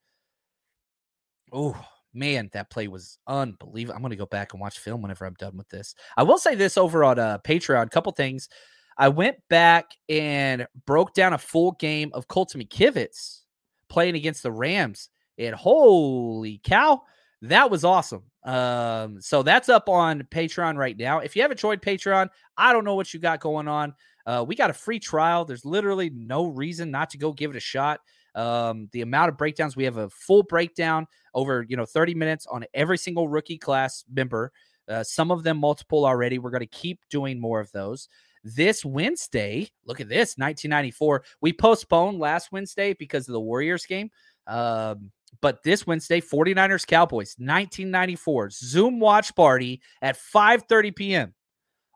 Oh, 1.51 1.79
man, 2.13 2.49
that 2.53 2.69
play 2.69 2.87
was 2.87 3.17
unbelievable. 3.27 3.95
I'm 3.95 4.01
going 4.01 4.11
to 4.11 4.15
go 4.15 4.25
back 4.25 4.53
and 4.53 4.61
watch 4.61 4.79
film 4.79 5.01
whenever 5.01 5.25
I'm 5.25 5.35
done 5.35 5.57
with 5.57 5.69
this. 5.69 5.95
I 6.15 6.23
will 6.23 6.37
say 6.37 6.55
this 6.55 6.77
over 6.77 7.03
on 7.03 7.19
uh, 7.19 7.39
Patreon, 7.45 7.85
a 7.85 7.89
couple 7.89 8.11
things. 8.11 8.49
I 8.97 9.09
went 9.09 9.37
back 9.49 9.91
and 10.07 10.67
broke 10.85 11.13
down 11.13 11.33
a 11.33 11.37
full 11.37 11.71
game 11.73 12.11
of 12.13 12.27
Colton 12.27 12.61
McKivitz 12.61 13.41
playing 13.89 14.15
against 14.15 14.43
the 14.43 14.51
Rams. 14.51 15.09
And 15.37 15.55
holy 15.55 16.61
cow, 16.63 17.01
that 17.41 17.71
was 17.71 17.83
awesome. 17.83 18.23
Um, 18.43 19.19
so 19.19 19.41
that's 19.41 19.69
up 19.69 19.89
on 19.89 20.23
Patreon 20.31 20.77
right 20.77 20.97
now. 20.97 21.19
If 21.19 21.35
you 21.35 21.41
haven't 21.41 21.59
joined 21.59 21.81
Patreon, 21.81 22.29
I 22.57 22.73
don't 22.73 22.85
know 22.85 22.95
what 22.95 23.13
you 23.13 23.19
got 23.19 23.39
going 23.39 23.67
on. 23.67 23.93
Uh, 24.25 24.45
we 24.47 24.55
got 24.55 24.69
a 24.69 24.73
free 24.73 24.99
trial. 24.99 25.43
There's 25.43 25.65
literally 25.65 26.09
no 26.09 26.45
reason 26.45 26.91
not 26.91 27.09
to 27.11 27.17
go 27.17 27.33
give 27.33 27.51
it 27.51 27.57
a 27.57 27.61
shot. 27.61 27.99
Um, 28.35 28.89
the 28.91 29.01
amount 29.01 29.29
of 29.29 29.37
breakdowns 29.37 29.75
we 29.75 29.83
have 29.83 29.97
a 29.97 30.09
full 30.09 30.43
breakdown 30.43 31.07
over 31.33 31.65
you 31.67 31.77
know 31.77 31.85
30 31.85 32.15
minutes 32.15 32.47
on 32.47 32.65
every 32.73 32.97
single 32.97 33.27
rookie 33.27 33.57
class 33.57 34.03
member. 34.11 34.51
Uh, 34.87 35.03
some 35.03 35.31
of 35.31 35.43
them 35.43 35.57
multiple 35.57 36.05
already. 36.05 36.39
We're 36.39 36.49
going 36.49 36.61
to 36.61 36.67
keep 36.67 36.99
doing 37.09 37.39
more 37.39 37.59
of 37.59 37.71
those. 37.71 38.09
This 38.43 38.83
Wednesday, 38.83 39.69
look 39.85 40.01
at 40.01 40.09
this 40.09 40.37
1994. 40.37 41.23
We 41.39 41.53
postponed 41.53 42.19
last 42.19 42.51
Wednesday 42.51 42.93
because 42.93 43.29
of 43.29 43.33
the 43.33 43.39
Warriors 43.39 43.85
game. 43.85 44.11
Um, 44.47 45.11
but 45.41 45.63
this 45.63 45.87
Wednesday, 45.87 46.19
49ers 46.19 46.85
Cowboys 46.85 47.35
1994 47.37 48.49
Zoom 48.51 48.99
watch 48.99 49.33
party 49.35 49.81
at 50.01 50.17
5 50.17 50.63
30 50.63 50.91
p.m. 50.91 51.33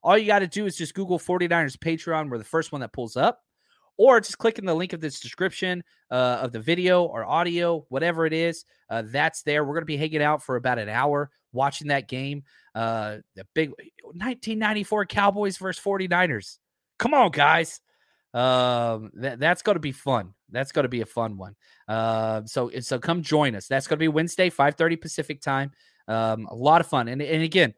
All 0.03 0.17
you 0.17 0.25
got 0.25 0.39
to 0.39 0.47
do 0.47 0.65
is 0.65 0.77
just 0.77 0.93
Google 0.93 1.19
49ers 1.19 1.77
Patreon. 1.77 2.29
We're 2.29 2.38
the 2.38 2.43
first 2.45 2.71
one 2.71 2.81
that 2.81 2.93
pulls 2.93 3.17
up 3.17 3.41
or 3.97 4.19
just 4.19 4.37
click 4.37 4.59
in 4.59 4.65
the 4.65 4.75
link 4.75 4.93
of 4.93 5.01
this 5.01 5.19
description 5.19 5.83
uh, 6.11 6.39
of 6.41 6.51
the 6.51 6.59
video 6.59 7.03
or 7.03 7.25
audio, 7.25 7.85
whatever 7.89 8.25
it 8.25 8.33
is. 8.33 8.65
Uh, 8.89 9.03
that's 9.05 9.43
there. 9.43 9.63
We're 9.63 9.73
going 9.73 9.81
to 9.81 9.85
be 9.85 9.97
hanging 9.97 10.21
out 10.21 10.43
for 10.43 10.55
about 10.55 10.79
an 10.79 10.89
hour 10.89 11.29
watching 11.51 11.87
that 11.87 12.07
game. 12.07 12.43
Uh, 12.75 13.17
the 13.35 13.45
big 13.53 13.69
1994 14.03 15.05
Cowboys 15.07 15.57
versus 15.57 15.83
49ers. 15.83 16.57
Come 16.99 17.13
on, 17.13 17.31
guys. 17.31 17.81
Um, 18.33 19.11
that, 19.15 19.39
that's 19.39 19.61
going 19.61 19.75
to 19.75 19.81
be 19.81 19.91
fun. 19.91 20.33
That's 20.49 20.71
going 20.71 20.83
to 20.83 20.89
be 20.89 21.01
a 21.01 21.05
fun 21.05 21.37
one. 21.37 21.55
Uh, 21.87 22.43
so 22.45 22.69
so 22.79 22.99
come 22.99 23.21
join 23.21 23.55
us. 23.55 23.67
That's 23.67 23.87
going 23.87 23.97
to 23.97 24.03
be 24.03 24.07
Wednesday, 24.07 24.49
5:30 24.49 25.01
Pacific 25.01 25.41
time. 25.41 25.71
Um, 26.07 26.47
a 26.49 26.55
lot 26.55 26.81
of 26.81 26.87
fun. 26.87 27.07
And 27.07 27.21
and 27.21 27.43
again, 27.43 27.73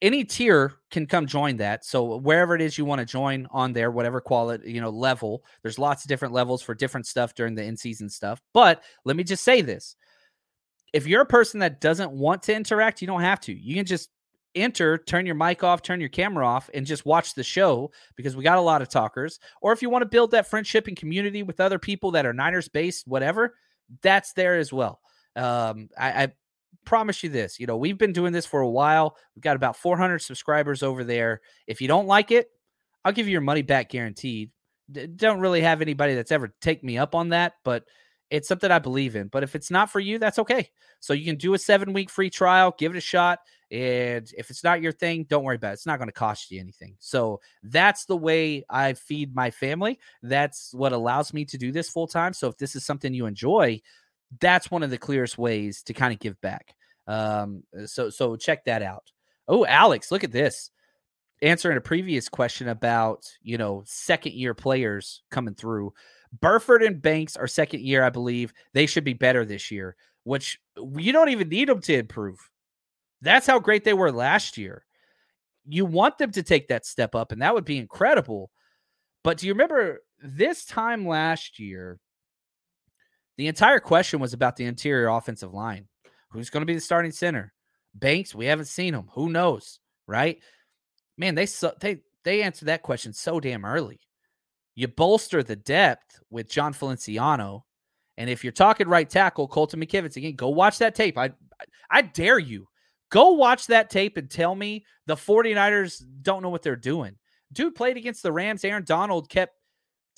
any 0.00 0.24
tier 0.24 0.74
can 0.90 1.06
come 1.06 1.26
join 1.26 1.56
that. 1.56 1.84
So 1.84 2.16
wherever 2.18 2.54
it 2.54 2.60
is 2.60 2.78
you 2.78 2.84
want 2.84 3.00
to 3.00 3.04
join 3.04 3.48
on 3.50 3.72
there, 3.72 3.90
whatever 3.90 4.20
quality, 4.20 4.72
you 4.72 4.80
know, 4.80 4.90
level, 4.90 5.42
there's 5.62 5.78
lots 5.78 6.04
of 6.04 6.08
different 6.08 6.32
levels 6.32 6.62
for 6.62 6.74
different 6.74 7.06
stuff 7.06 7.34
during 7.34 7.54
the 7.54 7.64
in-season 7.64 8.08
stuff. 8.08 8.40
But 8.54 8.84
let 9.04 9.16
me 9.16 9.24
just 9.24 9.42
say 9.42 9.60
this. 9.60 9.96
If 10.92 11.06
you're 11.06 11.22
a 11.22 11.26
person 11.26 11.60
that 11.60 11.80
doesn't 11.80 12.12
want 12.12 12.44
to 12.44 12.54
interact, 12.54 13.00
you 13.00 13.06
don't 13.06 13.20
have 13.20 13.40
to. 13.40 13.52
You 13.52 13.74
can 13.74 13.84
just 13.84 14.10
enter, 14.54 14.96
turn 14.96 15.26
your 15.26 15.34
mic 15.34 15.64
off, 15.64 15.82
turn 15.82 16.00
your 16.00 16.08
camera 16.08 16.46
off, 16.46 16.70
and 16.72 16.86
just 16.86 17.04
watch 17.04 17.34
the 17.34 17.42
show 17.42 17.90
because 18.16 18.36
we 18.36 18.44
got 18.44 18.58
a 18.58 18.62
lot 18.62 18.80
of 18.80 18.88
talkers. 18.88 19.40
Or 19.60 19.72
if 19.72 19.82
you 19.82 19.90
want 19.90 20.02
to 20.02 20.08
build 20.08 20.30
that 20.30 20.48
friendship 20.48 20.86
and 20.86 20.96
community 20.96 21.42
with 21.42 21.60
other 21.60 21.78
people 21.78 22.12
that 22.12 22.26
are 22.26 22.32
Niners 22.32 22.68
based, 22.68 23.06
whatever, 23.08 23.54
that's 24.02 24.32
there 24.34 24.56
as 24.56 24.72
well. 24.72 25.00
Um, 25.36 25.88
I, 25.98 26.24
I 26.24 26.32
promise 26.84 27.22
you 27.22 27.28
this 27.28 27.60
you 27.60 27.66
know 27.66 27.76
we've 27.76 27.98
been 27.98 28.12
doing 28.12 28.32
this 28.32 28.46
for 28.46 28.60
a 28.60 28.68
while 28.68 29.14
we've 29.36 29.42
got 29.42 29.56
about 29.56 29.76
400 29.76 30.20
subscribers 30.20 30.82
over 30.82 31.04
there 31.04 31.42
if 31.66 31.80
you 31.82 31.88
don't 31.88 32.06
like 32.06 32.30
it 32.30 32.48
i'll 33.04 33.12
give 33.12 33.26
you 33.26 33.32
your 33.32 33.40
money 33.40 33.62
back 33.62 33.90
guaranteed 33.90 34.50
D- 34.90 35.06
don't 35.06 35.40
really 35.40 35.60
have 35.60 35.82
anybody 35.82 36.14
that's 36.14 36.32
ever 36.32 36.54
take 36.62 36.82
me 36.82 36.96
up 36.96 37.14
on 37.14 37.30
that 37.30 37.54
but 37.62 37.84
it's 38.30 38.48
something 38.48 38.70
i 38.70 38.78
believe 38.78 39.16
in 39.16 39.28
but 39.28 39.42
if 39.42 39.54
it's 39.54 39.70
not 39.70 39.90
for 39.90 40.00
you 40.00 40.18
that's 40.18 40.38
okay 40.38 40.70
so 41.00 41.12
you 41.12 41.26
can 41.26 41.36
do 41.36 41.52
a 41.52 41.58
seven 41.58 41.92
week 41.92 42.08
free 42.08 42.30
trial 42.30 42.74
give 42.78 42.94
it 42.94 42.98
a 42.98 43.02
shot 43.02 43.40
and 43.70 44.30
if 44.38 44.48
it's 44.48 44.64
not 44.64 44.80
your 44.80 44.92
thing 44.92 45.26
don't 45.28 45.44
worry 45.44 45.56
about 45.56 45.70
it 45.70 45.74
it's 45.74 45.86
not 45.86 45.98
going 45.98 46.08
to 46.08 46.12
cost 46.12 46.50
you 46.50 46.58
anything 46.58 46.96
so 47.00 47.38
that's 47.64 48.06
the 48.06 48.16
way 48.16 48.64
i 48.70 48.94
feed 48.94 49.34
my 49.34 49.50
family 49.50 49.98
that's 50.22 50.72
what 50.72 50.94
allows 50.94 51.34
me 51.34 51.44
to 51.44 51.58
do 51.58 51.70
this 51.70 51.90
full 51.90 52.06
time 52.06 52.32
so 52.32 52.48
if 52.48 52.56
this 52.56 52.74
is 52.74 52.86
something 52.86 53.12
you 53.12 53.26
enjoy 53.26 53.78
that's 54.40 54.70
one 54.70 54.82
of 54.82 54.90
the 54.90 54.98
clearest 54.98 55.38
ways 55.38 55.82
to 55.84 55.94
kind 55.94 56.12
of 56.12 56.20
give 56.20 56.40
back. 56.40 56.74
Um, 57.06 57.62
so 57.86 58.10
so 58.10 58.36
check 58.36 58.64
that 58.64 58.82
out. 58.82 59.10
Oh, 59.46 59.64
Alex, 59.64 60.10
look 60.10 60.24
at 60.24 60.32
this. 60.32 60.70
Answering 61.40 61.78
a 61.78 61.82
previous 61.82 62.28
question 62.28 62.68
about 62.68 63.24
you 63.42 63.58
know 63.58 63.82
second 63.86 64.34
year 64.34 64.54
players 64.54 65.22
coming 65.30 65.54
through. 65.54 65.92
Burford 66.40 66.82
and 66.82 67.00
Banks 67.00 67.36
are 67.36 67.46
second 67.46 67.80
year, 67.80 68.04
I 68.04 68.10
believe. 68.10 68.52
They 68.74 68.86
should 68.86 69.04
be 69.04 69.14
better 69.14 69.44
this 69.46 69.70
year, 69.70 69.96
which 70.24 70.60
you 70.76 71.12
don't 71.12 71.30
even 71.30 71.48
need 71.48 71.68
them 71.68 71.80
to 71.82 71.94
improve. 71.94 72.38
That's 73.22 73.46
how 73.46 73.58
great 73.58 73.84
they 73.84 73.94
were 73.94 74.12
last 74.12 74.58
year. 74.58 74.84
You 75.66 75.86
want 75.86 76.18
them 76.18 76.30
to 76.32 76.42
take 76.42 76.68
that 76.68 76.84
step 76.84 77.14
up, 77.14 77.32
and 77.32 77.40
that 77.40 77.54
would 77.54 77.64
be 77.64 77.78
incredible. 77.78 78.50
But 79.24 79.38
do 79.38 79.46
you 79.46 79.52
remember 79.52 80.02
this 80.22 80.64
time 80.64 81.06
last 81.06 81.58
year? 81.58 81.98
The 83.38 83.46
entire 83.46 83.80
question 83.80 84.20
was 84.20 84.34
about 84.34 84.56
the 84.56 84.64
interior 84.66 85.08
offensive 85.08 85.54
line. 85.54 85.88
Who's 86.30 86.50
going 86.50 86.60
to 86.60 86.66
be 86.66 86.74
the 86.74 86.80
starting 86.80 87.12
center? 87.12 87.54
Banks, 87.94 88.34
we 88.34 88.46
haven't 88.46 88.66
seen 88.66 88.92
him. 88.92 89.08
Who 89.14 89.30
knows, 89.30 89.80
right? 90.06 90.38
Man, 91.16 91.34
they 91.34 91.46
they 91.80 92.02
they 92.24 92.42
answered 92.42 92.66
that 92.66 92.82
question 92.82 93.12
so 93.14 93.40
damn 93.40 93.64
early. 93.64 94.00
You 94.74 94.88
bolster 94.88 95.42
the 95.42 95.56
depth 95.56 96.20
with 96.30 96.50
Jon 96.50 96.72
Feliciano, 96.74 97.64
and 98.18 98.28
if 98.28 98.44
you're 98.44 98.52
talking 98.52 98.86
right 98.86 99.08
tackle, 99.08 99.48
Colton 99.48 99.80
McKivitz 99.80 100.16
again, 100.16 100.36
go 100.36 100.50
watch 100.50 100.78
that 100.78 100.94
tape. 100.94 101.16
I 101.16 101.30
I 101.90 102.02
dare 102.02 102.38
you 102.38 102.68
Go 103.10 103.30
watch 103.30 103.66
that 103.68 103.90
tape 103.90 104.16
and 104.16 104.30
tell 104.30 104.54
me 104.54 104.84
the 105.06 105.14
49ers 105.14 106.04
don't 106.22 106.42
know 106.42 106.50
what 106.50 106.62
they're 106.62 106.76
doing. 106.76 107.16
Dude 107.52 107.74
played 107.74 107.96
against 107.96 108.22
the 108.22 108.32
Rams. 108.32 108.64
Aaron 108.64 108.84
Donald 108.84 109.30
kept 109.30 109.54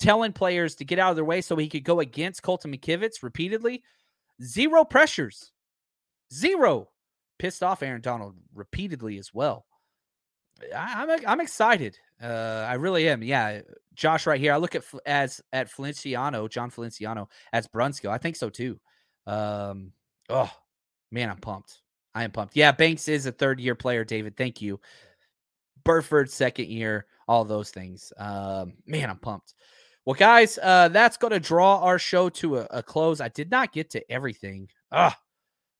telling 0.01 0.33
players 0.33 0.75
to 0.75 0.85
get 0.85 0.99
out 0.99 1.11
of 1.11 1.15
their 1.15 1.23
way 1.23 1.41
so 1.41 1.55
he 1.55 1.69
could 1.69 1.83
go 1.83 1.99
against 1.99 2.43
Colton 2.43 2.75
McKivitz 2.75 3.21
repeatedly. 3.21 3.83
Zero 4.43 4.83
pressures. 4.83 5.51
Zero. 6.33 6.89
Pissed 7.37 7.63
off 7.63 7.83
Aaron 7.83 8.01
Donald 8.01 8.35
repeatedly 8.53 9.17
as 9.17 9.33
well. 9.33 9.65
I, 10.75 11.03
am 11.03 11.09
I'm, 11.09 11.19
I'm 11.27 11.41
excited. 11.41 11.97
Uh, 12.21 12.65
I 12.67 12.73
really 12.73 13.07
am. 13.09 13.23
Yeah, 13.23 13.61
Josh, 13.95 14.27
right 14.27 14.39
here. 14.39 14.53
I 14.53 14.57
look 14.57 14.75
at 14.75 14.83
as 15.05 15.41
at 15.53 15.69
Feliciano, 15.69 16.47
Jon 16.47 16.69
Feliciano 16.69 17.29
as 17.51 17.67
Brunskill. 17.67 18.11
I 18.11 18.19
think 18.19 18.35
so 18.35 18.49
too. 18.49 18.79
Um, 19.25 19.91
oh 20.29 20.51
man, 21.11 21.29
I'm 21.29 21.37
pumped. 21.37 21.81
I 22.13 22.23
am 22.23 22.31
pumped. 22.31 22.55
Yeah, 22.55 22.71
Banks 22.73 23.07
is 23.07 23.25
a 23.25 23.31
third 23.31 23.59
year 23.59 23.73
player. 23.73 24.03
David, 24.03 24.37
thank 24.37 24.61
you. 24.61 24.79
Burford 25.83 26.29
second 26.29 26.67
year. 26.67 27.07
All 27.27 27.43
those 27.43 27.71
things. 27.71 28.13
Um, 28.17 28.73
man, 28.85 29.09
I'm 29.09 29.17
pumped. 29.17 29.55
Well, 30.05 30.15
guys, 30.15 30.57
uh, 30.61 30.87
that's 30.87 31.17
going 31.17 31.31
to 31.31 31.39
draw 31.39 31.79
our 31.79 31.99
show 31.99 32.29
to 32.29 32.57
a, 32.57 32.67
a, 32.71 32.83
close. 32.83 33.21
I 33.21 33.29
did 33.29 33.51
not 33.51 33.71
get 33.71 33.91
to 33.91 34.11
everything. 34.11 34.67
Ah, 34.91 35.15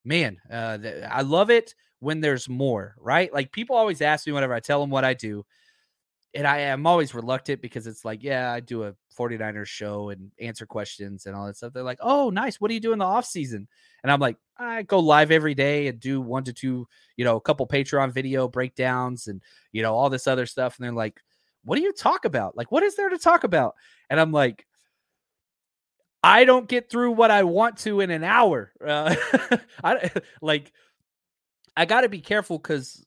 man, 0.04 0.38
uh, 0.50 0.78
th- 0.78 1.04
I 1.10 1.22
love 1.22 1.50
it 1.50 1.74
when 1.98 2.20
there's 2.20 2.48
more, 2.48 2.94
right? 2.98 3.32
Like 3.32 3.52
people 3.52 3.76
always 3.76 4.00
ask 4.00 4.26
me 4.26 4.32
whenever 4.32 4.54
I 4.54 4.60
tell 4.60 4.80
them 4.80 4.90
what 4.90 5.04
I 5.04 5.14
do. 5.14 5.44
And 6.34 6.46
I 6.46 6.58
am 6.60 6.86
always 6.86 7.14
reluctant 7.14 7.60
because 7.60 7.86
it's 7.86 8.04
like, 8.04 8.22
yeah, 8.22 8.50
I 8.50 8.60
do 8.60 8.84
a 8.84 8.94
49ers 9.18 9.66
show 9.66 10.08
and 10.08 10.30
answer 10.40 10.64
questions 10.66 11.26
and 11.26 11.36
all 11.36 11.46
that 11.46 11.56
stuff. 11.56 11.74
They're 11.74 11.82
like, 11.82 11.98
oh, 12.00 12.30
nice. 12.30 12.60
What 12.60 12.68
do 12.68 12.74
you 12.74 12.80
do 12.80 12.92
in 12.92 13.00
the 13.00 13.04
off 13.04 13.26
season? 13.26 13.68
And 14.02 14.10
I'm 14.10 14.20
like, 14.20 14.38
I 14.56 14.82
go 14.82 14.98
live 14.98 15.30
every 15.30 15.54
day 15.54 15.88
and 15.88 16.00
do 16.00 16.20
one 16.20 16.44
to 16.44 16.52
two, 16.52 16.88
you 17.16 17.24
know, 17.24 17.36
a 17.36 17.40
couple 17.40 17.66
Patreon 17.66 18.12
video 18.12 18.48
breakdowns 18.48 19.26
and, 19.26 19.42
you 19.72 19.82
know, 19.82 19.94
all 19.94 20.08
this 20.08 20.26
other 20.26 20.46
stuff. 20.46 20.78
And 20.78 20.84
they're 20.84 20.92
like, 20.92 21.20
what 21.64 21.76
do 21.76 21.82
you 21.82 21.92
talk 21.92 22.24
about? 22.24 22.56
Like, 22.56 22.72
what 22.72 22.82
is 22.82 22.96
there 22.96 23.08
to 23.08 23.18
talk 23.18 23.44
about? 23.44 23.74
And 24.10 24.20
I'm 24.20 24.32
like, 24.32 24.66
I 26.22 26.44
don't 26.44 26.68
get 26.68 26.88
through 26.88 27.12
what 27.12 27.30
I 27.30 27.42
want 27.42 27.78
to 27.78 28.00
in 28.00 28.10
an 28.10 28.24
hour. 28.24 28.72
Uh, 28.84 29.14
I 29.84 30.10
like, 30.40 30.72
I 31.76 31.84
got 31.84 32.02
to 32.02 32.08
be 32.08 32.20
careful 32.20 32.58
because 32.58 33.04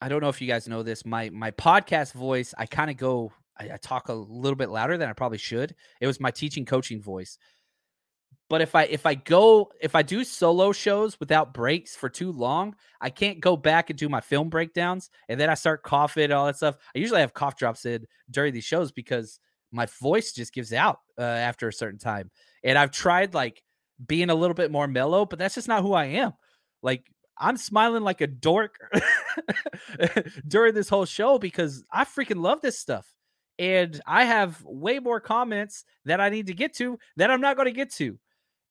I 0.00 0.08
don't 0.08 0.20
know 0.20 0.28
if 0.28 0.40
you 0.40 0.48
guys 0.48 0.68
know 0.68 0.82
this. 0.82 1.04
My 1.04 1.30
my 1.30 1.50
podcast 1.50 2.12
voice, 2.12 2.54
I 2.56 2.66
kind 2.66 2.90
of 2.90 2.96
go, 2.96 3.32
I, 3.58 3.70
I 3.72 3.76
talk 3.76 4.08
a 4.08 4.14
little 4.14 4.56
bit 4.56 4.70
louder 4.70 4.96
than 4.96 5.08
I 5.08 5.12
probably 5.12 5.38
should. 5.38 5.74
It 6.00 6.06
was 6.06 6.20
my 6.20 6.30
teaching 6.30 6.64
coaching 6.64 7.02
voice. 7.02 7.38
But 8.54 8.62
if 8.62 8.76
I 8.76 8.84
if 8.84 9.04
I 9.04 9.14
go 9.16 9.72
if 9.80 9.96
I 9.96 10.02
do 10.02 10.22
solo 10.22 10.70
shows 10.70 11.18
without 11.18 11.52
breaks 11.52 11.96
for 11.96 12.08
too 12.08 12.30
long, 12.30 12.76
I 13.00 13.10
can't 13.10 13.40
go 13.40 13.56
back 13.56 13.90
and 13.90 13.98
do 13.98 14.08
my 14.08 14.20
film 14.20 14.48
breakdowns 14.48 15.10
and 15.28 15.40
then 15.40 15.50
I 15.50 15.54
start 15.54 15.82
coughing 15.82 16.22
and 16.22 16.32
all 16.32 16.46
that 16.46 16.54
stuff. 16.54 16.76
I 16.94 17.00
usually 17.00 17.18
have 17.18 17.34
cough 17.34 17.56
drops 17.56 17.84
in 17.84 18.06
during 18.30 18.54
these 18.54 18.62
shows 18.62 18.92
because 18.92 19.40
my 19.72 19.86
voice 19.86 20.30
just 20.30 20.54
gives 20.54 20.72
out 20.72 21.00
uh, 21.18 21.22
after 21.22 21.66
a 21.66 21.72
certain 21.72 21.98
time. 21.98 22.30
And 22.62 22.78
I've 22.78 22.92
tried 22.92 23.34
like 23.34 23.60
being 24.06 24.30
a 24.30 24.36
little 24.36 24.54
bit 24.54 24.70
more 24.70 24.86
mellow, 24.86 25.26
but 25.26 25.40
that's 25.40 25.56
just 25.56 25.66
not 25.66 25.82
who 25.82 25.92
I 25.92 26.04
am. 26.04 26.30
Like 26.80 27.10
I'm 27.36 27.56
smiling 27.56 28.04
like 28.04 28.20
a 28.20 28.28
dork 28.28 28.76
during 30.46 30.74
this 30.74 30.88
whole 30.88 31.06
show 31.06 31.40
because 31.40 31.82
I 31.90 32.04
freaking 32.04 32.40
love 32.40 32.60
this 32.60 32.78
stuff. 32.78 33.12
And 33.58 34.00
I 34.06 34.22
have 34.22 34.62
way 34.64 35.00
more 35.00 35.18
comments 35.18 35.84
that 36.04 36.20
I 36.20 36.28
need 36.28 36.46
to 36.46 36.54
get 36.54 36.72
to 36.74 37.00
that 37.16 37.32
I'm 37.32 37.40
not 37.40 37.56
going 37.56 37.66
to 37.66 37.72
get 37.72 37.92
to. 37.94 38.16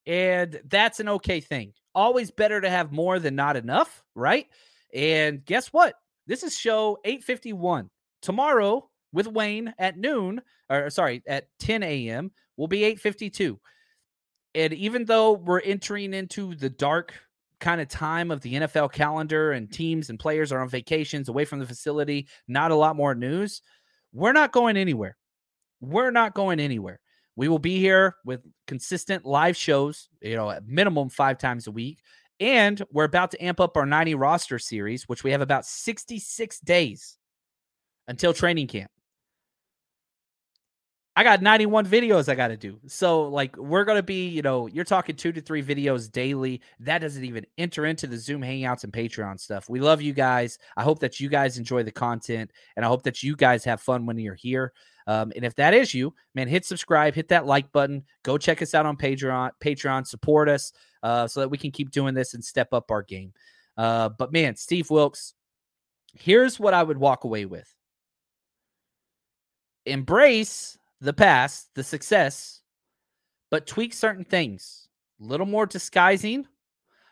And 0.06 0.60
that's 0.66 1.00
an 1.00 1.10
okay 1.10 1.40
thing. 1.40 1.74
Always 1.96 2.32
better 2.32 2.60
to 2.60 2.70
have 2.70 2.92
more 2.92 3.20
than 3.20 3.36
not 3.36 3.56
enough, 3.56 4.04
right? 4.16 4.48
And 4.94 5.44
guess 5.46 5.68
what? 5.68 5.96
This 6.28 6.44
is 6.44 6.58
show 6.58 6.98
851. 7.06 7.90
Tomorrow 8.22 8.90
with 9.12 9.28
Wayne 9.28 9.74
at 9.78 9.98
noon, 9.98 10.42
or 10.70 10.90
sorry, 10.90 11.22
at 11.28 11.48
10 11.60 11.84
a.m. 11.84 12.32
will 12.58 12.68
be 12.68 12.84
852. 12.84 13.60
And 14.56 14.74
even 14.74 15.06
though 15.06 15.34
we're 15.34 15.62
entering 15.62 16.14
into 16.14 16.56
the 16.56 16.70
dark 16.70 17.14
kind 17.60 17.82
of 17.82 17.88
time 17.88 18.30
of 18.30 18.42
the 18.42 18.56
NFL 18.56 18.92
calendar 18.92 19.54
and 19.54 19.72
teams 19.72 20.10
and 20.10 20.20
players 20.20 20.52
are 20.52 20.62
on 20.62 20.70
vacations 20.70 21.30
away 21.30 21.46
from 21.46 21.60
the 21.60 21.66
facility, 21.66 22.28
not 22.48 22.72
a 22.72 22.76
lot 22.76 22.96
more 22.96 23.16
news, 23.16 23.62
we're 24.12 24.34
not 24.34 24.52
going 24.52 24.78
anywhere. 24.78 25.18
We're 25.82 26.12
not 26.12 26.34
going 26.34 26.60
anywhere. 26.60 27.00
We 27.36 27.48
will 27.48 27.60
be 27.60 27.80
here 27.80 28.16
with 28.26 28.42
consistent 28.68 29.26
live 29.26 29.58
shows, 29.58 30.10
you 30.22 30.36
know, 30.36 30.52
at 30.52 30.68
minimum 30.68 31.10
five 31.10 31.38
times 31.38 31.68
a 31.68 31.72
week. 31.72 32.00
And 32.40 32.82
we're 32.92 33.06
about 33.06 33.32
to 33.32 33.44
amp 33.44 33.60
up 33.60 33.78
our 33.78 33.86
90 33.86 34.16
roster 34.16 34.60
series, 34.60 35.08
which 35.08 35.24
we 35.24 35.32
have 35.32 35.42
about 35.42 35.66
66 35.66 36.60
days 36.60 37.18
until 38.08 38.34
training 38.34 38.68
camp. 38.68 38.92
I 41.16 41.24
got 41.24 41.44
91 41.44 41.86
videos 41.86 42.28
I 42.28 42.34
got 42.34 42.48
to 42.48 42.58
do. 42.58 42.80
So, 42.88 43.30
like, 43.30 43.56
we're 43.56 43.84
going 43.84 44.00
to 44.00 44.04
be, 44.04 44.30
you 44.30 44.42
know, 44.42 44.66
you're 44.66 44.84
talking 44.84 45.16
two 45.16 45.32
to 45.32 45.42
three 45.42 45.62
videos 45.62 46.12
daily. 46.12 46.62
That 46.80 47.00
doesn't 47.00 47.24
even 47.24 47.46
enter 47.60 47.86
into 47.86 48.08
the 48.08 48.18
Zoom 48.18 48.42
Hangouts 48.42 48.84
and 48.84 48.92
Patreon 48.92 49.40
stuff. 49.40 49.70
We 49.70 49.80
love 49.80 50.02
you 50.02 50.14
guys. 50.14 50.58
I 50.76 50.82
hope 50.82 51.00
that 51.00 51.20
you 51.20 51.30
guys 51.30 51.60
enjoy 51.60 51.84
the 51.84 51.92
content 51.92 52.52
and 52.76 52.84
I 52.84 52.88
hope 52.88 53.04
that 53.04 53.22
you 53.22 53.36
guys 53.36 53.64
have 53.66 53.80
fun 53.80 54.08
when 54.08 54.18
you're 54.18 54.34
here. 54.34 54.74
Um, 55.08 55.32
and 55.36 55.46
if 55.46 55.56
that 55.56 55.74
is 55.74 55.94
you, 55.94 56.14
man, 56.36 56.48
hit 56.48 56.66
subscribe, 56.66 57.16
hit 57.16 57.28
that 57.30 57.46
like 57.46 57.72
button, 57.72 58.04
go 58.24 58.38
check 58.38 58.62
us 58.62 58.74
out 58.74 58.86
on 58.86 58.98
Patreon, 58.98 59.52
Patreon, 59.60 60.08
support 60.08 60.50
us 60.50 60.72
uh, 61.04 61.28
so 61.28 61.40
that 61.40 61.50
we 61.50 61.58
can 61.58 61.72
keep 61.72 61.92
doing 61.92 62.14
this 62.14 62.34
and 62.34 62.44
step 62.44 62.74
up 62.74 62.92
our 62.92 63.04
game. 63.04 63.34
Uh, 63.78 64.10
but 64.10 64.32
man, 64.32 64.56
Steve 64.56 64.90
Wilks, 64.90 65.34
here's 66.14 66.60
what 66.60 66.74
I 66.74 66.84
would 66.84 66.98
walk 66.98 67.24
away 67.24 67.46
with 67.46 67.74
embrace 69.86 70.78
the 71.02 71.14
past, 71.14 71.70
the 71.76 71.84
success, 71.84 72.62
but 73.52 73.68
tweak 73.68 73.94
certain 73.94 74.24
things. 74.24 74.88
A 75.22 75.24
little 75.26 75.46
more 75.46 75.66
disguising, 75.66 76.48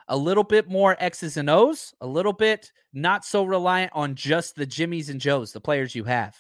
a 0.08 0.18
little 0.18 0.44
bit 0.44 0.70
more 0.70 0.96
X's 1.00 1.38
and 1.38 1.50
O's, 1.50 1.94
a 2.02 2.08
little 2.08 2.34
bit 2.34 2.72
not 2.94 3.26
so 3.26 3.44
reliant 3.44 3.92
on 3.94 4.16
just 4.16 4.56
the 4.56 4.66
Jimmies 4.66 5.10
and 5.10 5.20
Joes, 5.20 5.52
the 5.52 5.62
players 5.62 5.96
you 5.96 6.04
have. 6.06 6.36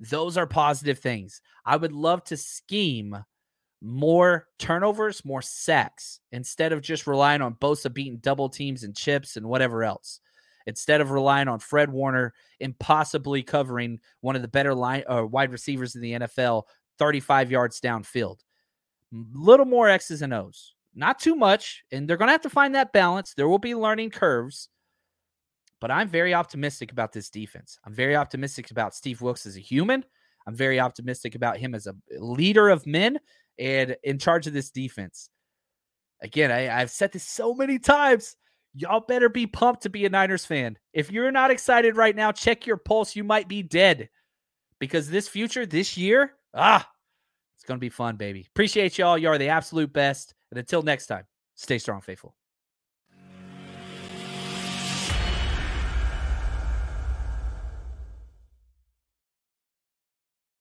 Those 0.00 0.38
are 0.38 0.46
positive 0.46 0.98
things. 0.98 1.42
I 1.64 1.76
would 1.76 1.92
love 1.92 2.24
to 2.24 2.36
scheme 2.36 3.16
more 3.82 4.46
turnovers, 4.58 5.24
more 5.24 5.42
sacks, 5.42 6.20
instead 6.32 6.72
of 6.72 6.80
just 6.80 7.06
relying 7.06 7.42
on 7.42 7.54
Bosa 7.54 7.92
beating 7.92 8.18
double 8.18 8.48
teams 8.48 8.82
and 8.82 8.96
chips 8.96 9.36
and 9.36 9.46
whatever 9.46 9.84
else. 9.84 10.20
Instead 10.66 11.00
of 11.00 11.10
relying 11.10 11.48
on 11.48 11.58
Fred 11.58 11.90
Warner 11.90 12.34
impossibly 12.60 13.42
covering 13.42 13.98
one 14.20 14.36
of 14.36 14.42
the 14.42 14.48
better 14.48 14.74
line 14.74 15.04
uh, 15.08 15.24
wide 15.24 15.52
receivers 15.52 15.94
in 15.94 16.02
the 16.02 16.12
NFL 16.12 16.64
35 16.98 17.50
yards 17.50 17.80
downfield. 17.80 18.40
Little 19.10 19.66
more 19.66 19.88
X's 19.88 20.22
and 20.22 20.34
O's. 20.34 20.74
Not 20.94 21.18
too 21.18 21.34
much, 21.34 21.84
and 21.92 22.08
they're 22.08 22.16
going 22.16 22.28
to 22.28 22.32
have 22.32 22.42
to 22.42 22.50
find 22.50 22.74
that 22.74 22.92
balance. 22.92 23.34
There 23.34 23.48
will 23.48 23.58
be 23.58 23.74
learning 23.74 24.10
curves, 24.10 24.68
but 25.80 25.90
I'm 25.90 26.08
very 26.08 26.34
optimistic 26.34 26.92
about 26.92 27.12
this 27.12 27.30
defense. 27.30 27.78
I'm 27.84 27.94
very 27.94 28.16
optimistic 28.16 28.70
about 28.70 28.94
Steve 28.94 29.20
Wilks 29.20 29.46
as 29.46 29.56
a 29.56 29.60
human. 29.60 30.04
I'm 30.46 30.54
very 30.54 30.80
optimistic 30.80 31.34
about 31.34 31.58
him 31.58 31.74
as 31.74 31.86
a 31.86 31.94
leader 32.18 32.68
of 32.68 32.86
men 32.86 33.18
and 33.58 33.96
in 34.02 34.18
charge 34.18 34.46
of 34.46 34.52
this 34.52 34.70
defense. 34.70 35.30
Again, 36.22 36.50
I, 36.50 36.60
have 36.62 36.90
said 36.90 37.12
this 37.12 37.24
so 37.24 37.54
many 37.54 37.78
times. 37.78 38.36
Y'all 38.74 39.00
better 39.00 39.28
be 39.28 39.46
pumped 39.46 39.82
to 39.82 39.90
be 39.90 40.04
a 40.04 40.10
Niners 40.10 40.44
fan. 40.44 40.78
If 40.92 41.10
you're 41.10 41.32
not 41.32 41.50
excited 41.50 41.96
right 41.96 42.14
now, 42.14 42.30
check 42.30 42.66
your 42.66 42.76
pulse. 42.76 43.16
You 43.16 43.24
might 43.24 43.48
be 43.48 43.62
dead 43.62 44.08
because 44.78 45.08
this 45.10 45.28
future, 45.28 45.66
this 45.66 45.96
year, 45.96 46.34
ah, 46.54 46.88
it's 47.56 47.64
going 47.64 47.78
to 47.78 47.80
be 47.80 47.88
fun, 47.88 48.16
baby. 48.16 48.46
Appreciate 48.48 48.96
y'all. 48.96 49.18
You 49.18 49.28
are 49.28 49.38
the 49.38 49.48
absolute 49.48 49.92
best. 49.92 50.34
And 50.50 50.58
until 50.58 50.82
next 50.82 51.06
time, 51.06 51.24
stay 51.54 51.78
strong, 51.78 52.00
faithful. 52.00 52.34